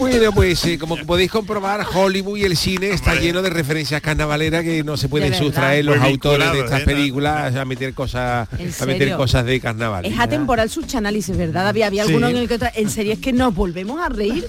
Bueno, 0.00 0.32
pues 0.32 0.64
eh, 0.64 0.78
como 0.78 0.96
podéis 0.96 1.30
comprobar, 1.30 1.86
Hollywood 1.94 2.38
y 2.38 2.44
el 2.44 2.56
cine 2.56 2.88
está 2.90 3.14
lleno 3.16 3.42
de 3.42 3.50
referencias 3.50 4.00
carnavaleras 4.00 4.64
que 4.64 4.82
no 4.82 4.96
se 4.96 5.10
pueden 5.10 5.34
sustraer 5.34 5.84
los 5.84 5.98
Muy 5.98 6.08
autores 6.08 6.52
de 6.52 6.60
estas 6.60 6.80
¿eh? 6.80 6.84
películas 6.86 7.54
a 7.54 7.64
meter 7.66 7.92
cosas, 7.92 8.48
¿En 8.58 8.72
a 8.80 8.86
meter 8.86 9.14
cosas 9.14 9.44
de 9.44 9.60
carnaval. 9.60 10.06
Es 10.06 10.18
atemporal 10.18 10.70
sus 10.70 10.94
análisis, 10.94 11.36
¿verdad? 11.36 11.68
Había, 11.68 11.86
había 11.86 12.02
alguno 12.04 12.28
Sí. 12.28 12.32
en 12.32 12.38
el 12.38 12.48
que 12.48 12.54
otra. 12.54 12.72
En 12.74 12.88
serio, 12.88 13.12
es 13.12 13.18
que 13.18 13.34
nos 13.34 13.54
volvemos 13.54 14.00
a 14.00 14.08
reír. 14.08 14.48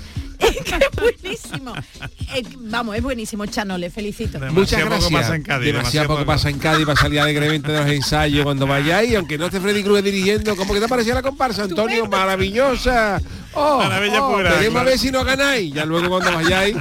Es 0.66 0.72
que 0.72 0.86
es 0.86 0.92
buenísimo. 0.96 1.74
Eh, 2.36 2.44
vamos, 2.58 2.96
es 2.96 3.04
buenísimo, 3.04 3.46
Chano, 3.46 3.78
le 3.78 3.90
felicito. 3.90 4.40
Muchas 4.52 4.84
gracias. 4.86 5.04
poco 5.04 5.14
pasa 5.14 5.36
en 5.36 5.44
Cádiz, 5.44 5.66
demasiado 5.66 5.82
demasiado 5.82 6.08
poco 6.08 6.20
poco. 6.20 6.32
pasa 6.32 6.50
en 6.50 6.60
Cádiz 6.60 6.86
para 6.86 7.00
salir 7.00 7.20
alegremente 7.20 7.72
de 7.72 7.80
los 7.80 7.90
ensayos 7.90 8.44
cuando 8.44 8.68
vayáis, 8.68 9.16
aunque 9.16 9.38
no 9.38 9.46
esté 9.46 9.60
Freddy 9.60 9.84
Cruz 9.84 10.04
dirigiendo, 10.04 10.56
¿cómo 10.56 10.74
que 10.74 10.80
te 10.80 10.88
parecía 10.88 11.14
la 11.14 11.22
comparsa, 11.22 11.64
Antonio? 11.64 12.08
Maravillosa. 12.08 13.22
Oh, 13.54 13.80
Maravilla 13.80 14.24
oh, 14.24 14.32
pura, 14.32 14.50
Queremos 14.52 14.72
claro. 14.72 14.90
ver 14.90 14.98
si 14.98 15.12
no 15.12 15.26
ganáis. 15.26 15.74
Ya 15.74 15.86
luego 15.86 16.08
cuando 16.08 16.32
vayáis 16.34 16.76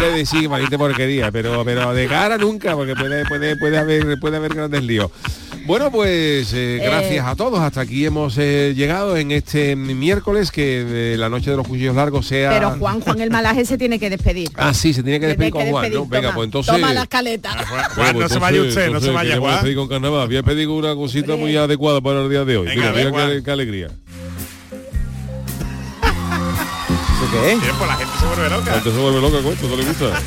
le 0.00 0.10
decís, 0.10 0.48
malita 0.48 0.76
porquería, 0.76 1.30
pero 1.30 1.64
pero 1.64 1.94
de 1.94 2.08
cara 2.08 2.36
nunca, 2.36 2.74
porque 2.74 2.94
puede, 2.96 3.24
puede, 3.26 3.56
puede 3.56 3.78
haber 3.78 4.18
puede 4.18 4.36
haber 4.36 4.54
grandes 4.54 4.82
líos. 4.82 5.10
Bueno, 5.68 5.90
pues 5.90 6.50
eh, 6.54 6.80
gracias 6.82 7.26
a 7.26 7.36
todos. 7.36 7.60
Hasta 7.60 7.82
aquí 7.82 8.06
hemos 8.06 8.38
eh, 8.38 8.72
llegado 8.74 9.18
en 9.18 9.30
este 9.32 9.76
miércoles 9.76 10.50
que 10.50 11.12
eh, 11.12 11.16
la 11.18 11.28
noche 11.28 11.50
de 11.50 11.58
los 11.58 11.68
cuchillos 11.68 11.94
largos 11.94 12.26
sea. 12.26 12.48
Pero 12.48 12.70
Juan, 12.78 13.02
Juan 13.02 13.20
el 13.20 13.30
malaje 13.30 13.66
se 13.66 13.76
tiene 13.76 13.98
que 13.98 14.08
despedir. 14.08 14.48
Ah, 14.56 14.72
sí, 14.72 14.94
se 14.94 15.02
tiene 15.02 15.20
que 15.20 15.26
Tiene 15.26 15.44
despedir 15.44 15.52
con 15.52 15.64
que 15.64 15.70
Juan. 15.70 16.08
Venga, 16.08 16.28
toma. 16.28 16.34
pues 16.36 16.44
entonces. 16.46 16.74
Toma 16.74 16.94
la 16.94 17.02
escaleta. 17.02 17.50
Juan, 17.94 18.18
no 18.18 18.28
se 18.30 18.38
vaya 18.38 18.62
usted, 18.62 18.90
no 18.90 18.98
se 18.98 19.10
vaya, 19.10 19.36
Juan. 19.36 19.52
despedir 19.56 19.76
con 19.76 19.88
carnaval. 19.88 20.22
Había 20.22 20.42
pedido 20.42 20.74
una 20.74 20.94
cosita 20.94 21.36
muy 21.36 21.54
adecuada 21.54 22.00
para 22.00 22.22
el 22.22 22.30
día 22.30 22.46
de 22.46 22.56
hoy. 22.56 22.68
Venga, 22.68 22.90
Mira, 22.92 23.28
qué, 23.28 23.42
qué 23.44 23.50
alegría. 23.50 23.88
¿Eso 27.18 27.30
qué 27.30 27.52
es? 27.52 27.60
Bien, 27.60 27.74
pues 27.76 27.90
la 27.90 27.96
gente 27.96 28.12
se 28.18 28.24
vuelve 28.24 28.48
loca. 28.48 28.72
Antes 28.74 28.92
se 28.94 28.98
vuelve 28.98 29.20
loca 29.20 29.42
con 29.42 29.52
esto, 29.52 29.68
¿no 29.68 29.76
le 29.76 29.84
gusta? 29.84 30.22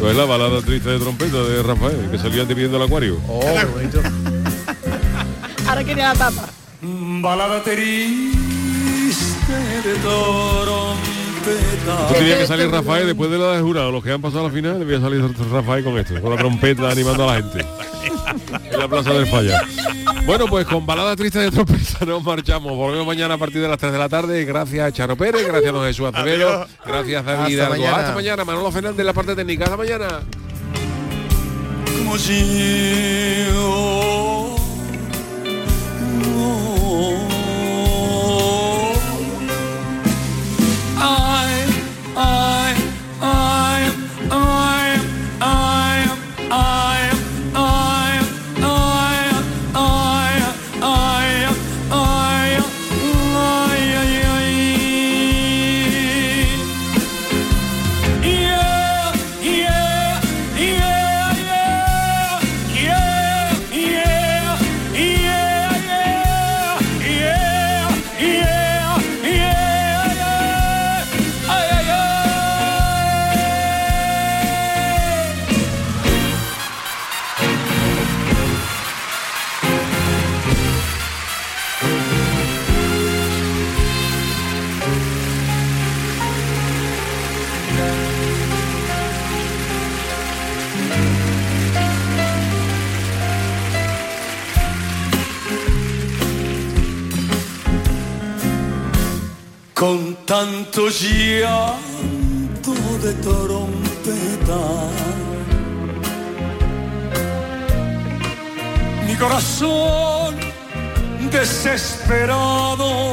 Pues 0.00 0.16
la 0.16 0.24
balada 0.24 0.62
triste 0.62 0.88
de 0.88 0.98
trompeta 0.98 1.42
de 1.42 1.62
Rafael, 1.62 2.08
que 2.10 2.16
salía 2.16 2.46
pidiendo 2.46 2.78
el 2.78 2.84
acuario. 2.84 3.20
Oh. 3.28 4.37
Ahora 5.68 5.84
quería 5.84 6.08
la 6.08 6.14
tapa. 6.14 6.48
Balada 6.80 7.62
triste 7.62 7.82
de 9.84 9.94
trompeta. 10.00 12.06
Esto 12.06 12.14
tenía 12.14 12.38
que 12.38 12.46
salir 12.46 12.70
Rafael 12.70 13.06
después 13.06 13.30
de 13.30 13.36
la 13.36 13.52
de 13.52 13.60
jurado. 13.60 13.92
Los 13.92 14.02
que 14.02 14.12
han 14.12 14.22
pasado 14.22 14.46
a 14.46 14.48
la 14.48 14.54
final, 14.54 14.78
debía 14.78 14.98
salir 14.98 15.22
Rafael 15.52 15.84
con 15.84 15.98
esto, 15.98 16.18
con 16.22 16.30
la 16.30 16.38
trompeta 16.38 16.90
animando 16.90 17.28
a 17.28 17.34
la 17.34 17.42
gente. 17.42 17.66
En 18.70 18.78
la 18.78 18.88
plaza 18.88 19.12
del 19.12 19.26
falla. 19.26 19.60
Bueno, 20.24 20.46
pues 20.46 20.66
con 20.66 20.86
balada 20.86 21.14
triste 21.16 21.38
de 21.38 21.50
trompeta 21.50 22.06
nos 22.06 22.22
marchamos. 22.22 22.74
Volvemos 22.74 23.06
mañana 23.06 23.34
a 23.34 23.38
partir 23.38 23.60
de 23.60 23.68
las 23.68 23.76
3 23.76 23.92
de 23.92 23.98
la 23.98 24.08
tarde. 24.08 24.42
Gracias 24.46 24.88
a 24.88 24.92
Charo 24.92 25.16
Pérez, 25.16 25.46
gracias 25.46 25.68
a 25.68 25.72
don 25.72 25.86
Jesús 25.86 26.06
Acevedo, 26.06 26.66
gracias 26.86 27.26
a 27.26 27.32
David 27.32 27.58
Hasta 27.58 27.76
mañana. 27.76 27.96
Hasta 27.96 28.14
mañana. 28.14 28.44
Manolo 28.44 28.72
Fernández, 28.72 29.04
la 29.04 29.12
parte 29.12 29.36
técnica. 29.36 29.64
Hasta 29.64 29.76
mañana. 29.76 30.22
Con 99.78 100.16
tanto 100.26 100.88
llanto 100.88 102.74
de 103.00 103.12
trompeta, 103.22 104.60
mi 109.06 109.14
corazón 109.14 110.34
desesperado 111.30 113.12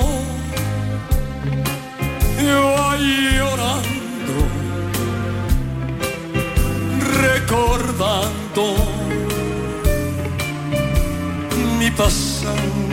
ahí 2.90 3.38
llorando, 3.38 4.36
recordando 7.22 8.76
mi 11.78 11.92
pasado. 11.92 12.85